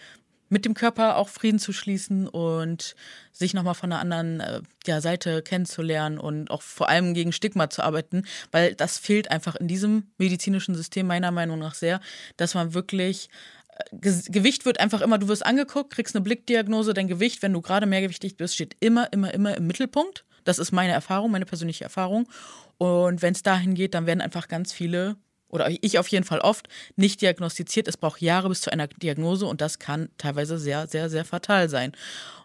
mit 0.48 0.64
dem 0.64 0.74
Körper 0.74 1.16
auch 1.16 1.28
Frieden 1.28 1.58
zu 1.58 1.72
schließen 1.72 2.28
und 2.28 2.94
sich 3.32 3.54
nochmal 3.54 3.74
von 3.74 3.92
einer 3.92 4.00
anderen 4.00 4.40
äh, 4.40 4.60
ja, 4.86 5.00
Seite 5.00 5.42
kennenzulernen 5.42 6.18
und 6.18 6.50
auch 6.50 6.62
vor 6.62 6.88
allem 6.88 7.14
gegen 7.14 7.32
Stigma 7.32 7.68
zu 7.68 7.82
arbeiten, 7.82 8.24
weil 8.52 8.74
das 8.74 8.98
fehlt 8.98 9.30
einfach 9.30 9.56
in 9.56 9.68
diesem 9.68 10.10
medizinischen 10.18 10.74
System 10.74 11.06
meiner 11.06 11.30
Meinung 11.30 11.58
nach 11.58 11.74
sehr, 11.74 12.00
dass 12.36 12.54
man 12.54 12.74
wirklich 12.74 13.28
äh, 13.92 13.98
Gewicht 13.98 14.64
wird 14.64 14.78
einfach 14.78 15.00
immer, 15.00 15.18
du 15.18 15.28
wirst 15.28 15.44
angeguckt, 15.44 15.92
kriegst 15.92 16.14
eine 16.14 16.22
Blickdiagnose, 16.22 16.94
dein 16.94 17.08
Gewicht, 17.08 17.42
wenn 17.42 17.52
du 17.52 17.60
gerade 17.60 17.86
mehrgewichtig 17.86 18.36
bist, 18.36 18.54
steht 18.54 18.76
immer, 18.80 19.12
immer, 19.12 19.34
immer 19.34 19.56
im 19.56 19.66
Mittelpunkt. 19.66 20.24
Das 20.44 20.60
ist 20.60 20.70
meine 20.70 20.92
Erfahrung, 20.92 21.32
meine 21.32 21.44
persönliche 21.44 21.82
Erfahrung. 21.82 22.28
Und 22.78 23.20
wenn 23.20 23.32
es 23.32 23.42
dahin 23.42 23.74
geht, 23.74 23.94
dann 23.94 24.06
werden 24.06 24.20
einfach 24.20 24.46
ganz 24.46 24.72
viele 24.72 25.16
oder 25.48 25.68
ich 25.70 25.98
auf 25.98 26.08
jeden 26.08 26.24
Fall 26.24 26.40
oft, 26.40 26.68
nicht 26.96 27.20
diagnostiziert. 27.20 27.88
Es 27.88 27.96
braucht 27.96 28.20
Jahre 28.20 28.48
bis 28.48 28.60
zu 28.62 28.72
einer 28.72 28.88
Diagnose 28.88 29.46
und 29.46 29.60
das 29.60 29.78
kann 29.78 30.08
teilweise 30.18 30.58
sehr, 30.58 30.86
sehr, 30.86 31.08
sehr 31.08 31.24
fatal 31.24 31.68
sein. 31.68 31.92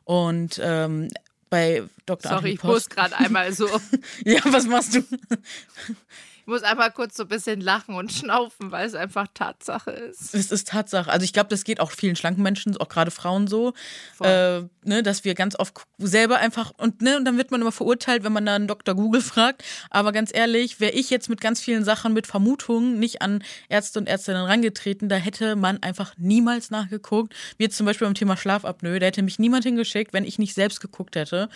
Und 0.04 0.60
ähm, 0.64 1.10
bei 1.50 1.84
Dr. 2.06 2.32
Sorry, 2.32 2.52
ich 2.52 2.64
muss 2.64 2.90
gerade 2.90 3.18
einmal 3.18 3.52
so. 3.54 3.68
ja, 4.26 4.40
was 4.46 4.66
machst 4.66 4.96
du? 4.96 5.04
Ich 6.52 6.54
muss 6.54 6.64
einmal 6.64 6.92
kurz 6.92 7.16
so 7.16 7.24
ein 7.24 7.30
bisschen 7.30 7.62
lachen 7.62 7.96
und 7.96 8.12
schnaufen, 8.12 8.74
weil 8.74 8.86
es 8.86 8.94
einfach 8.94 9.28
Tatsache 9.34 9.92
ist. 9.92 10.36
Es 10.36 10.52
ist 10.52 10.68
Tatsache. 10.68 11.10
Also 11.10 11.24
ich 11.24 11.32
glaube, 11.32 11.48
das 11.48 11.64
geht 11.64 11.80
auch 11.80 11.92
vielen 11.92 12.18
schlanken 12.18 12.44
Menschen, 12.44 12.76
auch 12.76 12.90
gerade 12.90 13.10
Frauen 13.10 13.48
so, 13.48 13.72
äh, 14.20 14.60
ne, 14.84 15.02
dass 15.02 15.24
wir 15.24 15.34
ganz 15.34 15.56
oft 15.58 15.88
selber 15.98 16.40
einfach 16.40 16.74
und 16.76 17.02
ne, 17.02 17.16
und 17.16 17.24
dann 17.24 17.38
wird 17.38 17.52
man 17.52 17.62
immer 17.62 17.72
verurteilt, 17.72 18.26
wenn 18.26 18.34
man 18.34 18.46
dann 18.46 18.68
Dr. 18.68 18.96
Google 18.96 19.22
fragt. 19.22 19.64
Aber 19.92 20.12
ganz 20.12 20.30
ehrlich, 20.34 20.82
wäre 20.82 20.92
ich 20.92 21.10
jetzt 21.10 21.30
mit 21.30 21.40
ganz 21.40 21.62
vielen 21.62 21.86
Sachen 21.86 22.12
mit 22.12 22.28
Vermutungen 22.28 23.00
nicht 23.00 23.22
an 23.22 23.46
Ärzte 23.70 24.00
und 24.00 24.08
Ärztinnen 24.08 24.44
rangetreten, 24.44 25.08
da 25.08 25.16
hätte 25.16 25.56
man 25.56 25.82
einfach 25.82 26.16
niemals 26.18 26.70
nachgeguckt. 26.70 27.34
Wie 27.60 27.64
jetzt 27.64 27.78
zum 27.78 27.86
Beispiel 27.86 28.08
beim 28.08 28.14
Thema 28.14 28.36
Schlafapnoe, 28.36 29.00
da 29.00 29.06
hätte 29.06 29.24
mich 29.24 29.40
niemand 29.40 29.64
hingeschickt, 29.64 30.12
wenn 30.12 30.26
ich 30.26 30.38
nicht 30.38 30.56
selbst 30.56 30.82
geguckt 30.82 31.16
hätte. 31.16 31.48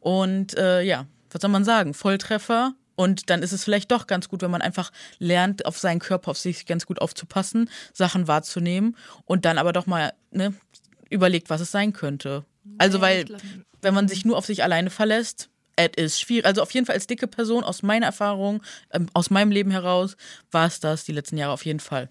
Und 0.00 0.58
äh, 0.58 0.82
ja, 0.82 1.06
was 1.30 1.40
soll 1.40 1.50
man 1.50 1.64
sagen? 1.64 1.94
Volltreffer 1.94 2.74
und 2.94 3.30
dann 3.30 3.42
ist 3.42 3.52
es 3.52 3.64
vielleicht 3.64 3.90
doch 3.90 4.06
ganz 4.06 4.28
gut, 4.28 4.42
wenn 4.42 4.50
man 4.50 4.62
einfach 4.62 4.92
lernt, 5.18 5.66
auf 5.66 5.78
seinen 5.78 6.00
Körper, 6.00 6.30
auf 6.30 6.38
sich 6.38 6.66
ganz 6.66 6.86
gut 6.86 7.00
aufzupassen, 7.00 7.70
Sachen 7.92 8.28
wahrzunehmen 8.28 8.96
und 9.24 9.44
dann 9.44 9.58
aber 9.58 9.72
doch 9.72 9.86
mal 9.86 10.12
ne, 10.30 10.54
überlegt, 11.10 11.50
was 11.50 11.60
es 11.60 11.70
sein 11.70 11.92
könnte. 11.92 12.44
Also, 12.78 13.00
weil, 13.00 13.26
wenn 13.80 13.94
man 13.94 14.08
sich 14.08 14.24
nur 14.24 14.36
auf 14.36 14.46
sich 14.46 14.62
alleine 14.62 14.90
verlässt, 14.90 15.48
es 15.76 15.90
ist 15.96 16.20
schwierig. 16.20 16.46
Also, 16.46 16.62
auf 16.62 16.70
jeden 16.72 16.86
Fall 16.86 16.94
als 16.94 17.06
dicke 17.06 17.26
Person, 17.26 17.64
aus 17.64 17.82
meiner 17.82 18.06
Erfahrung, 18.06 18.62
ähm, 18.92 19.06
aus 19.14 19.30
meinem 19.30 19.50
Leben 19.50 19.70
heraus, 19.70 20.16
war 20.50 20.66
es 20.66 20.80
das 20.80 21.04
die 21.04 21.12
letzten 21.12 21.36
Jahre 21.36 21.52
auf 21.52 21.64
jeden 21.64 21.80
Fall. 21.80 22.08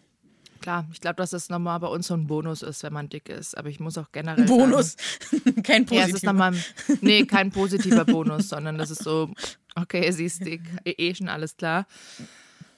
Klar, 0.62 0.88
ich 0.94 1.02
glaube, 1.02 1.16
dass 1.16 1.32
das 1.32 1.50
nochmal 1.50 1.80
bei 1.80 1.88
uns 1.88 2.08
so 2.08 2.14
ein 2.14 2.28
Bonus 2.28 2.62
ist, 2.62 2.84
wenn 2.84 2.94
man 2.94 3.10
dick 3.10 3.30
ist. 3.30 3.58
Aber 3.58 3.70
ich 3.70 3.80
muss 3.80 3.98
auch 3.98 4.12
generell. 4.12 4.46
Bonus? 4.46 4.96
Sagen, 5.32 5.64
kein 5.64 5.86
positiver. 5.86 5.96
Ja, 5.96 6.08
es 6.08 6.14
ist 6.14 6.24
nochmal. 6.24 6.54
Nee, 7.02 7.26
kein 7.26 7.52
positiver 7.52 8.06
Bonus, 8.06 8.50
sondern 8.50 8.78
das 8.78 8.92
ist 8.92 9.04
so, 9.04 9.32
okay, 9.76 10.10
sie 10.12 10.26
ist 10.26 10.46
dick, 10.46 10.62
eh, 10.86 10.92
eh 10.92 11.16
schon 11.16 11.30
alles 11.30 11.58
klar. 11.58 11.86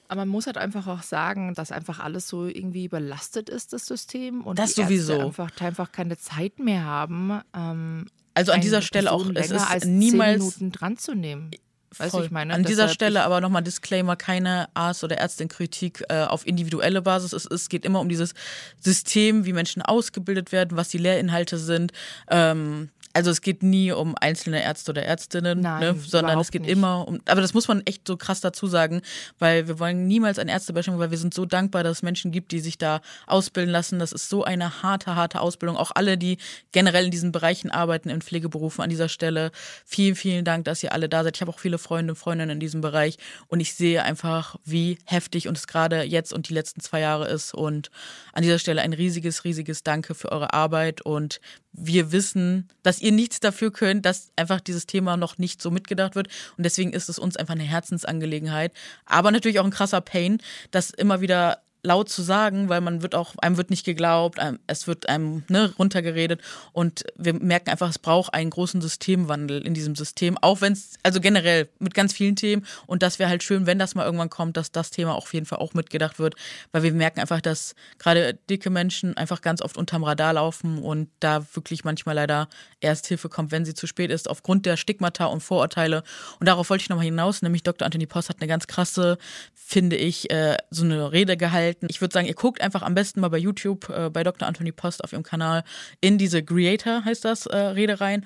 Aber 0.08 0.20
man 0.22 0.28
muss 0.28 0.46
halt 0.46 0.58
einfach 0.58 0.86
auch 0.86 1.02
sagen, 1.02 1.54
dass 1.54 1.72
einfach 1.72 1.98
alles 1.98 2.28
so 2.28 2.46
irgendwie 2.46 2.84
überlastet 2.84 3.48
ist, 3.48 3.72
das 3.72 3.86
System. 3.86 4.42
Und 4.42 4.58
das 4.58 4.74
die 4.74 4.82
sowieso. 4.82 5.12
Ärzte 5.12 5.26
einfach, 5.26 5.60
einfach 5.60 5.92
keine 5.92 6.18
Zeit 6.18 6.58
mehr 6.58 6.84
haben. 6.84 7.40
Ähm, 7.56 8.06
also 8.34 8.52
an 8.52 8.60
dieser 8.60 8.82
Stelle 8.82 9.12
auch, 9.12 9.24
es 9.34 9.50
ist 9.50 9.70
als 9.70 9.86
niemals. 9.86 10.38
Minuten 10.38 10.72
dran 10.72 10.98
zu 10.98 11.14
nehmen. 11.14 11.50
Weißt 11.98 12.14
ich 12.16 12.30
meine? 12.30 12.54
An 12.54 12.64
dieser 12.64 12.88
Stelle 12.88 13.22
aber 13.22 13.40
nochmal 13.40 13.62
Disclaimer, 13.62 14.16
keine 14.16 14.68
Arzt- 14.74 15.04
oder 15.04 15.18
Ärztin-Kritik 15.18 16.04
äh, 16.08 16.22
auf 16.24 16.46
individuelle 16.46 17.02
Basis. 17.02 17.32
Es, 17.32 17.46
es 17.46 17.68
geht 17.68 17.84
immer 17.84 18.00
um 18.00 18.08
dieses 18.08 18.34
System, 18.80 19.44
wie 19.44 19.52
Menschen 19.52 19.82
ausgebildet 19.82 20.52
werden, 20.52 20.76
was 20.76 20.88
die 20.88 20.98
Lehrinhalte 20.98 21.58
sind. 21.58 21.92
Ähm, 22.28 22.90
also 23.14 23.30
es 23.30 23.40
geht 23.40 23.62
nie 23.62 23.92
um 23.92 24.16
einzelne 24.20 24.62
Ärzte 24.62 24.90
oder 24.90 25.04
Ärztinnen, 25.04 25.60
Nein, 25.60 25.80
ne, 25.80 25.94
sondern 26.04 26.40
es 26.40 26.50
geht 26.50 26.62
nicht. 26.62 26.72
immer 26.72 27.06
um, 27.06 27.20
aber 27.26 27.40
das 27.40 27.54
muss 27.54 27.68
man 27.68 27.80
echt 27.86 28.06
so 28.06 28.16
krass 28.16 28.40
dazu 28.40 28.66
sagen, 28.66 29.02
weil 29.38 29.68
wir 29.68 29.78
wollen 29.78 30.06
niemals 30.08 30.40
ein 30.40 30.48
Ärztebashing, 30.48 30.98
weil 30.98 31.12
wir 31.12 31.18
sind 31.18 31.32
so 31.32 31.46
dankbar, 31.46 31.84
dass 31.84 31.98
es 31.98 32.02
Menschen 32.02 32.32
gibt, 32.32 32.50
die 32.50 32.58
sich 32.58 32.76
da 32.76 33.00
ausbilden 33.26 33.70
lassen. 33.70 34.00
Das 34.00 34.12
ist 34.12 34.28
so 34.28 34.42
eine 34.42 34.82
harte, 34.82 35.14
harte 35.14 35.40
Ausbildung. 35.40 35.76
Auch 35.76 35.92
alle, 35.94 36.18
die 36.18 36.38
generell 36.72 37.04
in 37.04 37.10
diesen 37.12 37.30
Bereichen 37.30 37.70
arbeiten, 37.70 38.10
in 38.10 38.20
Pflegeberufen 38.20 38.82
an 38.82 38.90
dieser 38.90 39.08
Stelle. 39.08 39.52
Vielen, 39.84 40.16
vielen 40.16 40.44
Dank, 40.44 40.64
dass 40.64 40.82
ihr 40.82 40.92
alle 40.92 41.08
da 41.08 41.22
seid. 41.22 41.36
Ich 41.36 41.40
habe 41.40 41.52
auch 41.52 41.60
viele 41.60 41.78
Freunde 41.78 42.14
und 42.14 42.16
Freundinnen 42.16 42.50
in 42.50 42.60
diesem 42.60 42.80
Bereich 42.80 43.16
und 43.46 43.60
ich 43.60 43.74
sehe 43.74 44.02
einfach, 44.02 44.56
wie 44.64 44.98
heftig 45.06 45.46
und 45.46 45.56
es 45.56 45.68
gerade 45.68 46.02
jetzt 46.02 46.32
und 46.32 46.48
die 46.48 46.54
letzten 46.54 46.80
zwei 46.80 46.98
Jahre 46.98 47.28
ist. 47.28 47.54
Und 47.54 47.90
an 48.32 48.42
dieser 48.42 48.58
Stelle 48.58 48.82
ein 48.82 48.92
riesiges, 48.92 49.44
riesiges 49.44 49.84
Danke 49.84 50.16
für 50.16 50.32
eure 50.32 50.52
Arbeit 50.52 51.00
und 51.02 51.40
wir 51.76 52.12
wissen, 52.12 52.68
dass 52.82 53.00
ihr 53.00 53.12
nichts 53.12 53.40
dafür 53.40 53.72
könnt, 53.72 54.06
dass 54.06 54.30
einfach 54.36 54.60
dieses 54.60 54.86
Thema 54.86 55.16
noch 55.16 55.38
nicht 55.38 55.60
so 55.60 55.70
mitgedacht 55.70 56.14
wird. 56.14 56.28
Und 56.56 56.64
deswegen 56.64 56.92
ist 56.92 57.08
es 57.08 57.18
uns 57.18 57.36
einfach 57.36 57.54
eine 57.54 57.64
Herzensangelegenheit. 57.64 58.72
Aber 59.04 59.30
natürlich 59.32 59.58
auch 59.58 59.64
ein 59.64 59.70
krasser 59.70 60.00
Pain, 60.00 60.38
dass 60.70 60.90
immer 60.90 61.20
wieder 61.20 61.63
laut 61.84 62.08
zu 62.08 62.22
sagen, 62.22 62.68
weil 62.68 62.80
man 62.80 63.02
wird 63.02 63.14
auch, 63.14 63.34
einem 63.36 63.56
wird 63.56 63.70
nicht 63.70 63.84
geglaubt, 63.84 64.38
es 64.66 64.86
wird 64.86 65.08
einem 65.08 65.44
ne, 65.48 65.72
runtergeredet. 65.78 66.40
Und 66.72 67.04
wir 67.16 67.34
merken 67.34 67.70
einfach, 67.70 67.90
es 67.90 67.98
braucht 67.98 68.32
einen 68.32 68.50
großen 68.50 68.80
Systemwandel 68.80 69.64
in 69.64 69.74
diesem 69.74 69.94
System, 69.94 70.38
auch 70.40 70.62
wenn 70.62 70.72
es, 70.72 70.94
also 71.02 71.20
generell 71.20 71.68
mit 71.78 71.94
ganz 71.94 72.14
vielen 72.14 72.36
Themen. 72.36 72.66
Und 72.86 73.02
das 73.02 73.18
wäre 73.18 73.28
halt 73.28 73.42
schön, 73.42 73.66
wenn 73.66 73.78
das 73.78 73.94
mal 73.94 74.04
irgendwann 74.04 74.30
kommt, 74.30 74.56
dass 74.56 74.72
das 74.72 74.90
Thema 74.90 75.14
auf 75.14 75.32
jeden 75.34 75.46
Fall 75.46 75.58
auch 75.58 75.74
mitgedacht 75.74 76.18
wird, 76.18 76.34
weil 76.72 76.82
wir 76.82 76.92
merken 76.92 77.20
einfach, 77.20 77.42
dass 77.42 77.74
gerade 77.98 78.38
dicke 78.48 78.70
Menschen 78.70 79.16
einfach 79.16 79.42
ganz 79.42 79.60
oft 79.60 79.76
unterm 79.76 80.04
Radar 80.04 80.32
laufen 80.32 80.78
und 80.78 81.10
da 81.20 81.44
wirklich 81.54 81.84
manchmal 81.84 82.14
leider 82.14 82.48
erst 82.80 83.06
Hilfe 83.06 83.28
kommt, 83.28 83.52
wenn 83.52 83.66
sie 83.66 83.74
zu 83.74 83.86
spät 83.86 84.10
ist, 84.10 84.28
aufgrund 84.30 84.64
der 84.64 84.78
Stigmata 84.78 85.26
und 85.26 85.42
Vorurteile. 85.42 86.02
Und 86.40 86.48
darauf 86.48 86.70
wollte 86.70 86.82
ich 86.82 86.88
nochmal 86.88 87.04
hinaus, 87.04 87.42
nämlich 87.42 87.62
Dr. 87.62 87.84
Anthony 87.84 88.06
Post 88.06 88.30
hat 88.30 88.36
eine 88.40 88.48
ganz 88.48 88.66
krasse, 88.66 89.18
finde 89.52 89.96
ich, 89.96 90.30
äh, 90.30 90.56
so 90.70 90.84
eine 90.84 91.12
Rede 91.12 91.36
gehalten, 91.36 91.73
halten. 91.74 91.86
Ich 91.90 92.00
würde 92.00 92.12
sagen, 92.12 92.26
ihr 92.26 92.34
guckt 92.34 92.60
einfach 92.60 92.82
am 92.82 92.94
besten 92.94 93.20
mal 93.20 93.28
bei 93.28 93.38
YouTube, 93.38 93.88
äh, 93.90 94.10
bei 94.10 94.22
Dr. 94.22 94.46
Anthony 94.46 94.72
Post 94.72 95.04
auf 95.04 95.12
ihrem 95.12 95.22
Kanal 95.22 95.64
in 96.00 96.18
diese 96.18 96.42
Creator, 96.42 97.04
heißt 97.04 97.24
das, 97.24 97.46
äh, 97.46 97.56
Rede 97.56 98.00
rein. 98.00 98.24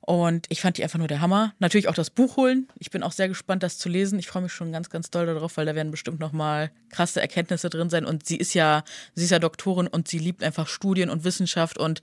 Und 0.00 0.46
ich 0.50 0.60
fand 0.60 0.76
die 0.76 0.82
einfach 0.82 0.98
nur 0.98 1.08
der 1.08 1.22
Hammer. 1.22 1.54
Natürlich 1.60 1.88
auch 1.88 1.94
das 1.94 2.10
Buch 2.10 2.36
holen. 2.36 2.68
Ich 2.78 2.90
bin 2.90 3.02
auch 3.02 3.12
sehr 3.12 3.26
gespannt, 3.28 3.62
das 3.62 3.78
zu 3.78 3.88
lesen. 3.88 4.18
Ich 4.18 4.26
freue 4.26 4.42
mich 4.42 4.52
schon 4.52 4.70
ganz, 4.70 4.90
ganz 4.90 5.10
doll 5.10 5.24
darauf, 5.24 5.56
weil 5.56 5.64
da 5.64 5.74
werden 5.74 5.90
bestimmt 5.90 6.20
nochmal 6.20 6.70
krasse 6.90 7.22
Erkenntnisse 7.22 7.70
drin 7.70 7.88
sein. 7.88 8.04
Und 8.04 8.26
sie 8.26 8.36
ist 8.36 8.52
ja, 8.52 8.84
sie 9.14 9.24
ist 9.24 9.30
ja 9.30 9.38
Doktorin 9.38 9.86
und 9.86 10.06
sie 10.06 10.18
liebt 10.18 10.42
einfach 10.42 10.68
Studien 10.68 11.08
und 11.08 11.24
Wissenschaft 11.24 11.78
und 11.78 12.02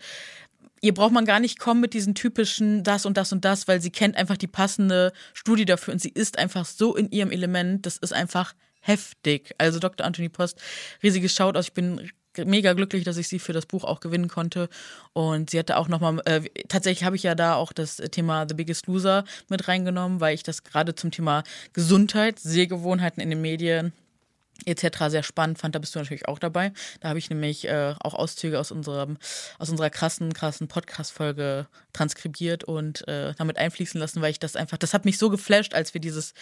ihr 0.82 0.96
braucht 0.96 1.12
man 1.12 1.26
gar 1.26 1.40
nicht 1.40 1.60
kommen 1.60 1.80
mit 1.80 1.94
diesen 1.94 2.16
typischen 2.16 2.84
das 2.84 3.06
und 3.06 3.18
das 3.18 3.34
und 3.34 3.46
das, 3.46 3.68
weil 3.68 3.82
sie 3.82 3.92
kennt 3.92 4.18
einfach 4.18 4.38
die 4.38 4.48
passende 4.48 5.14
Studie 5.36 5.66
dafür 5.66 5.94
und 5.94 6.00
sie 6.02 6.10
ist 6.10 6.40
einfach 6.40 6.66
so 6.66 6.96
in 6.96 7.12
ihrem 7.12 7.30
Element. 7.30 7.86
Das 7.86 7.98
ist 7.98 8.14
einfach 8.14 8.56
heftig. 8.82 9.54
Also 9.58 9.80
Dr. 9.80 10.06
Anthony 10.06 10.30
Post, 10.30 10.60
riesiges 11.02 11.34
Shoutout. 11.34 11.62
Ich 11.62 11.74
bin 11.74 12.12
mega 12.38 12.74
glücklich, 12.74 13.04
dass 13.04 13.18
ich 13.18 13.28
sie 13.28 13.40
für 13.40 13.54
das 13.54 13.66
Buch 13.66 13.84
auch 13.84 14.00
gewinnen 14.00 14.28
konnte. 14.28 14.70
Und 15.14 15.50
sie 15.50 15.60
hatte 15.60 15.78
auch 15.78 15.88
nochmal, 15.88 16.22
äh, 16.26 16.42
tatsächlich 16.68 17.04
habe 17.04 17.16
ich 17.16 17.24
ja 17.24 17.36
da 17.36 17.56
auch 17.56 17.74
das 17.74 17.98
Thema 17.98 18.46
The 18.48 18.56
Biggest 18.56 18.88
Loser 18.88 19.24
mit 19.50 19.68
reingenommen, 19.68 20.20
weil 20.20 20.36
ich 20.36 20.44
das 20.44 20.64
gerade 20.64 20.96
zum 20.96 21.12
Thema 21.12 21.44
Gesundheit, 21.74 22.40
Sehgewohnheiten 22.40 23.22
in 23.22 23.30
den 23.30 23.42
Medien 23.42 23.94
etc. 24.66 25.06
sehr 25.08 25.24
spannend 25.24 25.60
fand, 25.60 25.76
da 25.76 25.80
bist 25.80 25.96
du 25.96 26.00
natürlich 26.00 26.28
auch 26.28 26.40
dabei. 26.40 26.72
Da 27.00 27.10
habe 27.10 27.20
ich 27.20 27.30
nämlich 27.30 27.68
äh, 27.68 27.96
auch 28.00 28.14
Auszüge 28.14 28.60
aus 28.60 28.72
unserem, 28.72 29.18
aus 29.60 29.70
unserer 29.70 29.90
krassen, 29.90 30.34
krassen 30.34 30.68
Podcast-Folge 30.68 31.68
transkribiert 31.94 32.64
und 32.64 33.08
äh, 33.08 33.34
damit 33.38 33.58
einfließen 33.58 34.00
lassen, 34.00 34.22
weil 34.22 34.32
ich 34.32 34.40
das 34.40 34.56
einfach, 34.56 34.78
das 34.78 34.94
hat 34.94 35.06
mich 35.06 35.18
so 35.18 35.30
geflasht, 35.30 35.74
als 35.74 35.94
wir 35.94 36.02
dieses 36.02 36.34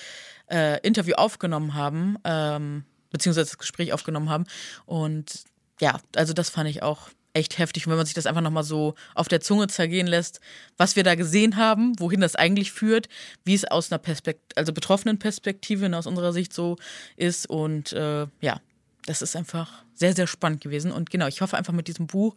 äh, 0.49 0.79
Interview 0.82 1.15
aufgenommen 1.15 1.73
haben, 1.73 2.17
ähm, 2.23 2.86
beziehungsweise 3.12 3.49
das 3.49 3.58
Gespräch 3.58 3.93
aufgenommen 3.93 4.29
haben. 4.29 4.45
Und 4.86 5.43
ja, 5.79 5.99
also 6.15 6.34
das 6.34 6.49
fand 6.49 6.69
ich 6.69 6.84
auch 6.84 7.10
echt 7.39 7.58
heftig. 7.58 7.86
Und 7.86 7.91
wenn 7.91 7.97
man 7.97 8.06
sich 8.06 8.15
das 8.15 8.25
einfach 8.25 8.41
nochmal 8.41 8.63
so 8.63 8.95
auf 9.15 9.28
der 9.28 9.41
Zunge 9.41 9.67
zergehen 9.67 10.08
lässt, 10.08 10.39
was 10.78 10.95
wir 10.95 11.04
da 11.04 11.15
gesehen 11.15 11.56
haben, 11.56 11.99
wohin 11.99 12.21
das 12.21 12.36
eigentlich 12.36 12.71
führt, 12.71 13.10
wie 13.45 13.54
es 13.54 13.65
aus 13.65 13.91
einer 13.91 13.99
Perspektive, 13.99 14.45
also 14.56 14.73
betroffenen 14.73 15.19
Perspektive 15.19 15.95
aus 15.97 16.08
unserer 16.08 16.34
Sicht 16.34 16.54
so 16.54 16.78
ist. 17.15 17.49
Und 17.49 17.93
äh, 17.93 18.28
ja, 18.41 18.62
das 19.06 19.21
ist 19.21 19.36
einfach 19.36 19.84
sehr, 19.95 20.13
sehr 20.13 20.28
spannend 20.28 20.62
gewesen. 20.62 20.91
Und 20.91 21.10
genau, 21.10 21.28
ich 21.28 21.41
hoffe 21.41 21.58
einfach 21.58 21.73
mit 21.73 21.88
diesem 21.88 22.08
Buch 22.08 22.36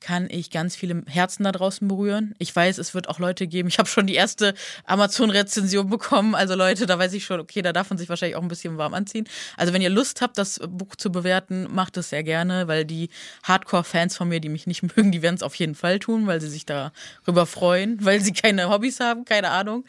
kann 0.00 0.28
ich 0.30 0.50
ganz 0.50 0.76
viele 0.76 1.02
Herzen 1.06 1.44
da 1.44 1.52
draußen 1.52 1.86
berühren. 1.86 2.34
Ich 2.38 2.54
weiß, 2.54 2.78
es 2.78 2.94
wird 2.94 3.08
auch 3.08 3.18
Leute 3.18 3.46
geben. 3.46 3.68
Ich 3.68 3.78
habe 3.78 3.88
schon 3.88 4.06
die 4.06 4.14
erste 4.14 4.54
Amazon-Rezension 4.86 5.90
bekommen. 5.90 6.34
Also 6.34 6.54
Leute, 6.54 6.86
da 6.86 6.98
weiß 6.98 7.12
ich 7.12 7.24
schon, 7.24 7.38
okay, 7.40 7.62
da 7.62 7.72
darf 7.72 7.90
man 7.90 7.98
sich 7.98 8.08
wahrscheinlich 8.08 8.36
auch 8.36 8.42
ein 8.42 8.48
bisschen 8.48 8.78
warm 8.78 8.94
anziehen. 8.94 9.28
Also 9.56 9.72
wenn 9.72 9.82
ihr 9.82 9.90
Lust 9.90 10.22
habt, 10.22 10.38
das 10.38 10.60
Buch 10.68 10.96
zu 10.96 11.12
bewerten, 11.12 11.68
macht 11.70 11.96
es 11.96 12.10
sehr 12.10 12.22
gerne, 12.22 12.66
weil 12.66 12.84
die 12.84 13.10
Hardcore-Fans 13.42 14.16
von 14.16 14.28
mir, 14.28 14.40
die 14.40 14.48
mich 14.48 14.66
nicht 14.66 14.82
mögen, 14.96 15.12
die 15.12 15.22
werden 15.22 15.36
es 15.36 15.42
auf 15.42 15.54
jeden 15.56 15.74
Fall 15.74 15.98
tun, 15.98 16.26
weil 16.26 16.40
sie 16.40 16.48
sich 16.48 16.64
darüber 16.64 17.46
freuen, 17.46 18.02
weil 18.04 18.20
sie 18.20 18.32
keine 18.32 18.70
Hobbys 18.70 19.00
haben, 19.00 19.24
keine 19.24 19.50
Ahnung. 19.50 19.84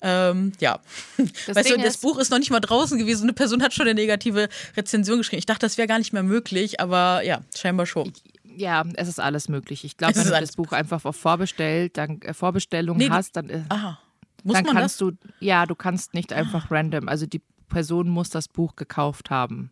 Ähm, 0.00 0.52
ja. 0.60 0.78
Das 1.46 1.56
weißt 1.56 1.68
Ding 1.68 1.78
du, 1.78 1.82
das 1.82 1.98
Buch 1.98 2.18
ist 2.18 2.30
noch 2.30 2.38
nicht 2.38 2.50
mal 2.50 2.60
draußen 2.60 2.98
gewesen. 2.98 3.24
Eine 3.24 3.32
Person 3.32 3.62
hat 3.62 3.74
schon 3.74 3.86
eine 3.86 3.94
negative 3.94 4.48
Rezension 4.76 5.18
geschrieben. 5.18 5.38
Ich 5.38 5.46
dachte, 5.46 5.66
das 5.66 5.76
wäre 5.76 5.88
gar 5.88 5.98
nicht 5.98 6.12
mehr 6.12 6.22
möglich, 6.22 6.80
aber 6.80 7.22
ja, 7.24 7.40
scheinbar 7.54 7.86
schon. 7.86 8.12
Ja, 8.56 8.84
es 8.94 9.08
ist 9.08 9.20
alles 9.20 9.48
möglich. 9.48 9.84
Ich 9.84 9.96
glaube, 9.96 10.16
wenn 10.16 10.24
du 10.24 10.30
das 10.30 10.56
Buch 10.56 10.72
einfach 10.72 11.04
auf 11.04 11.16
Vorbestellt, 11.16 11.98
dann 11.98 12.20
äh, 12.22 12.32
Vorbestellung 12.32 12.96
nee, 12.96 13.10
hast, 13.10 13.36
dann, 13.36 13.50
äh, 13.50 13.62
aha. 13.68 13.98
Muss 14.44 14.54
dann 14.54 14.64
kannst 14.64 15.00
das? 15.00 15.08
du, 15.08 15.12
ja, 15.40 15.66
du 15.66 15.74
kannst 15.74 16.14
nicht 16.14 16.32
einfach 16.32 16.70
ah. 16.70 16.74
random, 16.74 17.08
also 17.08 17.26
die 17.26 17.42
Person 17.68 18.08
muss 18.08 18.30
das 18.30 18.48
Buch 18.48 18.76
gekauft 18.76 19.30
haben. 19.30 19.70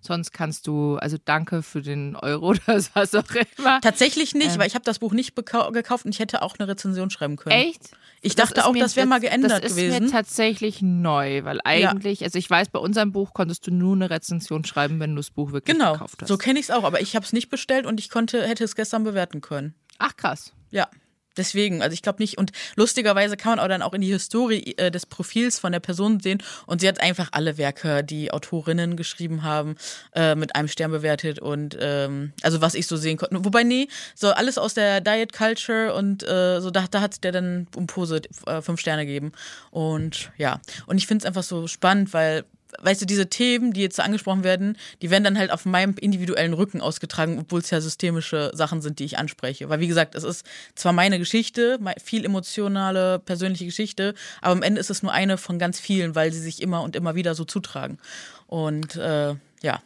Sonst 0.00 0.32
kannst 0.32 0.66
du, 0.66 0.96
also 0.96 1.16
danke 1.24 1.62
für 1.62 1.82
den 1.82 2.16
Euro 2.16 2.46
oder 2.50 2.60
was 2.94 3.14
auch 3.14 3.24
immer. 3.58 3.80
Tatsächlich 3.80 4.34
nicht, 4.34 4.54
ähm, 4.54 4.58
weil 4.58 4.66
ich 4.66 4.74
habe 4.74 4.84
das 4.84 4.98
Buch 4.98 5.12
nicht 5.12 5.34
gekauft 5.34 6.04
und 6.04 6.12
ich 6.12 6.18
hätte 6.18 6.42
auch 6.42 6.56
eine 6.58 6.68
Rezension 6.68 7.10
schreiben 7.10 7.36
können. 7.36 7.56
Echt? 7.56 7.90
Ich 8.22 8.34
das 8.34 8.48
dachte 8.48 8.66
auch, 8.66 8.72
mir, 8.72 8.82
das 8.82 8.96
wäre 8.96 9.06
mal 9.06 9.20
geändert 9.20 9.62
gewesen. 9.62 9.76
Das 9.76 9.96
ist 9.96 10.00
mir 10.00 10.10
tatsächlich 10.10 10.82
neu, 10.82 11.44
weil 11.44 11.60
eigentlich, 11.64 12.20
ja. 12.20 12.24
also 12.26 12.38
ich 12.38 12.48
weiß, 12.48 12.70
bei 12.70 12.78
unserem 12.78 13.12
Buch 13.12 13.34
konntest 13.34 13.66
du 13.66 13.70
nur 13.70 13.94
eine 13.94 14.10
Rezension 14.10 14.64
schreiben, 14.64 14.98
wenn 15.00 15.10
du 15.10 15.16
das 15.16 15.30
Buch 15.30 15.52
wirklich 15.52 15.76
genau, 15.76 15.92
gekauft 15.92 16.14
hast. 16.14 16.18
Genau, 16.20 16.28
so 16.28 16.38
kenne 16.38 16.58
ich 16.58 16.66
es 16.66 16.70
auch, 16.70 16.84
aber 16.84 17.00
ich 17.00 17.14
habe 17.14 17.24
es 17.24 17.32
nicht 17.32 17.50
bestellt 17.50 17.86
und 17.86 18.00
ich 18.00 18.10
konnte, 18.10 18.42
hätte 18.46 18.64
es 18.64 18.74
gestern 18.74 19.04
bewerten 19.04 19.40
können. 19.40 19.74
Ach 19.98 20.16
krass. 20.16 20.52
Ja. 20.70 20.88
Deswegen, 21.36 21.82
also 21.82 21.92
ich 21.92 22.02
glaube 22.02 22.22
nicht. 22.22 22.38
Und 22.38 22.52
lustigerweise 22.74 23.36
kann 23.36 23.56
man 23.56 23.58
auch 23.60 23.68
dann 23.68 23.82
auch 23.82 23.94
in 23.94 24.00
die 24.00 24.12
Historie 24.12 24.74
äh, 24.76 24.90
des 24.90 25.06
Profils 25.06 25.58
von 25.58 25.72
der 25.72 25.80
Person 25.80 26.20
sehen. 26.20 26.42
Und 26.66 26.80
sie 26.80 26.88
hat 26.88 27.00
einfach 27.00 27.28
alle 27.32 27.58
Werke, 27.58 28.04
die 28.04 28.30
Autorinnen 28.30 28.96
geschrieben 28.96 29.42
haben, 29.42 29.76
äh, 30.14 30.34
mit 30.34 30.54
einem 30.54 30.68
Stern 30.68 30.90
bewertet. 30.90 31.38
Und 31.38 31.76
ähm, 31.80 32.32
also 32.42 32.60
was 32.60 32.74
ich 32.74 32.86
so 32.86 32.96
sehen 32.96 33.16
konnte. 33.16 33.44
Wobei, 33.44 33.62
nee, 33.62 33.88
so 34.14 34.28
alles 34.28 34.58
aus 34.58 34.74
der 34.74 35.00
Diet 35.00 35.32
Culture 35.32 35.94
und 35.94 36.22
äh, 36.22 36.60
so, 36.60 36.70
da, 36.70 36.86
da 36.90 37.00
hat 37.00 37.24
der 37.24 37.32
dann 37.32 37.66
um 37.74 37.86
Pose 37.86 38.22
äh, 38.46 38.62
fünf 38.62 38.80
Sterne 38.80 39.06
gegeben. 39.06 39.32
Und 39.70 40.30
ja. 40.36 40.60
Und 40.86 40.98
ich 40.98 41.06
finde 41.06 41.22
es 41.22 41.26
einfach 41.26 41.42
so 41.42 41.66
spannend, 41.66 42.12
weil 42.12 42.44
weißt 42.82 43.02
du, 43.02 43.06
diese 43.06 43.28
Themen, 43.28 43.72
die 43.72 43.80
jetzt 43.80 44.00
angesprochen 44.00 44.44
werden, 44.44 44.76
die 45.02 45.10
werden 45.10 45.24
dann 45.24 45.38
halt 45.38 45.50
auf 45.50 45.64
meinem 45.64 45.94
individuellen 45.98 46.52
Rücken 46.52 46.80
ausgetragen, 46.80 47.38
obwohl 47.38 47.60
es 47.60 47.70
ja 47.70 47.80
systemische 47.80 48.50
Sachen 48.54 48.82
sind, 48.82 48.98
die 48.98 49.04
ich 49.04 49.18
anspreche. 49.18 49.68
Weil, 49.68 49.80
wie 49.80 49.88
gesagt, 49.88 50.14
es 50.14 50.24
ist 50.24 50.46
zwar 50.74 50.92
meine 50.92 51.18
Geschichte, 51.18 51.78
viel 52.02 52.24
emotionale, 52.24 53.18
persönliche 53.18 53.64
Geschichte, 53.64 54.14
aber 54.40 54.52
am 54.52 54.62
Ende 54.62 54.80
ist 54.80 54.90
es 54.90 55.02
nur 55.02 55.12
eine 55.12 55.38
von 55.38 55.58
ganz 55.58 55.80
vielen, 55.80 56.14
weil 56.14 56.32
sie 56.32 56.40
sich 56.40 56.62
immer 56.62 56.82
und 56.82 56.96
immer 56.96 57.14
wieder 57.14 57.34
so 57.34 57.44
zutragen. 57.44 57.98
Und 58.46 58.96
äh, 58.96 59.34
ja. 59.62 59.82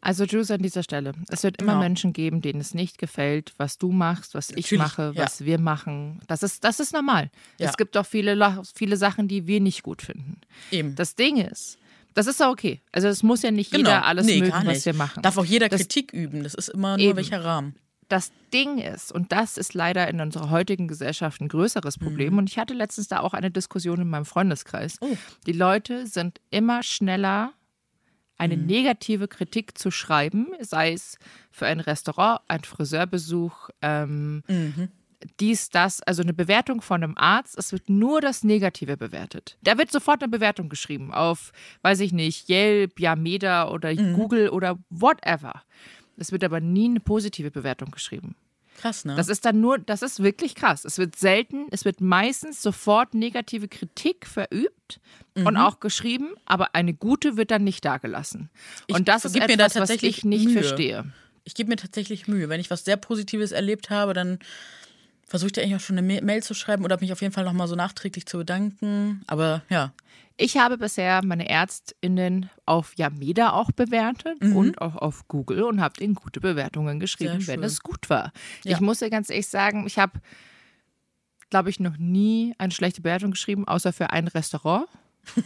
Also 0.00 0.24
Juice 0.24 0.50
an 0.50 0.60
dieser 0.60 0.82
Stelle. 0.82 1.14
Es 1.30 1.44
wird 1.44 1.62
immer 1.62 1.72
genau. 1.72 1.84
Menschen 1.84 2.12
geben, 2.12 2.42
denen 2.42 2.60
es 2.60 2.74
nicht 2.74 2.98
gefällt, 2.98 3.54
was 3.56 3.78
du 3.78 3.90
machst, 3.90 4.34
was 4.34 4.50
ich 4.50 4.70
mache, 4.72 5.12
ja. 5.14 5.24
was 5.24 5.46
wir 5.46 5.58
machen. 5.58 6.20
Das 6.26 6.42
ist, 6.42 6.62
das 6.62 6.78
ist 6.78 6.92
normal. 6.92 7.30
Ja. 7.58 7.70
Es 7.70 7.78
gibt 7.78 7.96
auch 7.96 8.04
viele, 8.04 8.62
viele 8.74 8.98
Sachen, 8.98 9.28
die 9.28 9.46
wir 9.46 9.60
nicht 9.60 9.82
gut 9.82 10.02
finden. 10.02 10.42
Eben. 10.70 10.94
Das 10.94 11.14
Ding 11.14 11.38
ist, 11.38 11.78
das 12.14 12.26
ist 12.26 12.40
ja 12.40 12.50
okay. 12.50 12.80
Also 12.92 13.08
es 13.08 13.22
muss 13.22 13.42
ja 13.42 13.50
nicht 13.50 13.70
genau. 13.70 13.90
jeder 13.90 14.04
alles 14.04 14.26
nee, 14.26 14.40
mögen, 14.40 14.54
was 14.64 14.86
wir 14.86 14.94
machen. 14.94 15.22
Darf 15.22 15.36
auch 15.36 15.44
jeder 15.44 15.68
das, 15.68 15.80
Kritik 15.80 16.12
üben. 16.12 16.42
Das 16.42 16.54
ist 16.54 16.68
immer 16.68 16.96
nur 16.96 17.06
eben. 17.06 17.16
welcher 17.16 17.44
Rahmen. 17.44 17.74
Das 18.08 18.32
Ding 18.52 18.78
ist, 18.78 19.10
und 19.12 19.32
das 19.32 19.56
ist 19.56 19.74
leider 19.74 20.08
in 20.08 20.20
unserer 20.20 20.50
heutigen 20.50 20.88
Gesellschaft 20.88 21.40
ein 21.40 21.48
größeres 21.48 21.98
Problem, 21.98 22.34
mhm. 22.34 22.40
und 22.40 22.50
ich 22.50 22.58
hatte 22.58 22.74
letztens 22.74 23.08
da 23.08 23.20
auch 23.20 23.32
eine 23.32 23.50
Diskussion 23.50 24.00
in 24.00 24.08
meinem 24.08 24.26
Freundeskreis. 24.26 24.98
Oh. 25.00 25.16
Die 25.46 25.52
Leute 25.52 26.06
sind 26.06 26.40
immer 26.50 26.82
schneller, 26.82 27.54
eine 28.36 28.58
mhm. 28.58 28.66
negative 28.66 29.26
Kritik 29.26 29.78
zu 29.78 29.90
schreiben, 29.90 30.48
sei 30.60 30.92
es 30.92 31.18
für 31.50 31.66
ein 31.66 31.80
Restaurant, 31.80 32.40
ein 32.46 32.62
Friseurbesuch, 32.62 33.70
ähm, 33.80 34.42
mhm 34.48 34.90
dies, 35.40 35.70
das, 35.70 36.00
also 36.02 36.22
eine 36.22 36.34
Bewertung 36.34 36.80
von 36.80 37.02
einem 37.02 37.16
Arzt, 37.16 37.56
es 37.58 37.72
wird 37.72 37.88
nur 37.88 38.20
das 38.20 38.44
Negative 38.44 38.96
bewertet. 38.96 39.56
Da 39.62 39.78
wird 39.78 39.90
sofort 39.90 40.22
eine 40.22 40.30
Bewertung 40.30 40.68
geschrieben 40.68 41.12
auf, 41.12 41.52
weiß 41.82 42.00
ich 42.00 42.12
nicht, 42.12 42.48
Yelp, 42.48 43.00
Yameda 43.00 43.68
oder 43.68 43.92
mhm. 43.92 44.14
Google 44.14 44.48
oder 44.50 44.78
whatever. 44.90 45.62
Es 46.16 46.32
wird 46.32 46.44
aber 46.44 46.60
nie 46.60 46.86
eine 46.86 47.00
positive 47.00 47.50
Bewertung 47.50 47.90
geschrieben. 47.90 48.36
Krass, 48.76 49.04
ne? 49.04 49.14
Das 49.14 49.28
ist 49.28 49.44
dann 49.44 49.60
nur, 49.60 49.78
das 49.78 50.02
ist 50.02 50.22
wirklich 50.22 50.54
krass. 50.54 50.84
Es 50.84 50.98
wird 50.98 51.16
selten, 51.16 51.66
es 51.70 51.84
wird 51.84 52.00
meistens 52.00 52.60
sofort 52.60 53.14
negative 53.14 53.68
Kritik 53.68 54.26
verübt 54.26 55.00
mhm. 55.34 55.46
und 55.46 55.56
auch 55.56 55.80
geschrieben, 55.80 56.34
aber 56.44 56.74
eine 56.74 56.92
gute 56.92 57.36
wird 57.36 57.50
dann 57.50 57.64
nicht 57.64 57.84
dagelassen. 57.84 58.50
Und 58.90 59.08
das 59.08 59.24
ist 59.24 59.36
etwas, 59.36 59.74
da 59.74 59.80
was 59.80 59.90
ich 59.90 60.24
nicht 60.24 60.46
Mühe. 60.46 60.62
verstehe. 60.62 61.12
Ich 61.44 61.54
gebe 61.54 61.68
mir 61.68 61.76
tatsächlich 61.76 62.26
Mühe. 62.26 62.48
Wenn 62.48 62.60
ich 62.60 62.70
was 62.70 62.84
sehr 62.84 62.96
Positives 62.96 63.52
erlebt 63.52 63.90
habe, 63.90 64.12
dann 64.12 64.38
versuche 65.26 65.48
ich 65.48 65.52
dir 65.52 65.62
eigentlich 65.62 65.76
auch 65.76 65.80
schon 65.80 65.98
eine 65.98 66.22
Mail 66.22 66.42
zu 66.42 66.54
schreiben 66.54 66.84
oder 66.84 67.00
mich 67.00 67.12
auf 67.12 67.22
jeden 67.22 67.32
Fall 67.32 67.44
nochmal 67.44 67.68
so 67.68 67.74
nachträglich 67.74 68.26
zu 68.26 68.38
bedanken. 68.38 69.22
Aber 69.26 69.62
ja. 69.68 69.92
Ich 70.36 70.56
habe 70.56 70.78
bisher 70.78 71.24
meine 71.24 71.48
Ärztinnen 71.48 72.50
auf 72.66 72.94
Yameda 72.96 73.52
auch 73.52 73.70
bewertet 73.70 74.42
mhm. 74.42 74.56
und 74.56 74.80
auch 74.80 74.96
auf 74.96 75.28
Google 75.28 75.62
und 75.62 75.80
habe 75.80 76.02
ihnen 76.02 76.14
gute 76.14 76.40
Bewertungen 76.40 76.98
geschrieben, 76.98 77.46
wenn 77.46 77.62
es 77.62 77.80
gut 77.80 78.10
war. 78.10 78.32
Ja. 78.64 78.72
Ich 78.72 78.80
muss 78.80 78.98
dir 78.98 79.10
ganz 79.10 79.30
ehrlich 79.30 79.46
sagen, 79.46 79.86
ich 79.86 79.98
habe, 79.98 80.20
glaube 81.50 81.70
ich, 81.70 81.78
noch 81.78 81.96
nie 81.98 82.52
eine 82.58 82.72
schlechte 82.72 83.00
Bewertung 83.00 83.30
geschrieben, 83.30 83.68
außer 83.68 83.92
für 83.92 84.10
ein 84.10 84.26
Restaurant. 84.26 84.88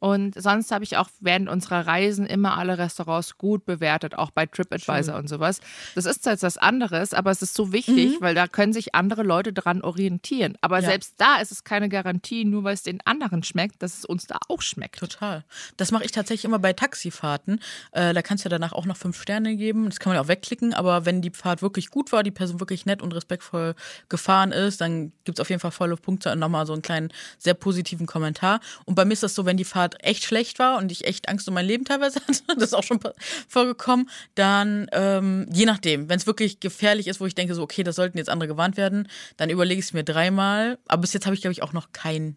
Und 0.00 0.40
sonst 0.40 0.70
habe 0.70 0.84
ich 0.84 0.96
auch 0.96 1.08
während 1.20 1.48
unserer 1.48 1.86
Reisen 1.86 2.26
immer 2.26 2.56
alle 2.56 2.78
Restaurants 2.78 3.36
gut 3.36 3.64
bewertet, 3.64 4.16
auch 4.16 4.30
bei 4.30 4.46
TripAdvisor 4.46 5.16
und 5.16 5.28
sowas. 5.28 5.60
Das 5.94 6.06
ist 6.06 6.24
jetzt 6.26 6.42
was 6.42 6.56
anderes, 6.56 7.14
aber 7.14 7.30
es 7.30 7.42
ist 7.42 7.54
so 7.54 7.72
wichtig, 7.72 8.18
mhm. 8.18 8.20
weil 8.20 8.34
da 8.34 8.46
können 8.46 8.72
sich 8.72 8.94
andere 8.94 9.22
Leute 9.22 9.52
dran 9.52 9.82
orientieren. 9.82 10.56
Aber 10.60 10.80
ja. 10.80 10.88
selbst 10.88 11.14
da 11.18 11.36
ist 11.40 11.50
es 11.50 11.64
keine 11.64 11.88
Garantie, 11.88 12.44
nur 12.44 12.64
weil 12.64 12.74
es 12.74 12.82
den 12.82 13.00
anderen 13.04 13.42
schmeckt, 13.42 13.82
dass 13.82 13.98
es 13.98 14.04
uns 14.04 14.26
da 14.26 14.38
auch 14.48 14.62
schmeckt. 14.62 14.98
Total. 14.98 15.44
Das 15.76 15.90
mache 15.90 16.04
ich 16.04 16.12
tatsächlich 16.12 16.44
immer 16.44 16.58
bei 16.58 16.72
Taxifahrten. 16.72 17.60
Äh, 17.92 18.14
da 18.14 18.22
kannst 18.22 18.44
du 18.44 18.48
ja 18.48 18.50
danach 18.50 18.72
auch 18.72 18.86
noch 18.86 18.96
fünf 18.96 19.20
Sterne 19.20 19.56
geben. 19.56 19.86
Das 19.86 19.98
kann 19.98 20.10
man 20.10 20.16
ja 20.16 20.22
auch 20.22 20.28
wegklicken, 20.28 20.74
aber 20.74 21.06
wenn 21.06 21.22
die 21.22 21.30
Fahrt 21.30 21.62
wirklich 21.62 21.90
gut 21.90 22.12
war, 22.12 22.22
die 22.22 22.30
Person 22.30 22.60
wirklich 22.60 22.86
nett 22.86 23.02
und 23.02 23.14
respektvoll 23.14 23.74
gefahren 24.08 24.52
ist, 24.52 24.80
dann 24.80 25.12
gibt 25.24 25.38
es 25.38 25.40
auf 25.40 25.50
jeden 25.50 25.60
Fall 25.60 25.70
volle 25.70 25.96
Punkte 25.96 26.32
und 26.32 26.38
nochmal 26.38 26.66
so 26.66 26.72
einen 26.72 26.82
kleinen, 26.82 27.12
sehr 27.38 27.54
positiven 27.54 28.06
Kommentar. 28.06 28.60
Und 28.84 28.94
bei 28.94 29.04
mir 29.04 29.12
ist 29.12 29.22
das 29.22 29.34
so, 29.34 29.44
wenn 29.44 29.56
die 29.56 29.64
Fahrt 29.64 29.87
Fahrt 29.88 30.04
echt 30.04 30.24
schlecht 30.24 30.58
war 30.58 30.78
und 30.78 30.92
ich 30.92 31.06
echt 31.06 31.28
Angst 31.28 31.48
um 31.48 31.54
mein 31.54 31.66
Leben 31.66 31.84
teilweise 31.84 32.20
hatte, 32.28 32.42
das 32.54 32.64
ist 32.64 32.74
auch 32.74 32.84
schon 32.84 33.00
vorgekommen, 33.48 34.08
dann 34.34 34.86
ähm, 34.92 35.46
je 35.52 35.66
nachdem, 35.66 36.08
wenn 36.08 36.18
es 36.18 36.26
wirklich 36.26 36.60
gefährlich 36.60 37.06
ist, 37.06 37.20
wo 37.20 37.26
ich 37.26 37.34
denke 37.34 37.54
so, 37.54 37.62
okay, 37.62 37.82
das 37.82 37.96
sollten 37.96 38.18
jetzt 38.18 38.30
andere 38.30 38.48
gewarnt 38.48 38.76
werden, 38.76 39.08
dann 39.36 39.50
überlege 39.50 39.78
ich 39.78 39.86
es 39.86 39.92
mir 39.92 40.04
dreimal. 40.04 40.78
Aber 40.86 41.02
bis 41.02 41.12
jetzt 41.12 41.26
habe 41.26 41.34
ich, 41.34 41.40
glaube 41.40 41.52
ich, 41.52 41.62
auch 41.62 41.72
noch 41.72 41.92
keinen 41.92 42.36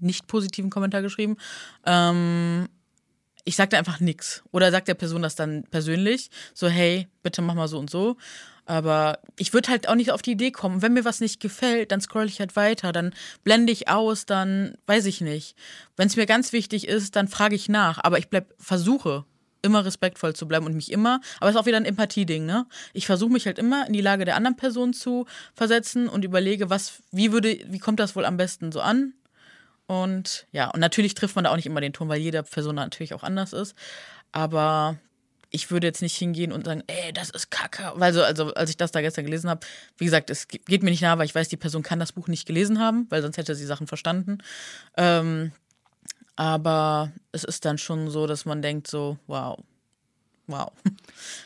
nicht 0.00 0.26
positiven 0.26 0.70
Kommentar 0.70 1.02
geschrieben. 1.02 1.36
Ähm, 1.86 2.68
ich 3.46 3.56
sagte 3.56 3.78
einfach 3.78 4.00
nichts. 4.00 4.42
Oder 4.50 4.70
sagt 4.70 4.88
der 4.88 4.94
Person 4.94 5.22
das 5.22 5.36
dann 5.36 5.62
persönlich, 5.70 6.30
so, 6.52 6.68
hey, 6.68 7.08
bitte 7.22 7.40
mach 7.40 7.54
mal 7.54 7.68
so 7.68 7.78
und 7.78 7.88
so. 7.88 8.16
Aber 8.66 9.20
ich 9.38 9.54
würde 9.54 9.70
halt 9.70 9.88
auch 9.88 9.94
nicht 9.94 10.10
auf 10.10 10.20
die 10.20 10.32
Idee 10.32 10.50
kommen. 10.50 10.82
Wenn 10.82 10.92
mir 10.92 11.04
was 11.04 11.20
nicht 11.20 11.40
gefällt, 11.40 11.92
dann 11.92 12.00
scroll 12.00 12.26
ich 12.26 12.40
halt 12.40 12.56
weiter, 12.56 12.90
dann 12.90 13.14
blende 13.44 13.72
ich 13.72 13.88
aus, 13.88 14.26
dann 14.26 14.76
weiß 14.86 15.06
ich 15.06 15.20
nicht. 15.20 15.56
Wenn 15.96 16.08
es 16.08 16.16
mir 16.16 16.26
ganz 16.26 16.52
wichtig 16.52 16.88
ist, 16.88 17.14
dann 17.14 17.28
frage 17.28 17.54
ich 17.54 17.68
nach. 17.68 18.02
Aber 18.02 18.18
ich 18.18 18.28
bleib, 18.28 18.52
versuche 18.58 19.24
immer 19.62 19.84
respektvoll 19.84 20.34
zu 20.34 20.48
bleiben 20.48 20.66
und 20.66 20.74
mich 20.74 20.90
immer, 20.90 21.20
aber 21.38 21.48
es 21.48 21.54
ist 21.54 21.60
auch 21.60 21.66
wieder 21.66 21.76
ein 21.76 21.84
Empathie-Ding, 21.84 22.46
ne? 22.46 22.66
Ich 22.92 23.06
versuche 23.06 23.32
mich 23.32 23.46
halt 23.46 23.58
immer 23.58 23.86
in 23.86 23.92
die 23.92 24.00
Lage 24.00 24.24
der 24.24 24.36
anderen 24.36 24.56
Person 24.56 24.92
zu 24.92 25.26
versetzen 25.54 26.08
und 26.08 26.24
überlege, 26.24 26.70
was, 26.70 27.02
wie 27.10 27.32
würde, 27.32 27.58
wie 27.66 27.78
kommt 27.80 27.98
das 27.98 28.14
wohl 28.14 28.24
am 28.24 28.36
besten 28.36 28.70
so 28.70 28.80
an? 28.80 29.14
Und 29.86 30.46
ja, 30.52 30.70
und 30.70 30.80
natürlich 30.80 31.14
trifft 31.14 31.36
man 31.36 31.44
da 31.44 31.50
auch 31.52 31.56
nicht 31.56 31.66
immer 31.66 31.80
den 31.80 31.92
Ton, 31.92 32.08
weil 32.08 32.20
jede 32.20 32.42
Person 32.42 32.74
natürlich 32.74 33.14
auch 33.14 33.22
anders 33.22 33.52
ist. 33.52 33.74
Aber 34.32 34.98
ich 35.50 35.70
würde 35.70 35.86
jetzt 35.86 36.02
nicht 36.02 36.16
hingehen 36.16 36.52
und 36.52 36.64
sagen, 36.64 36.82
ey, 36.86 37.12
das 37.12 37.30
ist 37.30 37.50
Kacke. 37.50 37.92
Weil 37.94 38.12
so, 38.12 38.22
also 38.22 38.52
als 38.54 38.70
ich 38.70 38.76
das 38.76 38.92
da 38.92 39.00
gestern 39.00 39.24
gelesen 39.24 39.48
habe, 39.48 39.66
wie 39.96 40.04
gesagt, 40.04 40.30
es 40.30 40.48
geht 40.48 40.82
mir 40.82 40.90
nicht 40.90 41.02
nah, 41.02 41.18
weil 41.18 41.26
ich 41.26 41.34
weiß, 41.34 41.48
die 41.48 41.56
Person 41.56 41.82
kann 41.82 42.00
das 42.00 42.12
Buch 42.12 42.28
nicht 42.28 42.46
gelesen 42.46 42.80
haben, 42.80 43.06
weil 43.10 43.22
sonst 43.22 43.36
hätte 43.36 43.54
sie 43.54 43.64
Sachen 43.64 43.86
verstanden. 43.86 44.38
Ähm, 44.96 45.52
aber 46.34 47.12
es 47.32 47.44
ist 47.44 47.64
dann 47.64 47.78
schon 47.78 48.10
so, 48.10 48.26
dass 48.26 48.44
man 48.44 48.60
denkt 48.60 48.88
so, 48.88 49.18
wow, 49.26 49.58
Wow. 50.48 50.70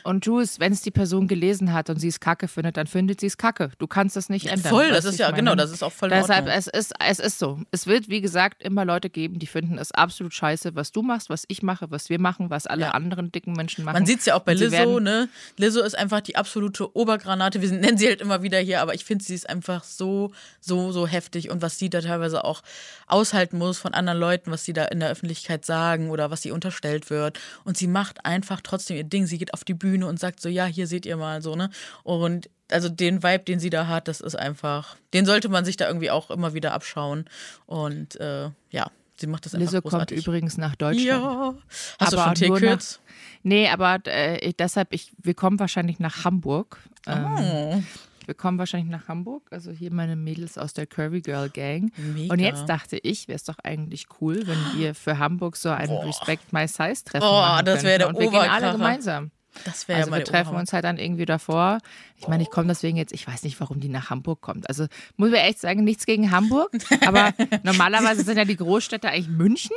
Und 0.03 0.25
Jules, 0.25 0.59
wenn 0.59 0.73
es 0.73 0.81
die 0.81 0.91
Person 0.91 1.27
gelesen 1.27 1.73
hat 1.73 1.89
und 1.89 1.97
sie 1.99 2.07
es 2.07 2.19
kacke 2.19 2.47
findet, 2.47 2.77
dann 2.77 2.85
findet 2.85 3.19
sie 3.19 3.25
es 3.25 3.37
kacke. 3.37 3.71
Du 3.79 3.87
kannst 3.87 4.15
das 4.15 4.29
nicht 4.29 4.45
ändern. 4.47 4.69
Voll, 4.69 4.89
das 4.91 5.05
ist 5.05 5.17
ja, 5.17 5.27
meine? 5.27 5.37
genau, 5.37 5.55
das 5.55 5.71
ist 5.71 5.81
auch 5.83 5.91
voll 5.91 6.09
Deshalb, 6.09 6.47
es 6.47 6.67
ist, 6.67 6.93
es 6.99 7.19
ist 7.19 7.39
so. 7.39 7.59
Es 7.71 7.87
wird, 7.87 8.09
wie 8.09 8.21
gesagt, 8.21 8.61
immer 8.61 8.85
Leute 8.85 9.09
geben, 9.09 9.39
die 9.39 9.47
finden 9.47 9.77
es 9.79 9.91
absolut 9.91 10.33
scheiße, 10.33 10.75
was 10.75 10.91
du 10.91 11.01
machst, 11.01 11.29
was 11.29 11.45
ich 11.47 11.63
mache, 11.63 11.89
was 11.89 12.09
wir 12.09 12.19
machen, 12.19 12.49
was 12.49 12.67
alle 12.67 12.81
Ja. 12.81 12.91
anderen 12.91 13.31
dicken 13.31 13.53
Menschen 13.53 13.85
machen. 13.85 13.93
Man 13.95 14.05
sieht 14.05 14.19
es 14.19 14.25
ja 14.25 14.35
auch 14.35 14.41
bei 14.41 14.53
Lizzo, 14.53 14.99
ne? 14.99 15.29
Lizzo 15.57 15.81
ist 15.81 15.97
einfach 15.97 16.21
die 16.21 16.35
absolute 16.35 16.95
Obergranate. 16.95 17.61
Wir 17.61 17.71
nennen 17.71 17.97
sie 17.97 18.07
halt 18.07 18.21
immer 18.21 18.43
wieder 18.43 18.59
hier, 18.59 18.81
aber 18.81 18.93
ich 18.93 19.05
finde, 19.05 19.23
sie 19.23 19.33
ist 19.35 19.49
einfach 19.49 19.83
so, 19.83 20.31
so, 20.59 20.91
so 20.91 21.07
heftig. 21.07 21.49
Und 21.49 21.61
was 21.61 21.79
sie 21.79 21.89
da 21.89 22.01
teilweise 22.01 22.43
auch 22.43 22.61
aushalten 23.07 23.57
muss 23.57 23.77
von 23.79 23.93
anderen 23.93 24.19
Leuten, 24.19 24.51
was 24.51 24.63
sie 24.65 24.73
da 24.73 24.85
in 24.85 24.99
der 24.99 25.09
Öffentlichkeit 25.09 25.65
sagen 25.65 26.09
oder 26.09 26.29
was 26.31 26.41
sie 26.41 26.51
unterstellt 26.51 27.09
wird. 27.09 27.39
Und 27.63 27.77
sie 27.77 27.87
macht 27.87 28.25
einfach 28.25 28.61
trotzdem 28.61 28.90
ihr 28.91 29.03
Ding. 29.03 29.25
Sie 29.25 29.37
geht 29.37 29.53
auf 29.53 29.63
die 29.63 29.73
Bühne 29.73 30.07
und 30.07 30.19
sagt 30.19 30.39
so, 30.41 30.49
ja, 30.49 30.65
hier 30.65 30.87
seht 30.87 31.05
ihr 31.05 31.17
mal 31.17 31.41
so, 31.41 31.55
ne? 31.55 31.69
Und 32.03 32.49
also 32.71 32.89
den 32.89 33.21
Vibe, 33.23 33.43
den 33.43 33.59
sie 33.59 33.69
da 33.69 33.87
hat, 33.87 34.07
das 34.07 34.21
ist 34.21 34.35
einfach, 34.35 34.95
den 35.13 35.25
sollte 35.25 35.49
man 35.49 35.65
sich 35.65 35.77
da 35.77 35.87
irgendwie 35.87 36.11
auch 36.11 36.31
immer 36.31 36.53
wieder 36.53 36.73
abschauen. 36.73 37.25
Und 37.65 38.15
äh, 38.19 38.49
ja, 38.69 38.87
sie 39.17 39.27
macht 39.27 39.45
das 39.45 39.53
einfach 39.53 39.65
Lizzo 39.71 39.81
kommt 39.81 39.91
großartig. 39.91 40.25
übrigens 40.25 40.57
nach 40.57 40.75
Deutschland. 40.75 41.05
Ja. 41.05 41.53
Hast 41.99 42.13
Aber 42.13 42.33
du 42.33 42.39
schon 42.45 42.59
Tickets? 42.59 42.99
Nee, 43.43 43.67
aber 43.69 43.99
äh, 44.05 44.53
deshalb, 44.53 44.93
ich, 44.93 45.11
wir 45.21 45.33
kommen 45.33 45.59
wahrscheinlich 45.59 45.99
nach 45.99 46.23
Hamburg. 46.23 46.77
Ähm, 47.07 47.25
Oh. 47.25 47.83
Wir 48.27 48.33
kommen 48.35 48.57
wahrscheinlich 48.57 48.89
nach 48.89 49.07
Hamburg. 49.07 49.43
Also 49.51 49.71
hier 49.71 49.91
meine 49.93 50.15
Mädels 50.15 50.57
aus 50.57 50.73
der 50.73 50.85
Curvy 50.87 51.21
Girl 51.21 51.49
Gang. 51.49 51.91
Mega. 51.97 52.33
Und 52.33 52.39
jetzt 52.39 52.65
dachte 52.67 52.97
ich, 52.97 53.27
wäre 53.27 53.35
es 53.35 53.43
doch 53.43 53.57
eigentlich 53.63 54.05
cool, 54.21 54.41
wenn 54.47 54.57
wir 54.77 54.95
für 54.95 55.17
Hamburg 55.19 55.57
so 55.57 55.69
ein 55.69 55.89
Respect 55.89 56.53
My 56.53 56.67
Size 56.67 57.03
Treffen 57.03 57.21
Boah, 57.21 57.41
machen 57.53 57.65
das 57.65 57.83
wär 57.83 57.97
könnten. 57.99 58.15
der 58.15 58.25
Und 58.27 58.33
wir 58.33 58.39
gehen 58.41 58.49
alle 58.51 58.71
gemeinsam. 58.73 59.31
Das 59.65 59.87
wäre 59.89 59.99
Also 59.99 60.11
ja 60.11 60.17
wir 60.17 60.23
treffen 60.23 60.39
Oberhammer. 60.47 60.59
uns 60.61 60.71
halt 60.71 60.85
dann 60.85 60.97
irgendwie 60.97 61.25
davor. 61.25 61.79
Ich 62.17 62.27
meine, 62.29 62.41
ich 62.41 62.49
komme 62.49 62.69
deswegen 62.69 62.95
jetzt, 62.95 63.11
ich 63.11 63.27
weiß 63.27 63.43
nicht, 63.43 63.59
warum 63.59 63.81
die 63.81 63.89
nach 63.89 64.09
Hamburg 64.09 64.39
kommt. 64.39 64.69
Also 64.69 64.85
muss 65.17 65.29
ich 65.33 65.35
echt 65.39 65.59
sagen, 65.59 65.83
nichts 65.83 66.05
gegen 66.05 66.31
Hamburg. 66.31 66.71
Aber 67.05 67.33
normalerweise 67.63 68.23
sind 68.23 68.37
ja 68.37 68.45
die 68.45 68.55
Großstädte 68.55 69.09
eigentlich 69.09 69.27
München, 69.27 69.75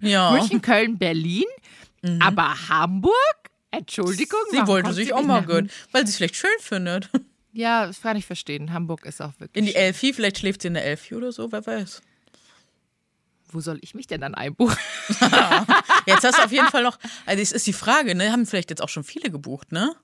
Ja. 0.00 0.30
München, 0.32 0.62
Köln, 0.62 0.96
Berlin. 0.96 1.44
Aber 2.20 2.54
Hamburg? 2.70 3.12
Entschuldigung. 3.70 4.40
Mhm. 4.50 4.56
Sie 4.56 4.66
wollte 4.66 4.92
sich 4.94 5.12
auch 5.12 5.22
mal 5.22 5.42
gönnen, 5.42 5.70
weil 5.92 6.06
sie 6.06 6.10
es 6.10 6.16
vielleicht 6.16 6.36
schön 6.36 6.50
findet. 6.60 7.10
Ja, 7.52 7.86
das 7.86 8.00
kann 8.00 8.16
ich 8.16 8.26
verstehen. 8.26 8.72
Hamburg 8.72 9.04
ist 9.04 9.20
auch 9.20 9.32
wirklich. 9.38 9.56
In 9.56 9.66
die 9.66 9.74
Elfi, 9.74 10.12
vielleicht 10.12 10.38
schläft 10.38 10.62
sie 10.62 10.68
in 10.68 10.74
der 10.74 10.84
Elfi 10.84 11.14
oder 11.14 11.32
so, 11.32 11.52
wer 11.52 11.64
weiß. 11.64 12.02
Wo 13.48 13.60
soll 13.60 13.78
ich 13.82 13.94
mich 13.94 14.06
denn 14.06 14.22
dann 14.22 14.34
einbuchen? 14.34 14.78
Jetzt 16.06 16.24
hast 16.24 16.38
du 16.38 16.44
auf 16.44 16.52
jeden 16.52 16.68
Fall 16.68 16.82
noch, 16.82 16.98
also 17.26 17.42
es 17.42 17.52
ist 17.52 17.66
die 17.66 17.74
Frage, 17.74 18.14
ne, 18.14 18.32
haben 18.32 18.46
vielleicht 18.46 18.70
jetzt 18.70 18.80
auch 18.80 18.88
schon 18.88 19.04
viele 19.04 19.30
gebucht, 19.30 19.72
ne? 19.72 19.94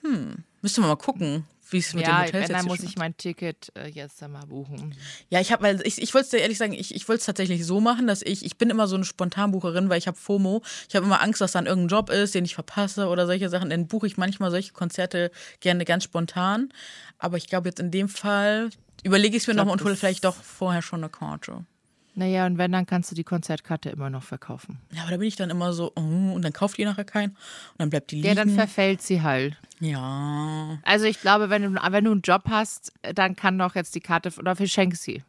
Hm, 0.00 0.44
müsste 0.62 0.80
man 0.80 0.88
mal 0.88 0.96
gucken, 0.96 1.46
wie 1.72 1.78
es 1.78 1.94
mit 1.94 2.06
ja, 2.06 2.26
wenn, 2.30 2.40
jetzt 2.40 2.50
dann 2.50 2.60
hier 2.60 2.68
muss 2.68 2.80
ich 2.80 2.96
mein 2.96 3.16
Ticket 3.16 3.72
äh, 3.76 3.88
jetzt 3.88 4.20
dann 4.22 4.32
mal 4.32 4.46
buchen. 4.46 4.94
Ja, 5.30 5.40
ich 5.40 5.52
habe, 5.52 5.62
weil 5.62 5.80
ich, 5.86 6.00
ich 6.00 6.14
wollte 6.14 6.26
es 6.26 6.30
dir 6.30 6.38
ehrlich 6.38 6.58
sagen, 6.58 6.72
ich, 6.72 6.94
ich 6.94 7.08
wollte 7.08 7.20
es 7.20 7.26
tatsächlich 7.26 7.64
so 7.66 7.80
machen, 7.80 8.06
dass 8.06 8.22
ich, 8.22 8.44
ich 8.44 8.56
bin 8.56 8.70
immer 8.70 8.86
so 8.86 8.96
eine 8.96 9.04
Spontanbucherin, 9.04 9.88
weil 9.88 9.98
ich 9.98 10.06
habe 10.06 10.16
FOMO. 10.16 10.62
Ich 10.88 10.94
habe 10.94 11.06
immer 11.06 11.22
Angst, 11.22 11.40
dass 11.40 11.52
dann 11.52 11.66
irgendein 11.66 11.96
Job 11.96 12.10
ist, 12.10 12.34
den 12.34 12.44
ich 12.44 12.54
verpasse 12.54 13.08
oder 13.08 13.26
solche 13.26 13.48
Sachen. 13.48 13.70
Dann 13.70 13.86
buche 13.86 14.06
ich 14.06 14.16
manchmal 14.16 14.50
solche 14.50 14.72
Konzerte 14.72 15.30
gerne 15.60 15.84
ganz 15.84 16.04
spontan. 16.04 16.72
Aber 17.18 17.36
ich 17.36 17.46
glaube 17.46 17.68
jetzt 17.68 17.80
in 17.80 17.90
dem 17.90 18.08
Fall 18.08 18.70
überlege 19.02 19.36
ich 19.36 19.44
es 19.44 19.46
mir 19.46 19.54
nochmal 19.54 19.72
und 19.72 19.84
hole 19.84 19.96
vielleicht 19.96 20.24
doch 20.24 20.36
vorher 20.36 20.82
schon 20.82 21.00
eine 21.00 21.10
Karte. 21.10 21.64
Naja, 22.14 22.44
und 22.46 22.58
wenn, 22.58 22.72
dann 22.72 22.84
kannst 22.84 23.10
du 23.10 23.14
die 23.14 23.24
Konzertkarte 23.24 23.88
immer 23.88 24.10
noch 24.10 24.22
verkaufen. 24.22 24.78
Ja, 24.92 25.02
aber 25.02 25.12
da 25.12 25.16
bin 25.16 25.28
ich 25.28 25.36
dann 25.36 25.48
immer 25.50 25.72
so, 25.72 25.92
oh, 25.96 26.00
und 26.00 26.42
dann 26.42 26.52
kauft 26.52 26.78
ihr 26.78 26.84
nachher 26.86 27.04
keinen 27.04 27.30
und 27.30 27.38
dann 27.78 27.90
bleibt 27.90 28.10
die 28.10 28.16
liegen. 28.16 28.28
Ja, 28.28 28.34
dann 28.34 28.50
verfällt 28.50 29.00
sie 29.02 29.22
halt. 29.22 29.56
ja. 29.80 30.78
Also 30.84 31.06
ich 31.06 31.20
glaube, 31.20 31.48
wenn 31.50 31.62
du, 31.62 31.74
wenn 31.90 32.04
du 32.04 32.10
einen 32.12 32.20
Job 32.22 32.42
hast, 32.48 32.92
dann 33.14 33.34
kann 33.36 33.58
doch 33.58 33.74
jetzt 33.74 33.94
die 33.94 34.00
Karte, 34.00 34.30
oder 34.38 34.54
verschenk 34.56 34.96
sie. 34.96 35.22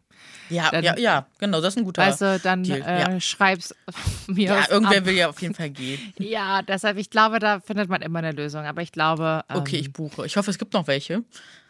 Ja, 0.50 0.70
Dann- 0.72 0.84
ja, 0.86 0.98
ja, 0.98 1.28
genau, 1.38 1.60
das 1.60 1.74
ist 1.74 1.80
ein 1.80 1.84
guter 1.86 2.02
Weißt 2.02 2.22
du, 2.22 2.40
dann 2.40 2.64
Deal. 2.64 2.82
äh, 2.82 3.00
ja. 3.02 3.20
schreib's 3.20 3.76
mir 4.28 4.48
ja, 4.54 4.70
irgendwer 4.70 5.00
ab. 5.00 5.06
will 5.06 5.16
ja 5.16 5.30
auf 5.30 5.42
jeden 5.42 5.54
Fall 5.56 5.70
gehen. 5.70 6.00
Ja, 6.18 6.62
deshalb, 6.62 6.98
ich 6.98 7.10
glaube, 7.10 7.40
da 7.40 7.60
findet 7.60 7.90
man 7.90 8.02
immer 8.02 8.20
eine 8.20 8.32
Lösung. 8.32 8.66
Aber 8.66 8.82
ich 8.82 8.92
glaube, 8.94 9.44
ähm, 9.50 9.58
Okay, 9.58 9.78
ich 9.78 9.92
buche. 9.92 10.26
Ich 10.26 10.38
hoffe, 10.38 10.50
es 10.52 10.58
gibt 10.58 10.74
noch 10.74 10.88
welche. 10.88 11.24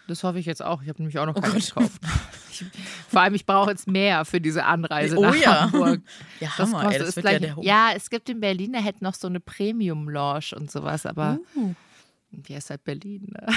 Das 0.08 0.24
hoffe 0.24 0.40
ich 0.40 0.46
jetzt 0.46 0.64
auch. 0.64 0.82
Ich 0.82 0.90
habe 0.90 1.00
nämlich 1.02 1.18
auch 1.20 1.26
noch 1.26 1.36
Oh 1.36 1.42
keine 1.42 1.54
Gott. 1.54 1.66
gekauft. 1.68 2.02
Vor 3.10 3.22
allem, 3.22 3.34
ich 3.34 3.46
brauche 3.46 3.72
jetzt 3.72 3.88
mehr 3.88 4.26
für 4.26 4.40
diese 4.40 4.64
Anreise 4.66 5.18
Oh 5.18 5.22
nach 5.22 5.36
ja. 5.36 5.62
Hamburg. 5.62 6.02
Ja, 6.40 6.50
Das 6.58 6.68
Hammer, 6.70 6.80
ey, 6.82 6.86
kostet 6.86 7.02
das 7.02 7.18
ist 7.18 7.22
gleich, 7.22 7.42
ja 7.42 7.56
ja, 7.62 7.90
es 7.96 8.10
gibt 8.10 8.30
in 8.30 8.40
Berlin, 8.40 8.74
da 8.74 8.80
hätte 8.80 9.04
noch 9.04 9.16
so 9.16 9.28
eine 9.28 9.40
Premium-Lounge 9.40 10.52
und 10.56 10.70
sowas, 10.72 11.06
aber 11.06 11.40
Uh. 11.56 11.74
die 12.32 12.54
ist 12.54 12.70
halt 12.70 12.84
Berlin. 12.84 13.28
Ne? 13.32 13.48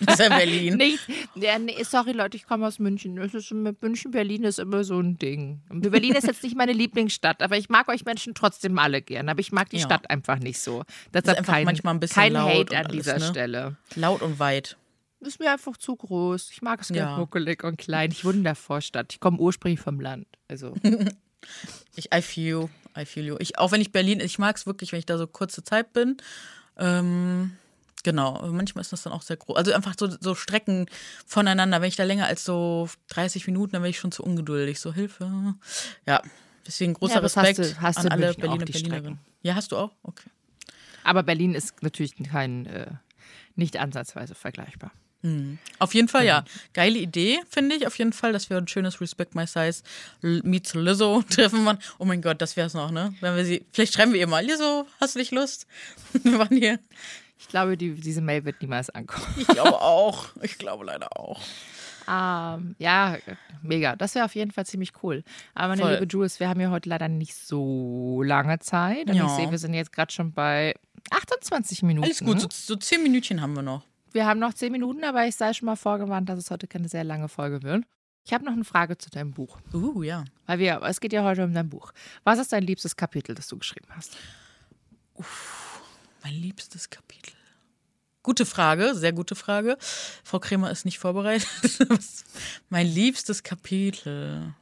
Das 0.00 0.14
ist 0.20 0.28
ja 0.28 0.36
Berlin. 0.36 0.76
Nicht, 0.76 1.00
ja, 1.34 1.58
nee, 1.58 1.82
sorry 1.84 2.12
Leute, 2.12 2.36
ich 2.36 2.46
komme 2.46 2.66
aus 2.66 2.78
München. 2.78 3.16
Das 3.16 3.32
ist, 3.32 3.50
mit 3.52 3.80
München, 3.82 4.10
Berlin 4.10 4.44
ist 4.44 4.58
immer 4.58 4.84
so 4.84 4.98
ein 5.00 5.16
Ding. 5.18 5.62
Berlin 5.70 6.14
ist 6.14 6.26
jetzt 6.26 6.42
nicht 6.42 6.56
meine 6.56 6.72
Lieblingsstadt, 6.72 7.42
aber 7.42 7.56
ich 7.56 7.68
mag 7.70 7.88
euch 7.88 8.04
Menschen 8.04 8.34
trotzdem 8.34 8.78
alle 8.78 9.00
gern. 9.02 9.28
Aber 9.30 9.40
ich 9.40 9.52
mag 9.52 9.70
die 9.70 9.76
Ja. 9.78 9.84
Stadt 9.84 10.10
einfach 10.10 10.38
nicht 10.40 10.60
so. 10.60 10.82
Deshalb 11.14 11.38
einfach 11.38 11.52
kein, 11.54 11.64
manchmal 11.64 11.94
ein 11.94 12.00
bisschen 12.00 12.14
kein 12.22 12.32
laut 12.34 12.50
Hate 12.52 12.76
an 12.78 12.86
alles, 12.86 12.96
dieser 12.96 13.18
ne? 13.18 13.24
Stelle. 13.26 13.76
Laut 13.94 14.20
und 14.22 14.38
weit. 14.38 14.76
Ist 15.26 15.40
mir 15.40 15.50
einfach 15.52 15.76
zu 15.76 15.96
groß. 15.96 16.50
Ich 16.50 16.62
mag 16.62 16.80
es 16.80 16.88
Ja. 16.90 16.94
gern 17.06 17.18
muckelig 17.20 17.64
und 17.64 17.76
klein. 17.78 18.10
Ich 18.10 18.24
wohne 18.24 18.38
in 18.38 18.44
der 18.44 18.54
Vorstadt. 18.54 19.12
Ich 19.12 19.20
komme 19.20 19.38
ursprünglich 19.38 19.80
vom 19.80 20.00
Land. 20.00 20.26
Also, 20.48 20.74
Ich, 21.96 22.12
I 22.14 22.22
feel 22.22 22.46
you. 22.48 22.68
I 22.96 23.04
feel 23.04 23.24
you. 23.26 23.36
Ich, 23.38 23.58
auch 23.58 23.70
wenn 23.72 23.80
ich 23.80 23.92
Berlin, 23.92 24.20
ich 24.20 24.38
mag 24.38 24.56
es 24.56 24.66
wirklich, 24.66 24.92
wenn 24.92 24.98
ich 24.98 25.06
da 25.06 25.18
so 25.18 25.26
kurze 25.26 25.62
Zeit 25.62 25.92
bin. 25.92 26.16
Ähm, 26.78 27.56
genau, 28.02 28.46
manchmal 28.50 28.82
ist 28.82 28.92
das 28.92 29.02
dann 29.02 29.12
auch 29.12 29.22
sehr 29.22 29.36
groß. 29.36 29.56
Also 29.56 29.72
einfach 29.72 29.94
so, 29.98 30.08
so 30.20 30.34
Strecken 30.34 30.86
voneinander. 31.26 31.80
Wenn 31.82 31.88
ich 31.88 31.96
da 31.96 32.04
länger 32.04 32.26
als 32.26 32.44
so 32.44 32.88
30 33.08 33.46
Minuten, 33.46 33.72
dann 33.72 33.82
bin 33.82 33.90
ich 33.90 33.98
schon 33.98 34.12
zu 34.12 34.22
ungeduldig. 34.24 34.80
So 34.80 34.92
Hilfe. 34.94 35.54
Ja, 36.06 36.22
deswegen 36.66 36.94
großer 36.94 37.16
Ja, 37.16 37.20
das 37.20 37.36
hast 37.36 37.46
Respekt 37.48 37.76
du- 37.76 37.80
hast 37.82 37.98
an 37.98 38.08
alle 38.08 38.32
Berliner 38.34 38.64
Berlinerinnen. 38.64 39.18
Ja, 39.42 39.54
hast 39.54 39.72
du 39.72 39.76
auch? 39.76 39.90
Okay. 40.02 40.30
aber 41.02 41.22
Berlin 41.22 41.54
ist 41.54 41.82
natürlich 41.82 42.14
kein, 42.24 42.64
äh, 42.66 42.86
nicht 43.54 43.76
ansatzweise 43.76 44.34
vergleichbar. 44.34 44.90
Auf 45.78 45.94
jeden 45.94 46.08
Fall, 46.08 46.26
ja. 46.26 46.44
Geile 46.74 46.98
Idee, 46.98 47.40
finde 47.48 47.76
ich. 47.76 47.86
Auf 47.86 47.96
jeden 47.98 48.12
Fall, 48.12 48.32
dass 48.32 48.50
wir 48.50 48.58
ein 48.58 48.68
schönes 48.68 49.00
Respect 49.00 49.34
My 49.34 49.46
Size 49.46 49.82
meets 50.20 50.74
Lizzo 50.74 51.22
treffen 51.30 51.64
waren. 51.64 51.78
Oh 51.98 52.04
mein 52.04 52.20
Gott, 52.20 52.42
das 52.42 52.56
wäre 52.56 52.66
es 52.66 52.74
noch, 52.74 52.90
ne? 52.90 53.14
Wenn 53.20 53.34
wir 53.36 53.44
sie, 53.44 53.64
vielleicht 53.72 53.94
schreiben 53.94 54.12
wir 54.12 54.20
ihr 54.20 54.26
mal, 54.26 54.44
Lizzo, 54.44 54.86
hast 55.00 55.14
du 55.14 55.18
nicht 55.18 55.32
Lust? 55.32 55.66
wir 56.12 56.38
waren 56.38 56.56
hier. 56.56 56.78
Ich 57.38 57.48
glaube, 57.48 57.76
die, 57.76 57.94
diese 57.94 58.20
Mail 58.20 58.44
wird 58.44 58.60
niemals 58.60 58.90
ankommen. 58.90 59.26
Ich 59.36 59.46
glaube 59.46 59.80
auch. 59.80 60.28
Ich 60.42 60.58
glaube 60.58 60.84
leider 60.84 61.16
auch. 61.18 61.40
Ähm, 62.06 62.74
ja, 62.78 63.16
mega. 63.62 63.96
Das 63.96 64.14
wäre 64.14 64.26
auf 64.26 64.34
jeden 64.34 64.50
Fall 64.50 64.66
ziemlich 64.66 64.92
cool. 65.02 65.24
Aber 65.54 65.68
meine 65.68 65.82
Voll. 65.82 65.92
liebe 65.94 66.06
Jules, 66.06 66.38
wir 66.38 66.48
haben 66.50 66.60
ja 66.60 66.70
heute 66.70 66.88
leider 66.88 67.08
nicht 67.08 67.34
so 67.34 68.22
lange 68.22 68.58
Zeit. 68.58 69.08
Und 69.08 69.16
Ja. 69.16 69.24
ich 69.26 69.32
sehe, 69.32 69.50
wir 69.50 69.58
sind 69.58 69.72
jetzt 69.74 69.92
gerade 69.92 70.12
schon 70.12 70.32
bei 70.32 70.74
28 71.10 71.82
Minuten. 71.82 72.04
Alles 72.04 72.20
gut, 72.20 72.40
so, 72.40 72.48
so 72.50 72.76
zehn 72.76 73.02
Minütchen 73.02 73.40
haben 73.40 73.54
wir 73.54 73.62
noch. 73.62 73.82
Wir 74.14 74.26
haben 74.26 74.38
noch 74.38 74.54
10 74.54 74.70
Minuten, 74.70 75.02
aber 75.02 75.26
ich 75.26 75.34
sei 75.34 75.52
schon 75.52 75.66
mal 75.66 75.74
vorgewarnt, 75.74 76.28
dass 76.28 76.38
es 76.38 76.48
heute 76.48 76.68
keine 76.68 76.88
sehr 76.88 77.02
lange 77.02 77.28
Folge 77.28 77.64
wird. 77.64 77.84
Ich 78.24 78.32
habe 78.32 78.44
noch 78.44 78.52
eine 78.52 78.62
Frage 78.62 78.96
zu 78.96 79.10
deinem 79.10 79.32
Buch. 79.32 79.58
Uh, 79.72 80.04
ja. 80.04 80.24
Weil 80.46 80.60
wir, 80.60 80.80
es 80.84 81.00
geht 81.00 81.12
ja 81.12 81.24
heute 81.24 81.42
um 81.42 81.52
dein 81.52 81.68
Buch. 81.68 81.92
Was 82.22 82.38
ist 82.38 82.52
dein 82.52 82.62
liebstes 82.62 82.94
Kapitel, 82.94 83.34
das 83.34 83.48
du 83.48 83.58
geschrieben 83.58 83.88
hast? 83.90 84.16
Mein 86.22 86.32
liebstes 86.32 86.88
Kapitel. 86.88 87.34
Gute 88.22 88.46
Frage, 88.46 88.94
sehr 88.94 89.12
gute 89.12 89.34
Frage. 89.34 89.76
Frau 90.22 90.38
Kremer 90.38 90.70
ist 90.70 90.84
nicht 90.84 91.00
vorbereitet. 91.00 91.48
Mein 92.70 92.86
liebstes 92.86 93.42
Kapitel. 93.42 94.54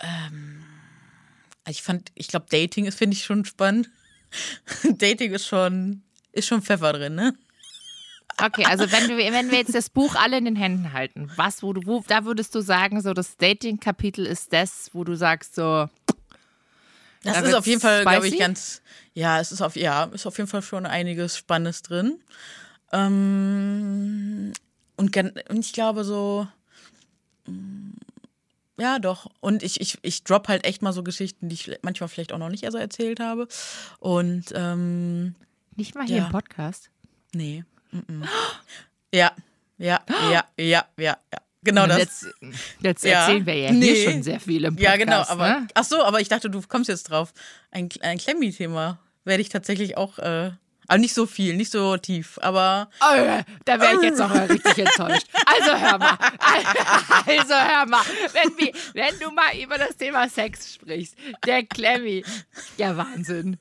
Ähm, 0.00 0.64
ich 1.68 1.82
fand, 1.82 2.10
ich 2.14 2.28
glaube, 2.28 2.46
Dating 2.48 2.86
ist, 2.86 2.96
finde 2.96 3.14
ich 3.14 3.24
schon 3.24 3.44
spannend. 3.44 3.90
Dating 4.96 5.32
ist 5.32 5.46
schon, 5.46 6.02
ist 6.32 6.48
schon 6.48 6.62
Pfeffer 6.62 6.94
drin, 6.94 7.14
ne? 7.14 7.34
Okay, 8.42 8.64
also 8.64 8.90
wenn, 8.90 9.08
du, 9.08 9.16
wenn 9.16 9.50
wir 9.50 9.58
jetzt 9.58 9.74
das 9.74 9.88
Buch 9.90 10.14
alle 10.16 10.36
in 10.38 10.44
den 10.44 10.56
Händen 10.56 10.92
halten, 10.92 11.30
was, 11.36 11.62
wo 11.62 11.72
du, 11.72 11.82
wo, 11.86 12.04
da 12.08 12.24
würdest 12.24 12.54
du 12.54 12.60
sagen, 12.60 13.00
so 13.00 13.14
das 13.14 13.36
Dating-Kapitel 13.36 14.26
ist 14.26 14.52
das, 14.52 14.90
wo 14.92 15.04
du 15.04 15.14
sagst, 15.16 15.54
so, 15.54 15.88
Das 17.22 17.34
Da 17.34 17.40
ist 17.40 17.54
auf 17.54 17.66
jeden 17.66 17.80
Fall, 17.80 18.02
glaube 18.02 18.26
ich, 18.26 18.38
ganz, 18.38 18.82
ja, 19.14 19.38
es 19.40 19.52
ist 19.52 19.62
auf, 19.62 19.76
ja, 19.76 20.04
ist 20.04 20.26
auf 20.26 20.36
jeden 20.38 20.48
Fall 20.48 20.62
schon 20.62 20.86
einiges 20.86 21.36
Spannendes 21.36 21.82
drin. 21.82 22.18
Ähm, 22.92 24.52
und, 24.96 25.16
und 25.16 25.58
ich 25.58 25.72
glaube 25.72 26.04
so, 26.04 26.46
mm, 27.46 27.90
ja, 28.78 28.98
doch. 28.98 29.30
Und 29.40 29.62
ich, 29.62 29.80
ich, 29.80 29.98
ich 30.02 30.24
drop 30.24 30.48
halt 30.48 30.64
echt 30.66 30.82
mal 30.82 30.92
so 30.92 31.02
Geschichten, 31.02 31.48
die 31.48 31.54
ich 31.54 31.70
manchmal 31.82 32.08
vielleicht 32.08 32.32
auch 32.32 32.38
noch 32.38 32.48
nicht 32.48 32.64
so 32.70 32.78
erzählt 32.78 33.20
habe. 33.20 33.46
Und 33.98 34.46
ähm, 34.54 35.34
nicht 35.76 35.94
mal 35.94 36.06
hier 36.06 36.16
Ja. 36.18 36.26
im 36.26 36.32
Podcast. 36.32 36.90
nee. 37.32 37.64
Mm, 37.92 37.98
mm. 38.20 38.24
Ja, 39.14 39.32
ja, 39.78 40.00
ja, 40.08 40.30
ja, 40.30 40.44
ja, 40.56 40.86
ja. 40.96 41.16
Genau 41.64 41.86
das. 41.86 41.98
Jetzt, 41.98 42.26
jetzt 42.80 43.04
Ja. 43.04 43.20
erzählen 43.20 43.46
wir 43.46 43.54
ja 43.54 43.70
Nee. 43.70 43.94
hier 43.94 44.10
schon 44.10 44.22
sehr 44.24 44.40
viel 44.40 44.64
im 44.64 44.74
Podcast. 44.74 44.90
Ja, 44.92 44.96
genau, 44.96 45.22
aber 45.28 45.48
Ne? 45.48 45.66
ach 45.74 45.84
so, 45.84 46.02
aber 46.02 46.20
ich 46.20 46.28
dachte, 46.28 46.50
du 46.50 46.60
kommst 46.62 46.88
jetzt 46.88 47.04
drauf. 47.04 47.32
Ein, 47.70 47.88
ein 48.00 48.18
Klemmi-Thema. 48.18 48.98
werde 49.24 49.40
ich 49.42 49.48
tatsächlich 49.48 49.96
auch, 49.96 50.18
äh, 50.18 50.50
aber 50.88 50.98
nicht 50.98 51.14
so 51.14 51.26
viel, 51.26 51.54
nicht 51.54 51.70
so 51.70 51.96
tief, 51.96 52.38
aber. 52.42 52.90
Oh, 53.00 53.42
da 53.64 53.80
wäre 53.80 53.94
ich 53.94 54.02
jetzt 54.02 54.20
auch 54.20 54.34
richtig 54.48 54.76
enttäuscht. 54.78 55.28
Also 55.46 55.78
hör 55.80 55.98
mal. 55.98 56.18
Also 57.26 57.54
hör 57.54 57.86
mal. 57.86 58.02
Wenn, 58.32 58.58
wir, 58.58 58.72
wenn 58.94 59.18
du 59.20 59.30
mal 59.30 59.56
über 59.62 59.78
das 59.78 59.96
Thema 59.96 60.28
Sex 60.28 60.74
sprichst, 60.74 61.14
der 61.46 61.62
Clemmy. 61.64 62.24
Ja, 62.76 62.96
Wahnsinn. 62.96 63.58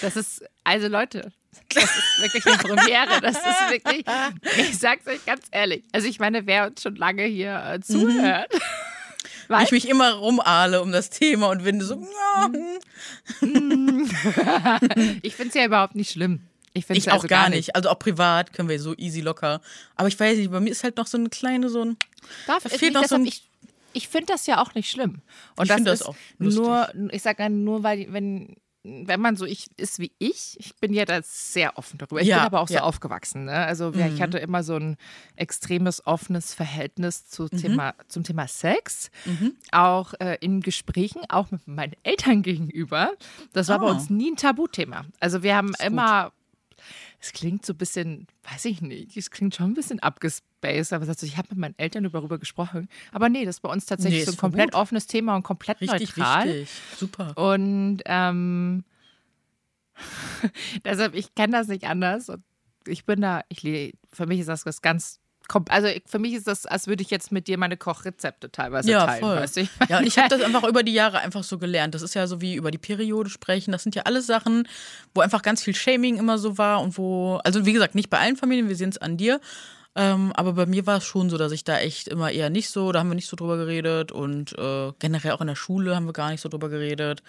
Das 0.00 0.14
ist, 0.14 0.44
also 0.62 0.86
Leute, 0.86 1.32
das 1.74 1.84
ist 1.84 2.20
wirklich 2.20 2.46
eine 2.46 2.58
Premiere. 2.58 3.20
Das 3.20 3.36
ist 3.36 3.70
wirklich, 3.70 4.04
ich 4.58 4.78
sag's 4.78 5.06
euch 5.06 5.24
ganz 5.24 5.42
ehrlich. 5.50 5.84
Also 5.92 6.08
ich 6.08 6.18
meine, 6.18 6.46
wer 6.46 6.66
uns 6.66 6.82
schon 6.82 6.96
lange 6.96 7.24
hier 7.24 7.62
äh, 7.64 7.80
zuhört. 7.80 8.52
Mhm. 8.52 8.58
Weil 9.48 9.64
ich 9.64 9.72
mich 9.72 9.88
immer 9.88 10.12
rumahle 10.12 10.80
um 10.80 10.92
das 10.92 11.10
Thema 11.10 11.48
und 11.48 11.62
finde 11.62 11.84
so. 11.84 11.94
ich 15.22 15.34
finde 15.34 15.48
es 15.48 15.54
ja 15.54 15.64
überhaupt 15.64 15.96
nicht 15.96 16.12
schlimm. 16.12 16.42
Ich, 16.72 16.88
ich 16.88 17.10
also 17.10 17.24
auch 17.24 17.28
gar 17.28 17.48
nicht. 17.48 17.56
nicht. 17.56 17.74
Also 17.76 17.88
auch 17.90 17.98
privat 17.98 18.52
können 18.52 18.68
wir 18.68 18.78
so 18.78 18.94
easy 18.96 19.20
locker. 19.20 19.60
Aber 19.96 20.06
ich 20.06 20.18
weiß 20.18 20.38
nicht, 20.38 20.52
bei 20.52 20.60
mir 20.60 20.70
ist 20.70 20.84
halt 20.84 20.96
noch 20.96 21.08
so 21.08 21.18
eine 21.18 21.30
kleine 21.30 21.68
so 21.68 21.84
ein. 21.84 21.96
Darf, 22.46 22.62
da 22.62 22.68
fehlt 22.68 22.94
noch 22.94 23.06
so 23.06 23.16
ein, 23.16 23.26
ich 23.26 23.50
ich 23.92 24.08
finde 24.08 24.26
das 24.26 24.46
ja 24.46 24.62
auch 24.62 24.74
nicht 24.74 24.88
schlimm. 24.88 25.20
Und 25.56 25.64
ich 25.64 25.68
das 25.68 25.82
das 25.82 26.02
auch 26.02 26.14
lustig. 26.38 26.62
nur, 26.62 26.88
ich 27.10 27.22
sage 27.22 27.50
nur, 27.50 27.82
weil 27.82 28.12
wenn 28.12 28.56
wenn 28.82 29.20
man 29.20 29.36
so 29.36 29.44
ich 29.44 29.66
ist 29.76 29.98
wie 29.98 30.12
ich, 30.18 30.56
ich 30.58 30.76
bin 30.76 30.94
ja 30.94 31.04
da 31.04 31.20
sehr 31.22 31.76
offen 31.76 31.98
darüber. 31.98 32.22
Ich 32.22 32.28
ja, 32.28 32.38
bin 32.38 32.46
aber 32.46 32.60
auch 32.60 32.68
so 32.68 32.78
aufgewachsen. 32.78 33.44
Ne? 33.44 33.52
Also 33.52 33.90
mhm. 33.92 34.00
ich 34.14 34.22
hatte 34.22 34.38
immer 34.38 34.62
so 34.62 34.76
ein 34.76 34.96
extremes 35.36 36.06
offenes 36.06 36.54
Verhältnis 36.54 37.26
zu 37.28 37.44
mhm. 37.44 37.58
Thema, 37.58 37.94
zum 38.08 38.24
Thema 38.24 38.48
Sex, 38.48 39.10
mhm. 39.26 39.54
auch 39.70 40.14
äh, 40.20 40.38
in 40.40 40.60
Gesprächen, 40.60 41.22
auch 41.28 41.50
mit 41.50 41.66
meinen 41.68 41.94
Eltern 42.02 42.42
gegenüber. 42.42 43.12
Das 43.52 43.68
war 43.68 43.82
oh. 43.82 43.86
bei 43.86 43.90
uns 43.90 44.08
nie 44.08 44.30
ein 44.30 44.36
Tabuthema. 44.36 45.04
Also 45.20 45.42
wir 45.42 45.56
haben 45.56 45.72
immer 45.84 46.24
gut 46.24 46.39
es 47.20 47.32
klingt 47.32 47.66
so 47.66 47.74
ein 47.74 47.76
bisschen, 47.76 48.26
weiß 48.50 48.64
ich 48.64 48.80
nicht, 48.80 49.16
es 49.16 49.30
klingt 49.30 49.54
schon 49.54 49.66
ein 49.66 49.74
bisschen 49.74 50.00
abgespaced, 50.00 50.92
aber 50.92 51.06
ich 51.06 51.36
habe 51.36 51.48
mit 51.50 51.58
meinen 51.58 51.78
Eltern 51.78 52.04
darüber 52.10 52.38
gesprochen. 52.38 52.88
Aber 53.12 53.28
nee, 53.28 53.44
das 53.44 53.56
ist 53.56 53.60
bei 53.60 53.70
uns 53.70 53.84
tatsächlich 53.84 54.20
nee, 54.20 54.24
so 54.24 54.32
ein 54.32 54.38
komplett 54.38 54.72
gut. 54.72 54.80
offenes 54.80 55.06
Thema 55.06 55.36
und 55.36 55.42
komplett 55.42 55.80
richtig, 55.82 56.16
neutral. 56.16 56.48
Richtig, 56.48 56.70
super. 56.96 57.36
Und 57.36 58.00
ähm, 58.06 58.84
deshalb, 60.84 61.14
ich 61.14 61.34
kenne 61.34 61.52
das 61.52 61.68
nicht 61.68 61.84
anders. 61.84 62.30
Und 62.30 62.42
ich 62.86 63.04
bin 63.04 63.20
da, 63.20 63.42
ich 63.48 63.94
für 64.12 64.26
mich 64.26 64.40
ist 64.40 64.48
das 64.48 64.64
was 64.64 64.80
ganz 64.80 65.19
also 65.68 65.88
für 66.06 66.18
mich 66.18 66.34
ist 66.34 66.46
das, 66.46 66.66
als 66.66 66.86
würde 66.86 67.02
ich 67.02 67.10
jetzt 67.10 67.32
mit 67.32 67.48
dir 67.48 67.58
meine 67.58 67.76
Kochrezepte 67.76 68.50
teilweise 68.50 68.90
ja, 68.90 69.06
teilen. 69.06 69.20
Voll. 69.20 69.36
Weißt 69.36 69.56
du? 69.56 69.68
Ja, 69.88 69.98
und 69.98 70.06
ich 70.06 70.18
habe 70.18 70.28
das 70.30 70.42
einfach 70.42 70.64
über 70.64 70.82
die 70.82 70.92
Jahre 70.92 71.18
einfach 71.18 71.42
so 71.42 71.58
gelernt. 71.58 71.94
Das 71.94 72.02
ist 72.02 72.14
ja 72.14 72.26
so 72.26 72.40
wie 72.40 72.54
über 72.54 72.70
die 72.70 72.78
Periode 72.78 73.30
sprechen. 73.30 73.72
Das 73.72 73.82
sind 73.82 73.94
ja 73.94 74.02
alles 74.02 74.26
Sachen, 74.26 74.68
wo 75.14 75.20
einfach 75.20 75.42
ganz 75.42 75.62
viel 75.62 75.74
Shaming 75.74 76.18
immer 76.18 76.38
so 76.38 76.58
war 76.58 76.80
und 76.80 76.96
wo, 76.98 77.36
also 77.44 77.66
wie 77.66 77.72
gesagt, 77.72 77.94
nicht 77.94 78.10
bei 78.10 78.18
allen 78.18 78.36
Familien, 78.36 78.68
wir 78.68 78.76
sehen 78.76 78.90
es 78.90 78.98
an 78.98 79.16
dir, 79.16 79.40
ähm, 79.96 80.32
aber 80.34 80.52
bei 80.52 80.66
mir 80.66 80.86
war 80.86 80.98
es 80.98 81.04
schon 81.04 81.30
so, 81.30 81.36
dass 81.36 81.50
ich 81.50 81.64
da 81.64 81.78
echt 81.78 82.06
immer 82.06 82.30
eher 82.30 82.48
nicht 82.48 82.70
so, 82.70 82.92
da 82.92 83.00
haben 83.00 83.08
wir 83.08 83.16
nicht 83.16 83.26
so 83.26 83.36
drüber 83.36 83.56
geredet 83.56 84.12
und 84.12 84.56
äh, 84.56 84.92
generell 85.00 85.32
auch 85.32 85.40
in 85.40 85.48
der 85.48 85.56
Schule 85.56 85.96
haben 85.96 86.06
wir 86.06 86.12
gar 86.12 86.30
nicht 86.30 86.40
so 86.40 86.48
drüber 86.48 86.68
geredet. 86.68 87.24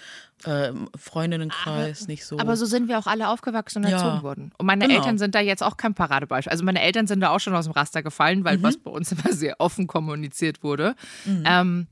Äh, 0.46 0.72
Freundinnenkreis 0.96 2.08
nicht 2.08 2.24
so. 2.24 2.38
Aber 2.38 2.56
so 2.56 2.66
sind 2.66 2.88
wir 2.88 3.00
auch 3.00 3.08
alle 3.08 3.30
aufgewachsen 3.30 3.84
und 3.84 3.90
ja. 3.90 3.98
erzogen 3.98 4.22
worden. 4.22 4.52
Und 4.60 4.68
meine 4.68 4.88
genau. 4.88 5.00
Eltern 5.00 5.18
sind 5.18 5.34
da 5.34 5.40
jetzt 5.40 5.64
auch 5.64 5.76
kein 5.76 5.96
Paradebeispiel. 5.96 6.52
Also 6.52 6.64
meine 6.64 6.82
Eltern 6.82 7.08
sind 7.08 7.22
da 7.22 7.30
auch 7.30 7.40
schon 7.40 7.56
aus 7.56 7.66
dem 7.66 7.74
Raster 7.74 8.04
gefallen, 8.04 8.44
weil 8.44 8.60
mhm. 8.60 8.64
was 8.64 8.78
bei 8.78 8.92
uns 8.92 9.12
immer 9.12 9.34
sehr 9.34 9.56
offen 9.60 9.88
kommuniziert 9.88 10.62
wurde. 10.62 10.96
Mhm. 11.26 11.44
Ähm, 11.46 11.88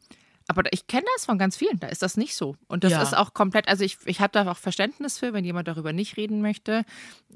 aber 0.49 0.63
ich 0.73 0.87
kenne 0.87 1.05
das 1.15 1.25
von 1.25 1.37
ganz 1.37 1.55
vielen, 1.55 1.79
da 1.79 1.87
ist 1.87 2.01
das 2.01 2.17
nicht 2.17 2.35
so. 2.35 2.55
Und 2.67 2.83
das 2.83 2.91
ja. 2.91 3.03
ist 3.03 3.15
auch 3.15 3.35
komplett, 3.35 3.67
also 3.67 3.83
ich, 3.83 3.99
ich 4.05 4.19
habe 4.19 4.31
da 4.31 4.49
auch 4.49 4.57
Verständnis 4.57 5.19
für, 5.19 5.31
wenn 5.31 5.45
jemand 5.45 5.67
darüber 5.67 5.93
nicht 5.93 6.17
reden 6.17 6.41
möchte. 6.41 6.85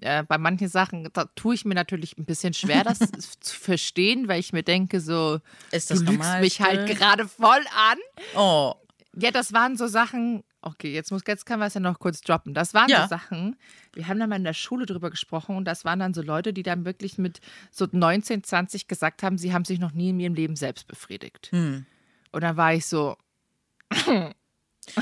Äh, 0.02 0.24
bei 0.24 0.40
manchen 0.40 0.68
Sachen, 0.68 1.08
da 1.14 1.26
tue 1.36 1.54
ich 1.54 1.64
mir 1.64 1.76
natürlich 1.76 2.18
ein 2.18 2.26
bisschen 2.26 2.56
schwer, 2.56 2.84
das 2.84 2.98
zu 3.40 3.56
verstehen, 3.56 4.28
weil 4.28 4.40
ich 4.40 4.52
mir 4.52 4.64
denke, 4.64 5.00
so, 5.00 5.40
ist 5.70 5.92
das 5.92 6.00
du 6.00 6.12
lügst 6.12 6.40
mich 6.40 6.60
halt 6.60 6.90
gerade 6.90 7.28
voll 7.28 7.64
an. 7.76 8.00
Oh. 8.36 8.74
Ja, 9.16 9.30
das 9.30 9.54
waren 9.54 9.78
so 9.78 9.86
Sachen, 9.86 10.44
okay, 10.64 10.92
jetzt, 10.92 11.12
muss, 11.12 11.22
jetzt 11.28 11.46
kann 11.46 11.60
man 11.60 11.68
es 11.68 11.76
ja 11.76 11.82
noch 11.82 12.00
kurz 12.00 12.22
droppen. 12.22 12.56
Das 12.56 12.74
waren 12.74 12.90
ja. 12.90 13.04
so 13.04 13.10
Sachen, 13.10 13.58
wir 13.94 14.08
haben 14.08 14.20
da 14.20 14.26
mal 14.26 14.38
in 14.38 14.44
der 14.44 14.54
Schule 14.54 14.88
drüber 14.88 15.12
gesprochen 15.12 15.56
und 15.56 15.66
das 15.66 15.86
waren 15.86 16.00
dann 16.00 16.16
so 16.16 16.24
Leute, 16.24 16.52
die 16.52 16.64
dann 16.64 16.84
wirklich 16.84 17.20
mit 17.20 17.42
so 17.70 17.86
19, 17.92 18.44
20 18.44 18.88
gesagt 18.88 19.22
haben, 19.22 19.38
sie 19.38 19.54
haben 19.54 19.66
sich 19.66 19.78
noch 19.78 19.92
nie 19.92 20.10
in 20.10 20.20
ihrem 20.20 20.34
Leben 20.34 20.56
selbst 20.56 20.88
befriedigt. 20.88 21.50
Hm. 21.52 21.86
Und 22.34 22.42
dann 22.42 22.58
war 22.58 22.74
ich 22.74 22.86
so. 22.86 23.16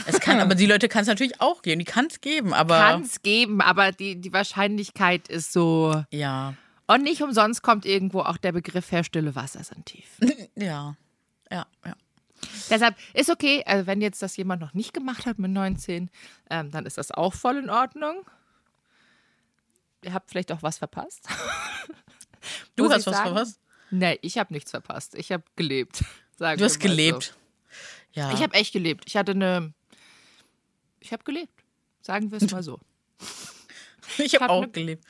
Es 0.05 0.19
kann, 0.19 0.39
aber 0.39 0.53
die 0.53 0.67
Leute 0.67 0.87
kann 0.87 1.01
es 1.01 1.07
natürlich 1.07 1.41
auch 1.41 1.63
geben. 1.63 1.79
Die 1.79 1.85
kann 1.85 2.05
es 2.05 2.21
geben, 2.21 2.53
aber. 2.53 2.77
Kann 2.77 3.01
es 3.01 3.23
geben, 3.23 3.61
aber 3.61 3.91
die, 3.91 4.21
die 4.21 4.31
Wahrscheinlichkeit 4.31 5.27
ist 5.27 5.51
so. 5.51 6.03
Ja. 6.11 6.53
Und 6.87 7.03
nicht 7.03 7.21
umsonst 7.21 7.63
kommt 7.63 7.85
irgendwo 7.85 8.19
auch 8.19 8.37
der 8.37 8.51
Begriff 8.51 8.91
her, 8.91 9.03
stille 9.03 9.33
Wasser 9.33 9.63
sind 9.63 9.85
tief. 9.85 10.19
Ja. 10.55 10.97
Ja, 11.49 11.65
ja. 11.85 11.95
Deshalb 12.69 12.95
ist 13.13 13.29
okay, 13.29 13.63
also 13.65 13.87
wenn 13.87 14.01
jetzt 14.01 14.21
das 14.21 14.35
jemand 14.37 14.61
noch 14.61 14.73
nicht 14.73 14.93
gemacht 14.93 15.25
hat 15.25 15.37
mit 15.39 15.51
19, 15.51 16.09
ähm, 16.49 16.71
dann 16.71 16.85
ist 16.85 16.97
das 16.97 17.11
auch 17.11 17.33
voll 17.33 17.57
in 17.57 17.69
Ordnung. 17.69 18.25
Ihr 20.03 20.13
habt 20.13 20.29
vielleicht 20.29 20.51
auch 20.51 20.63
was 20.63 20.77
verpasst. 20.79 21.27
du 22.75 22.89
hast 22.89 23.07
was 23.07 23.19
verpasst? 23.19 23.59
Nee, 23.91 24.17
ich 24.21 24.37
habe 24.37 24.53
nichts 24.53 24.71
verpasst. 24.71 25.15
Ich 25.15 25.31
habe 25.31 25.43
gelebt. 25.55 26.03
Sagen 26.37 26.59
du 26.59 26.65
hast 26.65 26.79
gelebt. 26.79 27.23
So. 27.23 28.19
Ja. 28.19 28.33
Ich 28.33 28.41
habe 28.41 28.53
echt 28.53 28.73
gelebt. 28.73 29.03
Ich 29.07 29.15
hatte 29.15 29.31
eine. 29.31 29.73
Ich 30.99 31.13
habe 31.13 31.23
gelebt. 31.23 31.63
Sagen 32.01 32.31
wir 32.31 32.41
es 32.41 32.51
mal 32.51 32.63
so. 32.63 32.79
ich 34.17 34.35
habe 34.35 34.45
hab 34.45 34.51
auch 34.51 34.61
ne, 34.61 34.69
gelebt. 34.69 35.05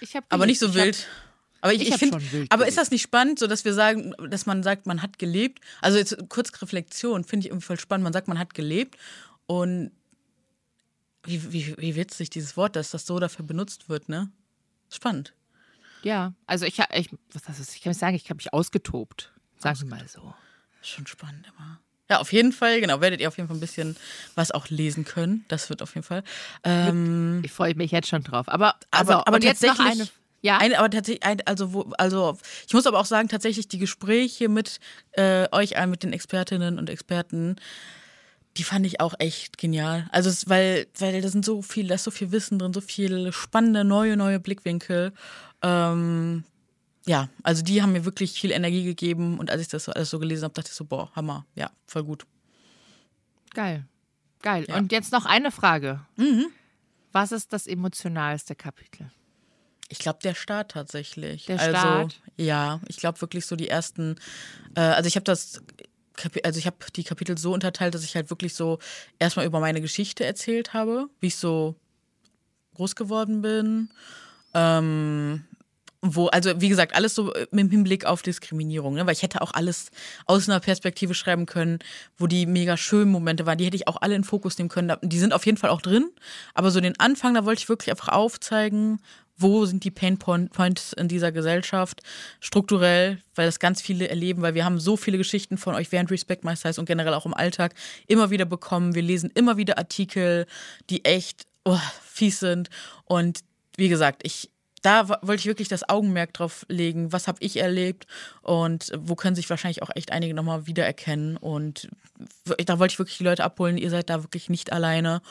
Ich 0.00 0.14
hab 0.16 0.24
aber 0.32 0.46
nicht 0.46 0.58
so 0.58 0.74
wild. 0.74 0.96
Hab, 0.96 1.62
aber 1.62 1.72
ich, 1.74 1.82
ich, 1.82 1.88
ich 1.88 1.96
finde, 1.96 2.16
aber 2.16 2.22
gelebt. 2.28 2.68
ist 2.68 2.78
das 2.78 2.90
nicht 2.90 3.02
spannend, 3.02 3.38
so 3.38 3.46
dass 3.46 3.64
wir 3.64 3.74
sagen, 3.74 4.14
dass 4.28 4.46
man 4.46 4.62
sagt, 4.62 4.86
man 4.86 5.02
hat 5.02 5.18
gelebt? 5.18 5.60
Also 5.80 5.98
jetzt 5.98 6.16
kurz 6.28 6.50
Reflexion 6.62 7.24
finde 7.24 7.46
ich 7.46 7.50
irgendwie 7.50 7.66
voll 7.66 7.80
spannend. 7.80 8.04
Man 8.04 8.12
sagt, 8.12 8.28
man 8.28 8.38
hat 8.38 8.54
gelebt 8.54 8.96
und 9.46 9.90
wie, 11.24 11.52
wie, 11.52 11.76
wie 11.78 11.96
witzig 11.96 12.30
dieses 12.30 12.56
Wort, 12.56 12.76
dass 12.76 12.90
das 12.90 13.06
so 13.06 13.18
dafür 13.18 13.44
benutzt 13.44 13.88
wird, 13.88 14.08
ne? 14.08 14.30
Spannend. 14.90 15.34
Ja, 16.02 16.34
also 16.46 16.66
ich, 16.66 16.78
ich, 16.78 17.10
was 17.32 17.58
ist, 17.58 17.74
ich 17.74 17.82
kann 17.82 17.90
nicht 17.90 17.98
sagen, 17.98 18.14
ich 18.14 18.30
habe 18.30 18.36
mich 18.36 18.52
ausgetobt. 18.52 19.32
Sagen 19.58 19.80
wir 19.80 19.88
mal 19.88 20.08
so. 20.08 20.34
Schon 20.86 21.06
spannend 21.06 21.46
immer. 21.48 21.80
Ja, 22.08 22.20
auf 22.20 22.32
jeden 22.32 22.52
Fall, 22.52 22.80
genau, 22.80 23.00
werdet 23.00 23.20
ihr 23.20 23.26
auf 23.26 23.36
jeden 23.36 23.48
Fall 23.48 23.56
ein 23.56 23.60
bisschen 23.60 23.96
was 24.36 24.52
auch 24.52 24.68
lesen 24.68 25.04
können. 25.04 25.44
Das 25.48 25.68
wird 25.68 25.82
auf 25.82 25.94
jeden 25.96 26.06
Fall. 26.06 26.22
Ähm, 26.62 27.42
ich 27.44 27.50
freue 27.50 27.74
mich 27.74 27.90
jetzt 27.90 28.08
schon 28.08 28.22
drauf. 28.22 28.48
Aber, 28.48 28.76
also, 28.92 29.14
aber, 29.14 29.26
aber 29.26 29.40
tatsächlich. 29.40 29.80
Eine, 29.80 30.08
ja. 30.40 30.58
Eine, 30.58 30.78
aber 30.78 30.88
tatsächlich, 30.88 31.24
ein, 31.24 31.40
also, 31.46 31.72
wo, 31.72 31.82
also 31.98 32.38
ich 32.68 32.74
muss 32.74 32.86
aber 32.86 33.00
auch 33.00 33.06
sagen, 33.06 33.28
tatsächlich 33.28 33.66
die 33.66 33.78
Gespräche 33.78 34.48
mit 34.48 34.78
äh, 35.12 35.48
euch 35.50 35.76
allen, 35.76 35.90
mit 35.90 36.04
den 36.04 36.12
Expertinnen 36.12 36.78
und 36.78 36.88
Experten, 36.88 37.56
die 38.56 38.62
fand 38.62 38.86
ich 38.86 39.00
auch 39.00 39.14
echt 39.18 39.58
genial. 39.58 40.08
Also, 40.12 40.30
es, 40.30 40.48
weil, 40.48 40.86
weil 40.98 41.20
da 41.20 41.28
sind 41.28 41.44
so 41.44 41.60
viel, 41.60 41.88
da 41.88 41.96
ist 41.96 42.04
so 42.04 42.12
viel 42.12 42.30
Wissen 42.30 42.60
drin, 42.60 42.72
so 42.72 42.80
viele 42.80 43.32
spannende, 43.32 43.82
neue, 43.82 44.16
neue 44.16 44.38
Blickwinkel. 44.38 45.12
Ähm, 45.60 46.44
ja, 47.06 47.28
also 47.42 47.62
die 47.62 47.82
haben 47.82 47.92
mir 47.92 48.04
wirklich 48.04 48.32
viel 48.32 48.50
Energie 48.50 48.84
gegeben 48.84 49.38
und 49.38 49.50
als 49.50 49.62
ich 49.62 49.68
das 49.68 49.84
so 49.84 49.92
alles 49.92 50.10
so 50.10 50.18
gelesen 50.18 50.44
habe, 50.44 50.54
dachte 50.54 50.70
ich 50.70 50.74
so, 50.74 50.84
boah, 50.84 51.10
Hammer, 51.14 51.46
ja, 51.54 51.70
voll 51.86 52.04
gut. 52.04 52.26
Geil. 53.54 53.86
Geil. 54.42 54.66
Ja. 54.68 54.76
Und 54.76 54.92
jetzt 54.92 55.12
noch 55.12 55.24
eine 55.24 55.50
Frage. 55.50 56.00
Mhm. 56.16 56.46
Was 57.12 57.32
ist 57.32 57.52
das 57.52 57.66
emotionalste 57.66 58.54
Kapitel? 58.54 59.10
Ich 59.88 59.98
glaube, 59.98 60.18
der 60.22 60.34
Start 60.34 60.72
tatsächlich. 60.72 61.46
Der 61.46 61.60
also, 61.60 61.76
Start? 61.76 62.20
Ja, 62.36 62.80
ich 62.88 62.96
glaube 62.96 63.20
wirklich 63.20 63.46
so 63.46 63.54
die 63.56 63.68
ersten, 63.68 64.16
äh, 64.74 64.80
also 64.80 65.06
ich 65.06 65.14
habe 65.14 65.24
das, 65.24 65.62
also 66.42 66.58
ich 66.58 66.66
habe 66.66 66.76
die 66.94 67.04
Kapitel 67.04 67.38
so 67.38 67.52
unterteilt, 67.54 67.94
dass 67.94 68.04
ich 68.04 68.16
halt 68.16 68.30
wirklich 68.30 68.54
so 68.54 68.80
erstmal 69.18 69.46
über 69.46 69.60
meine 69.60 69.80
Geschichte 69.80 70.24
erzählt 70.24 70.74
habe, 70.74 71.08
wie 71.20 71.28
ich 71.28 71.36
so 71.36 71.76
groß 72.74 72.96
geworden 72.96 73.42
bin, 73.42 73.90
ähm, 74.54 75.44
wo, 76.14 76.26
also 76.28 76.60
wie 76.60 76.68
gesagt, 76.68 76.94
alles 76.94 77.14
so 77.14 77.32
äh, 77.32 77.46
mit 77.50 77.70
Hinblick 77.70 78.04
auf 78.04 78.22
Diskriminierung, 78.22 78.94
ne? 78.94 79.06
weil 79.06 79.14
ich 79.14 79.22
hätte 79.22 79.42
auch 79.42 79.52
alles 79.54 79.90
aus 80.26 80.48
einer 80.48 80.60
Perspektive 80.60 81.14
schreiben 81.14 81.46
können, 81.46 81.78
wo 82.16 82.26
die 82.26 82.46
mega 82.46 82.76
schönen 82.76 83.10
Momente 83.10 83.46
waren, 83.46 83.58
die 83.58 83.64
hätte 83.64 83.76
ich 83.76 83.88
auch 83.88 83.98
alle 84.00 84.14
in 84.14 84.24
Fokus 84.24 84.58
nehmen 84.58 84.68
können. 84.68 84.96
Die 85.02 85.18
sind 85.18 85.32
auf 85.32 85.46
jeden 85.46 85.58
Fall 85.58 85.70
auch 85.70 85.82
drin, 85.82 86.10
aber 86.54 86.70
so 86.70 86.80
den 86.80 86.98
Anfang, 87.00 87.34
da 87.34 87.44
wollte 87.44 87.62
ich 87.62 87.68
wirklich 87.68 87.90
einfach 87.90 88.08
aufzeigen, 88.08 89.00
wo 89.38 89.66
sind 89.66 89.84
die 89.84 89.90
Pain 89.90 90.18
Points 90.18 90.92
in 90.94 91.08
dieser 91.08 91.30
Gesellschaft 91.30 92.00
strukturell, 92.40 93.20
weil 93.34 93.46
das 93.46 93.58
ganz 93.58 93.82
viele 93.82 94.08
erleben, 94.08 94.42
weil 94.42 94.54
wir 94.54 94.64
haben 94.64 94.80
so 94.80 94.96
viele 94.96 95.18
Geschichten 95.18 95.58
von 95.58 95.74
euch 95.74 95.92
während 95.92 96.10
Respect 96.10 96.44
My 96.44 96.56
Size 96.56 96.80
und 96.80 96.86
generell 96.86 97.12
auch 97.14 97.26
im 97.26 97.34
Alltag 97.34 97.74
immer 98.06 98.30
wieder 98.30 98.46
bekommen. 98.46 98.94
Wir 98.94 99.02
lesen 99.02 99.30
immer 99.34 99.56
wieder 99.56 99.78
Artikel, 99.78 100.46
die 100.88 101.04
echt 101.04 101.46
oh, 101.64 101.78
fies 102.02 102.40
sind 102.40 102.70
und 103.04 103.40
wie 103.76 103.90
gesagt, 103.90 104.22
ich 104.24 104.50
da 104.86 105.08
wollte 105.08 105.40
ich 105.40 105.46
wirklich 105.46 105.66
das 105.66 105.88
Augenmerk 105.88 106.32
drauf 106.32 106.64
legen, 106.68 107.12
was 107.12 107.26
habe 107.26 107.38
ich 107.40 107.56
erlebt 107.56 108.06
und 108.42 108.92
wo 108.96 109.16
können 109.16 109.34
sich 109.34 109.50
wahrscheinlich 109.50 109.82
auch 109.82 109.90
echt 109.96 110.12
einige 110.12 110.32
nochmal 110.32 110.68
wiedererkennen. 110.68 111.36
Und 111.36 111.88
da 112.64 112.78
wollte 112.78 112.92
ich 112.92 112.98
wirklich 113.00 113.18
die 113.18 113.24
Leute 113.24 113.42
abholen, 113.42 113.78
ihr 113.78 113.90
seid 113.90 114.08
da 114.08 114.22
wirklich 114.22 114.48
nicht 114.48 114.72
alleine. 114.72 115.22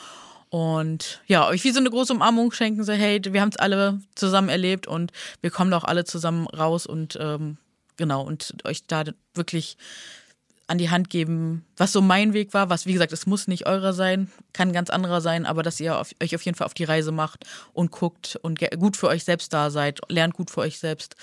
Und 0.50 1.22
ja, 1.26 1.48
euch 1.48 1.64
wie 1.64 1.70
so 1.70 1.80
eine 1.80 1.88
große 1.88 2.12
Umarmung 2.12 2.52
schenken, 2.52 2.84
so 2.84 2.92
hey, 2.92 3.18
wir 3.24 3.40
haben 3.40 3.48
es 3.48 3.56
alle 3.56 3.98
zusammen 4.14 4.50
erlebt 4.50 4.86
und 4.86 5.10
wir 5.40 5.50
kommen 5.50 5.70
da 5.70 5.78
auch 5.78 5.84
alle 5.84 6.04
zusammen 6.04 6.46
raus 6.48 6.84
und 6.84 7.16
ähm, 7.18 7.56
genau, 7.96 8.22
und 8.24 8.62
euch 8.66 8.86
da 8.86 9.04
wirklich 9.32 9.78
an 10.68 10.78
die 10.78 10.90
Hand 10.90 11.10
geben, 11.10 11.64
was 11.76 11.92
so 11.92 12.00
mein 12.00 12.32
Weg 12.32 12.52
war, 12.52 12.70
was 12.70 12.86
wie 12.86 12.92
gesagt, 12.92 13.12
es 13.12 13.26
muss 13.26 13.46
nicht 13.46 13.66
eurer 13.66 13.92
sein, 13.92 14.30
kann 14.52 14.72
ganz 14.72 14.90
anderer 14.90 15.20
sein, 15.20 15.46
aber 15.46 15.62
dass 15.62 15.78
ihr 15.78 15.98
auf, 15.98 16.10
euch 16.22 16.34
auf 16.34 16.42
jeden 16.42 16.56
Fall 16.56 16.66
auf 16.66 16.74
die 16.74 16.84
Reise 16.84 17.12
macht 17.12 17.44
und 17.72 17.92
guckt 17.92 18.36
und 18.42 18.58
gut 18.78 18.96
für 18.96 19.08
euch 19.08 19.24
selbst 19.24 19.52
da 19.52 19.70
seid, 19.70 20.00
lernt 20.08 20.34
gut 20.34 20.50
für 20.50 20.60
euch 20.60 20.78
selbst 20.78 21.14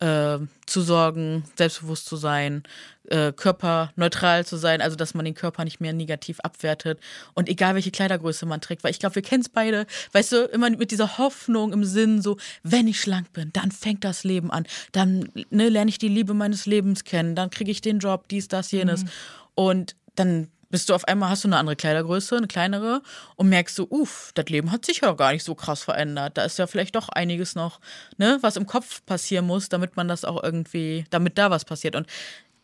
äh, 0.00 0.38
zu 0.66 0.82
sorgen, 0.82 1.44
selbstbewusst 1.56 2.06
zu 2.06 2.16
sein, 2.16 2.64
äh, 3.08 3.32
körperneutral 3.32 4.46
zu 4.46 4.56
sein, 4.56 4.80
also 4.80 4.96
dass 4.96 5.14
man 5.14 5.24
den 5.24 5.34
Körper 5.34 5.64
nicht 5.64 5.80
mehr 5.80 5.92
negativ 5.92 6.40
abwertet 6.40 6.98
und 7.34 7.48
egal 7.48 7.74
welche 7.74 7.90
Kleidergröße 7.90 8.46
man 8.46 8.60
trägt, 8.60 8.84
weil 8.84 8.90
ich 8.90 8.98
glaube, 8.98 9.16
wir 9.16 9.22
kennen 9.22 9.42
es 9.42 9.48
beide, 9.48 9.86
weißt 10.12 10.32
du, 10.32 10.44
immer 10.46 10.70
mit 10.70 10.90
dieser 10.90 11.18
Hoffnung 11.18 11.72
im 11.72 11.84
Sinn, 11.84 12.22
so, 12.22 12.36
wenn 12.62 12.88
ich 12.88 13.00
schlank 13.00 13.32
bin, 13.32 13.52
dann 13.52 13.70
fängt 13.70 14.04
das 14.04 14.24
Leben 14.24 14.50
an, 14.50 14.66
dann 14.92 15.28
ne, 15.50 15.68
lerne 15.68 15.88
ich 15.88 15.98
die 15.98 16.08
Liebe 16.08 16.34
meines 16.34 16.66
Lebens 16.66 17.04
kennen, 17.04 17.34
dann 17.34 17.50
kriege 17.50 17.70
ich 17.70 17.80
den 17.80 17.98
Job, 17.98 18.28
dies, 18.28 18.48
das, 18.48 18.70
jenes 18.70 18.81
mhm. 18.88 19.08
und 19.54 19.96
dann 20.14 20.48
bist 20.72 20.88
du 20.88 20.94
auf 20.94 21.06
einmal, 21.06 21.28
hast 21.28 21.44
du 21.44 21.48
eine 21.48 21.58
andere 21.58 21.76
Kleidergröße, 21.76 22.36
eine 22.36 22.46
kleinere 22.46 23.02
und 23.36 23.50
merkst 23.50 23.78
du, 23.78 23.86
uff, 23.90 24.32
das 24.34 24.46
Leben 24.46 24.72
hat 24.72 24.86
sich 24.86 25.02
ja 25.02 25.12
gar 25.12 25.32
nicht 25.32 25.44
so 25.44 25.54
krass 25.54 25.82
verändert. 25.82 26.38
Da 26.38 26.44
ist 26.44 26.58
ja 26.58 26.66
vielleicht 26.66 26.96
doch 26.96 27.10
einiges 27.10 27.54
noch, 27.54 27.78
ne, 28.16 28.38
was 28.40 28.56
im 28.56 28.66
Kopf 28.66 29.04
passieren 29.04 29.46
muss, 29.46 29.68
damit 29.68 29.96
man 29.96 30.08
das 30.08 30.24
auch 30.24 30.42
irgendwie, 30.42 31.04
damit 31.10 31.36
da 31.36 31.50
was 31.50 31.66
passiert. 31.66 31.94
Und 31.94 32.06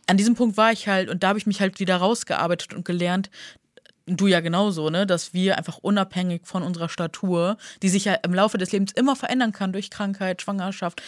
an 0.06 0.16
diesem 0.16 0.34
Punkt 0.34 0.56
war 0.56 0.72
ich 0.72 0.88
halt 0.88 1.10
und 1.10 1.22
da 1.22 1.28
habe 1.28 1.38
ich 1.38 1.46
mich 1.46 1.60
halt 1.60 1.80
wieder 1.80 1.96
rausgearbeitet 1.96 2.72
und 2.72 2.86
gelernt, 2.86 3.28
du 4.06 4.26
ja 4.26 4.40
genauso, 4.40 4.88
ne, 4.88 5.06
dass 5.06 5.34
wir 5.34 5.58
einfach 5.58 5.76
unabhängig 5.78 6.46
von 6.46 6.62
unserer 6.62 6.88
Statur, 6.88 7.58
die 7.82 7.90
sich 7.90 8.06
ja 8.06 8.14
im 8.14 8.32
Laufe 8.32 8.56
des 8.56 8.72
Lebens 8.72 8.92
immer 8.92 9.16
verändern 9.16 9.52
kann 9.52 9.72
durch 9.72 9.90
Krankheit, 9.90 10.40
Schwangerschaft, 10.40 11.02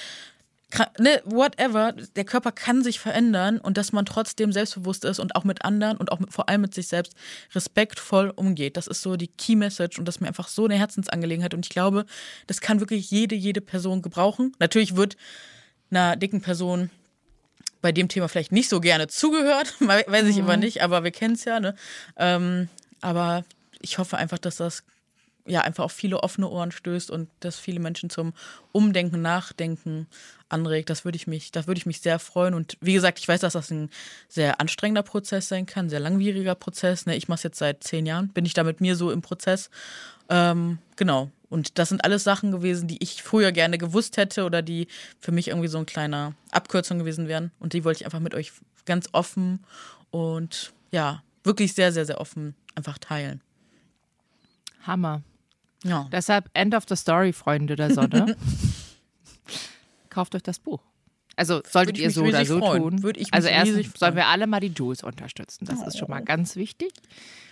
ne, 0.99 1.23
whatever, 1.25 1.93
der 1.93 2.25
Körper 2.25 2.53
kann 2.53 2.83
sich 2.83 3.01
verändern 3.01 3.59
und 3.59 3.77
dass 3.77 3.93
man 3.93 4.07
trotzdem 4.07 4.53
selbstbewusst 4.53 5.05
ist 5.05 5.19
und 5.19 5.37
auch 5.37 5.45
mit 5.45 5.65
anderen 5.65 5.97
und 5.97 6.13
auch 6.13 6.19
mit, 6.19 6.33
vor 6.33 6.49
allem 6.49 6.63
mit 6.63 6.75
sich 6.75 6.89
selbst 6.89 7.15
respektvoll 7.55 8.33
umgeht. 8.35 8.77
Das 8.77 8.87
ist 8.87 9.03
so 9.03 9.17
die 9.17 9.29
Key 9.29 9.57
Message 9.57 9.99
und 9.99 10.07
das 10.07 10.17
ist 10.17 10.21
mir 10.21 10.29
einfach 10.29 10.49
so 10.49 10.65
eine 10.65 10.77
Herzensangelegenheit 10.77 11.55
und 11.55 11.67
ich 11.67 11.71
glaube, 11.71 12.07
das 12.47 12.61
kann 12.61 12.81
wirklich 12.81 13.11
jede, 13.11 13.35
jede 13.35 13.61
Person 13.61 14.03
gebrauchen. 14.03 14.53
Natürlich 14.59 14.97
wird 14.97 15.17
einer 15.91 16.17
dicken 16.17 16.41
Person 16.41 16.91
bei 17.83 17.93
dem 17.93 18.09
Thema 18.09 18.29
vielleicht 18.29 18.53
nicht 18.53 18.69
so 18.69 18.81
gerne 18.81 19.09
zugehört, 19.09 19.75
weiß 19.81 20.27
ich 20.27 20.37
mhm. 20.37 20.43
immer 20.43 20.57
nicht, 20.57 20.83
aber 20.83 21.05
wir 21.05 21.11
kennen 21.11 21.35
es 21.35 21.45
ja. 21.45 21.61
Ne? 21.61 21.75
Ähm, 22.17 22.69
aber 23.01 23.45
ich 23.81 23.99
hoffe 23.99 24.19
einfach, 24.19 24.39
dass 24.39 24.57
das 24.57 24.85
ja 25.47 25.63
einfach 25.63 25.85
auf 25.85 25.93
viele 25.93 26.23
offene 26.23 26.49
Ohren 26.49 26.71
stößt 26.71 27.11
und 27.11 27.29
dass 27.41 27.59
viele 27.59 27.81
Menschen 27.81 28.11
zum 28.11 28.35
Umdenken, 28.73 29.23
Nachdenken 29.23 30.07
anregt. 30.53 30.91
Das 30.91 31.05
würde 31.05 31.17
ich 31.17 31.27
mich, 31.27 31.53
da 31.53 31.67
würde 31.67 31.79
ich 31.79 31.87
mich 31.87 32.01
sehr 32.01 32.19
freuen. 32.19 32.55
Und 32.55 32.77
wie 32.81 32.93
gesagt, 32.93 33.19
ich 33.19 33.29
weiß, 33.29 33.41
dass 33.41 33.55
das 33.55 33.71
ein 33.71 33.91
sehr 34.29 34.61
anstrengender 34.61 35.03
Prozess 35.03 35.49
sein 35.49 35.67
kann, 35.67 35.89
sehr 35.89 36.01
langwieriger 36.01 36.55
Prozess. 36.55 37.07
Ne? 37.07 37.17
Ich 37.17 37.29
mache 37.29 37.37
es 37.37 37.43
jetzt 37.43 37.59
seit 37.59 37.85
zehn 37.85 38.07
Jahren, 38.07 38.29
bin 38.29 38.45
ich 38.45 38.55
da 38.55 38.65
mit 38.65 38.81
mir 38.81 38.97
so 38.97 39.11
im 39.11 39.23
Prozess. 39.23 39.71
Ähm, 40.29 40.79
genau. 40.97 41.31
Und 41.49 41.79
das 41.79 41.89
sind 41.89 42.05
alles 42.05 42.23
Sachen 42.23 42.53
gewesen, 42.53 42.87
die 42.87 43.03
ich 43.03 43.23
früher 43.23 43.51
gerne 43.51 43.77
gewusst 43.77 44.17
hätte 44.17 44.45
oder 44.45 44.63
die 44.63 44.87
für 45.19 45.33
mich 45.33 45.49
irgendwie 45.49 45.69
so 45.69 45.79
ein 45.79 45.87
kleiner 45.87 46.35
Abkürzung 46.53 46.99
gewesen 46.99 47.27
wären. 47.27 47.51
Und 47.59 47.73
die 47.73 47.85
wollte 47.85 48.01
ich 48.01 48.05
einfach 48.05 48.21
mit 48.21 48.35
euch 48.35 48.53
ganz 48.85 49.09
offen 49.13 49.61
und 50.11 50.73
ja, 50.93 51.23
wirklich 51.43 51.75
sehr, 51.75 51.93
sehr, 51.93 52.07
sehr 52.07 52.21
offen 52.21 52.55
einfach 52.75 52.99
teilen. 52.99 53.41
Hammer. 54.83 55.23
Ja. 55.83 56.09
Deshalb 56.13 56.51
End 56.55 56.75
of 56.75 56.85
the 56.89 56.97
Story, 56.97 57.33
Freunde 57.33 57.77
der 57.77 57.93
Sonne. 57.93 58.37
Kauft 60.11 60.35
euch 60.35 60.43
das 60.43 60.59
Buch. 60.59 60.83
Also 61.37 61.63
solltet 61.67 61.99
ihr 61.99 62.11
so 62.11 62.25
oder 62.25 62.45
so 62.45 62.59
freuen. 62.59 62.83
tun. 62.83 63.03
Würde 63.03 63.21
ich 63.21 63.33
also 63.33 63.49
erstens 63.49 63.99
sollen 63.99 64.15
wir 64.17 64.27
alle 64.27 64.47
mal 64.47 64.61
die 64.61 64.73
Jules 64.77 65.03
unterstützen. 65.03 65.65
Das 65.65 65.79
oh. 65.83 65.87
ist 65.87 65.99
schon 65.99 66.11
mal 66.11 66.21
ganz 66.21 66.57
wichtig. 66.57 66.93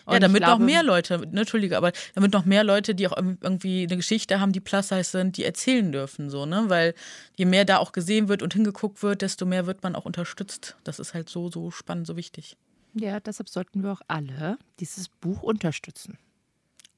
Und 0.04 0.14
ja, 0.14 0.20
damit 0.20 0.42
glaube, 0.42 0.60
noch 0.60 0.66
mehr 0.66 0.82
Leute, 0.82 1.18
ne, 1.18 1.40
Entschuldige, 1.40 1.76
aber 1.76 1.92
damit 2.14 2.32
noch 2.32 2.44
mehr 2.44 2.64
Leute, 2.64 2.94
die 2.94 3.06
auch 3.08 3.16
irgendwie 3.16 3.84
eine 3.84 3.96
Geschichte 3.96 4.40
haben, 4.40 4.52
die 4.52 4.60
plus 4.60 4.88
size 4.88 5.04
sind, 5.04 5.36
die 5.36 5.44
erzählen 5.44 5.92
dürfen, 5.92 6.30
so, 6.30 6.46
ne? 6.46 6.64
Weil 6.68 6.94
je 7.36 7.44
mehr 7.44 7.66
da 7.66 7.76
auch 7.78 7.92
gesehen 7.92 8.28
wird 8.28 8.42
und 8.42 8.54
hingeguckt 8.54 9.02
wird, 9.02 9.20
desto 9.22 9.44
mehr 9.44 9.66
wird 9.66 9.82
man 9.82 9.94
auch 9.94 10.06
unterstützt. 10.06 10.76
Das 10.84 10.98
ist 10.98 11.12
halt 11.12 11.28
so, 11.28 11.50
so 11.50 11.70
spannend, 11.70 12.06
so 12.06 12.16
wichtig. 12.16 12.56
Ja, 12.94 13.20
deshalb 13.20 13.48
sollten 13.48 13.82
wir 13.82 13.92
auch 13.92 14.00
alle 14.08 14.58
dieses 14.80 15.08
Buch 15.08 15.42
unterstützen. 15.42 16.18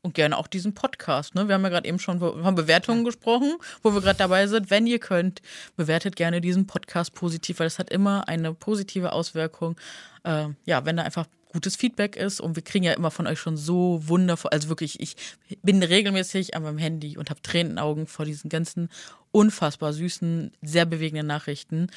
Und 0.03 0.15
gerne 0.15 0.39
auch 0.39 0.47
diesen 0.47 0.73
Podcast. 0.73 1.35
Ne? 1.35 1.47
Wir 1.47 1.55
haben 1.55 1.63
ja 1.63 1.69
gerade 1.69 1.87
eben 1.87 1.99
schon 1.99 2.21
von 2.21 2.55
Bewertungen 2.55 3.05
gesprochen, 3.05 3.57
wo 3.83 3.93
wir 3.93 4.01
gerade 4.01 4.19
dabei 4.19 4.47
sind. 4.47 4.71
Wenn 4.71 4.87
ihr 4.87 4.99
könnt, 4.99 5.43
bewertet 5.77 6.17
gerne 6.17 6.41
diesen 6.41 6.67
Podcast 6.67 7.13
positiv, 7.13 7.61
weil 7.61 7.67
es 7.67 7.79
hat 7.79 7.91
immer 7.91 8.27
eine 8.27 8.55
positive 8.55 9.13
Auswirkung. 9.13 9.77
Äh, 10.25 10.49
ja, 10.65 10.87
wenn 10.87 10.97
da 10.97 11.03
einfach 11.03 11.27
gutes 11.53 11.77
Feedback 11.77 12.17
ist 12.17 12.41
und 12.41 12.57
wir 12.57 12.63
kriegen 12.63 12.85
ja 12.85 12.93
immer 12.93 13.11
von 13.11 13.27
euch 13.27 13.39
schon 13.39 13.59
so 13.59 14.01
wundervoll, 14.07 14.51
also 14.53 14.69
wirklich, 14.69 15.01
ich 15.01 15.17
bin 15.63 15.83
regelmäßig 15.83 16.55
an 16.55 16.63
meinem 16.63 16.79
Handy 16.79 17.19
und 17.19 17.29
habe 17.29 17.43
Tränenaugen 17.43 18.07
vor 18.07 18.25
diesen 18.25 18.49
ganzen 18.49 18.89
unfassbar 19.33 19.93
süßen, 19.93 20.53
sehr 20.63 20.87
bewegenden 20.87 21.27
Nachrichten. 21.27 21.89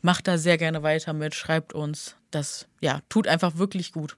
Macht 0.00 0.28
da 0.28 0.38
sehr 0.38 0.58
gerne 0.58 0.84
weiter 0.84 1.12
mit, 1.12 1.34
schreibt 1.34 1.72
uns. 1.72 2.14
Das 2.30 2.68
ja, 2.80 3.00
tut 3.08 3.26
einfach 3.26 3.56
wirklich 3.56 3.92
gut 3.92 4.16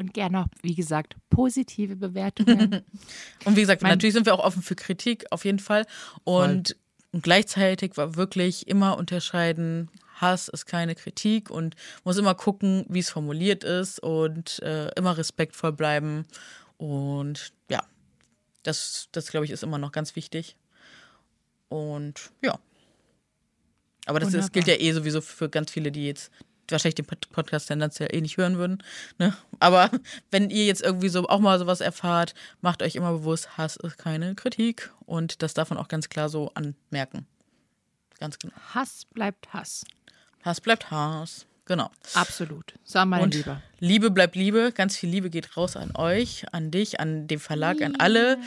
und 0.00 0.14
gerne 0.14 0.40
auch, 0.40 0.46
wie 0.62 0.74
gesagt, 0.74 1.14
positive 1.28 1.94
Bewertungen. 1.94 2.82
und 3.44 3.56
wie 3.56 3.60
gesagt, 3.60 3.82
mein 3.82 3.92
natürlich 3.92 4.14
sind 4.14 4.26
wir 4.26 4.34
auch 4.34 4.44
offen 4.44 4.62
für 4.62 4.74
Kritik, 4.74 5.26
auf 5.30 5.44
jeden 5.44 5.58
Fall. 5.58 5.86
Und, 6.24 6.76
und 7.12 7.22
gleichzeitig 7.22 7.96
war 7.96 8.16
wirklich 8.16 8.66
immer 8.66 8.96
unterscheiden, 8.96 9.90
Hass 10.16 10.48
ist 10.48 10.66
keine 10.66 10.94
Kritik 10.94 11.50
und 11.50 11.76
muss 12.04 12.16
immer 12.16 12.34
gucken, 12.34 12.84
wie 12.88 12.98
es 12.98 13.10
formuliert 13.10 13.62
ist 13.62 14.00
und 14.00 14.60
äh, 14.62 14.88
immer 14.96 15.16
respektvoll 15.16 15.72
bleiben. 15.72 16.26
Und 16.78 17.52
ja, 17.70 17.82
das, 18.62 19.08
das 19.12 19.28
glaube 19.30 19.44
ich, 19.46 19.52
ist 19.52 19.62
immer 19.62 19.78
noch 19.78 19.92
ganz 19.92 20.16
wichtig. 20.16 20.56
Und 21.68 22.30
ja. 22.42 22.58
Aber 24.06 24.18
das, 24.18 24.32
das 24.32 24.50
gilt 24.50 24.66
ja 24.66 24.74
eh 24.74 24.92
sowieso 24.92 25.20
für 25.20 25.48
ganz 25.48 25.70
viele, 25.70 25.92
die 25.92 26.06
jetzt 26.06 26.32
wahrscheinlich 26.72 26.96
den 26.96 27.06
Podcast 27.06 27.68
tendenziell 27.68 28.08
eh 28.12 28.20
nicht 28.20 28.36
hören 28.36 28.58
würden. 28.58 28.82
Ne? 29.18 29.34
Aber 29.58 29.90
wenn 30.30 30.50
ihr 30.50 30.66
jetzt 30.66 30.82
irgendwie 30.82 31.08
so 31.08 31.28
auch 31.28 31.40
mal 31.40 31.58
sowas 31.58 31.80
erfahrt, 31.80 32.34
macht 32.60 32.82
euch 32.82 32.96
immer 32.96 33.12
bewusst, 33.12 33.56
Hass 33.56 33.76
ist 33.76 33.98
keine 33.98 34.34
Kritik. 34.34 34.90
Und 35.06 35.42
das 35.42 35.54
darf 35.54 35.70
man 35.70 35.78
auch 35.78 35.88
ganz 35.88 36.08
klar 36.08 36.28
so 36.28 36.52
anmerken. 36.54 37.26
Ganz 38.18 38.38
genau. 38.38 38.54
Hass 38.74 39.06
bleibt 39.12 39.52
Hass. 39.52 39.84
Hass 40.42 40.60
bleibt 40.60 40.90
Hass. 40.90 41.46
Genau. 41.70 41.90
Absolut. 42.14 42.74
So, 42.82 43.04
meine 43.04 43.22
und 43.22 43.34
Liebe. 43.34 43.62
Liebe 43.78 44.10
bleibt 44.10 44.34
Liebe. 44.34 44.72
Ganz 44.72 44.96
viel 44.96 45.08
Liebe 45.08 45.30
geht 45.30 45.56
raus 45.56 45.76
an 45.76 45.94
euch, 45.94 46.44
an 46.52 46.72
dich, 46.72 46.98
an 46.98 47.28
den 47.28 47.38
Verlag, 47.38 47.80
an 47.80 47.94
alle. 47.96 48.38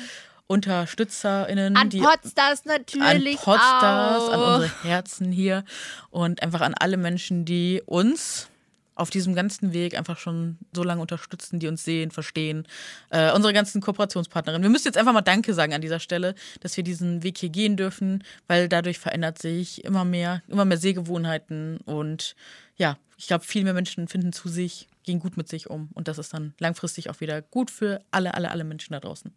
UnterstützerInnen. 0.54 1.76
An 1.76 1.90
Podstars 1.90 2.66
natürlich. 2.66 3.40
An 3.40 3.44
Podstars, 3.44 4.24
auch. 4.24 4.34
an 4.34 4.62
unsere 4.62 4.84
Herzen 4.84 5.32
hier 5.32 5.64
und 6.12 6.44
einfach 6.44 6.62
an 6.62 6.76
alle 6.76 6.98
Menschen, 6.98 7.44
die 7.46 7.82
uns 7.86 8.48
auf 8.96 9.10
diesem 9.10 9.34
ganzen 9.34 9.74
Weg 9.74 9.98
einfach 9.98 10.20
schon 10.20 10.60
so 10.72 10.84
lange 10.84 11.02
unterstützen, 11.02 11.60
die 11.60 11.68
uns 11.68 11.84
sehen, 11.84 12.12
verstehen. 12.12 12.68
Äh, 13.10 13.32
unsere 13.32 13.52
ganzen 13.52 13.82
Kooperationspartnerinnen. 13.82 14.62
Wir 14.62 14.70
müssen 14.70 14.88
jetzt 14.88 14.98
einfach 14.98 15.14
mal 15.14 15.22
Danke 15.22 15.56
sagen 15.56 15.74
an 15.74 15.82
dieser 15.82 16.00
Stelle, 16.00 16.36
dass 16.60 16.78
wir 16.78 16.84
diesen 16.84 17.24
Weg 17.24 17.40
hier 17.40 17.50
gehen 17.50 17.76
dürfen, 17.76 18.24
weil 18.48 18.70
dadurch 18.70 19.00
verändert 19.00 19.40
sich 19.40 19.84
immer 19.84 20.06
mehr, 20.06 20.44
immer 20.48 20.66
mehr 20.66 20.78
Sehgewohnheiten 20.78 21.78
und 21.86 22.36
ja, 22.76 22.98
ich 23.18 23.26
glaube, 23.26 23.46
viel 23.46 23.64
mehr 23.64 23.74
Menschen 23.74 24.08
finden 24.08 24.32
zu 24.32 24.48
sich, 24.48 24.88
gehen 25.04 25.20
gut 25.20 25.38
mit 25.38 25.50
sich 25.50 25.72
um 25.72 25.90
und 25.94 26.08
das 26.08 26.20
ist 26.20 26.34
dann 26.34 26.54
langfristig 26.60 27.10
auch 27.10 27.20
wieder 27.20 27.42
gut 27.42 27.72
für 27.72 28.00
alle, 28.12 28.36
alle, 28.36 28.52
alle 28.52 28.64
Menschen 28.64 28.94
da 28.94 29.00
draußen 29.00 29.34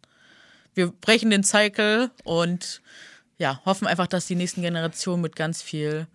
wir 0.77 0.93
brechen 0.93 1.31
den 1.31 1.43
Cycle 1.43 2.11
und 2.22 2.83
ja, 3.39 3.61
hoffen 3.64 3.87
einfach, 3.87 4.07
dass 4.07 4.27
die 4.27 4.35
nächsten 4.35 4.62
Generationen 4.62 5.22
mit 5.22 5.35
ganz 5.35 5.62
viel 5.62 6.07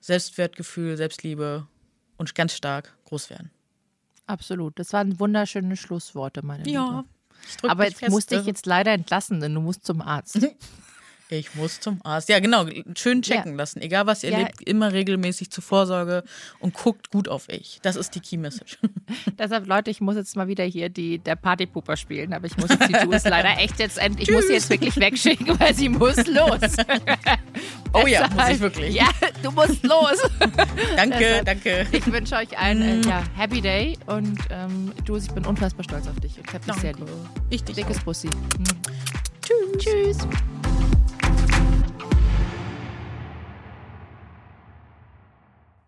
Selbstwertgefühl, 0.00 0.96
Selbstliebe 0.96 1.66
und 2.16 2.34
ganz 2.34 2.54
stark 2.54 2.96
groß 3.04 3.30
werden. 3.30 3.50
Absolut. 4.26 4.78
Das 4.78 4.92
waren 4.92 5.18
wunderschöne 5.20 5.76
Schlussworte, 5.76 6.44
meine 6.44 6.68
ja, 6.68 7.04
Liebe. 7.60 7.70
Aber 7.70 7.84
jetzt 7.84 7.98
fest, 7.98 8.10
musste 8.10 8.36
ich 8.36 8.46
jetzt 8.46 8.66
leider 8.66 8.92
entlassen, 8.92 9.40
denn 9.40 9.54
du 9.54 9.60
musst 9.60 9.84
zum 9.86 10.00
Arzt. 10.00 10.38
Ich 11.30 11.54
muss 11.54 11.80
zum 11.80 12.00
Arzt. 12.04 12.28
Ja, 12.28 12.40
genau. 12.40 12.66
Schön 12.96 13.22
checken 13.22 13.52
ja. 13.52 13.58
lassen. 13.58 13.80
Egal, 13.80 14.06
was 14.06 14.24
ihr 14.24 14.30
ja. 14.30 14.38
lebt, 14.38 14.62
immer 14.62 14.92
regelmäßig 14.92 15.50
zur 15.50 15.62
Vorsorge 15.62 16.24
und 16.58 16.74
guckt 16.74 17.10
gut 17.10 17.28
auf 17.28 17.48
euch. 17.48 17.78
Das 17.82 17.96
ist 17.96 18.14
die 18.14 18.20
Key 18.20 18.36
Message. 18.36 18.78
Deshalb, 19.38 19.66
Leute, 19.66 19.90
ich 19.90 20.00
muss 20.00 20.16
jetzt 20.16 20.36
mal 20.36 20.48
wieder 20.48 20.64
hier 20.64 20.88
die, 20.88 21.18
der 21.18 21.36
Partypooper 21.36 21.96
spielen, 21.96 22.32
aber 22.32 22.46
ich 22.46 22.56
muss 22.56 22.70
jetzt 22.70 22.88
die 22.88 22.94
Jules 22.94 23.24
leider 23.24 23.50
echt 23.58 23.78
jetzt, 23.78 24.00
ich 24.18 24.30
muss 24.30 24.46
sie 24.46 24.54
jetzt 24.54 24.70
wirklich 24.70 24.96
wegschicken, 24.96 25.58
weil 25.60 25.74
sie 25.74 25.88
muss 25.88 26.16
los. 26.26 26.60
oh 27.92 28.06
ja, 28.06 28.28
muss 28.28 28.48
ich 28.48 28.60
wirklich. 28.60 28.94
Ja, 28.94 29.08
du 29.42 29.50
musst 29.50 29.82
los. 29.84 30.18
danke, 30.96 31.18
Deshalb, 31.18 31.44
danke. 31.44 31.86
Ich 31.92 32.06
wünsche 32.10 32.36
euch 32.36 32.56
einen 32.56 33.04
äh, 33.04 33.08
ja, 33.08 33.22
Happy 33.36 33.60
Day 33.60 33.98
und 34.06 34.38
ähm, 34.50 34.92
Jules, 35.06 35.26
ich 35.26 35.32
bin 35.32 35.44
unfassbar 35.44 35.84
stolz 35.84 36.06
auf 36.06 36.18
dich. 36.20 36.38
Ich 36.38 36.54
habe 36.54 36.64
dich 36.64 36.80
sehr 36.80 36.94
lieb. 36.94 37.08
Ich 37.50 37.62
dich 37.64 37.76
Dickes 37.76 38.00
Bussi. 38.00 38.28
Mhm. 38.28 38.64
Tschüss. 39.42 39.78
Tschüss. 39.78 40.28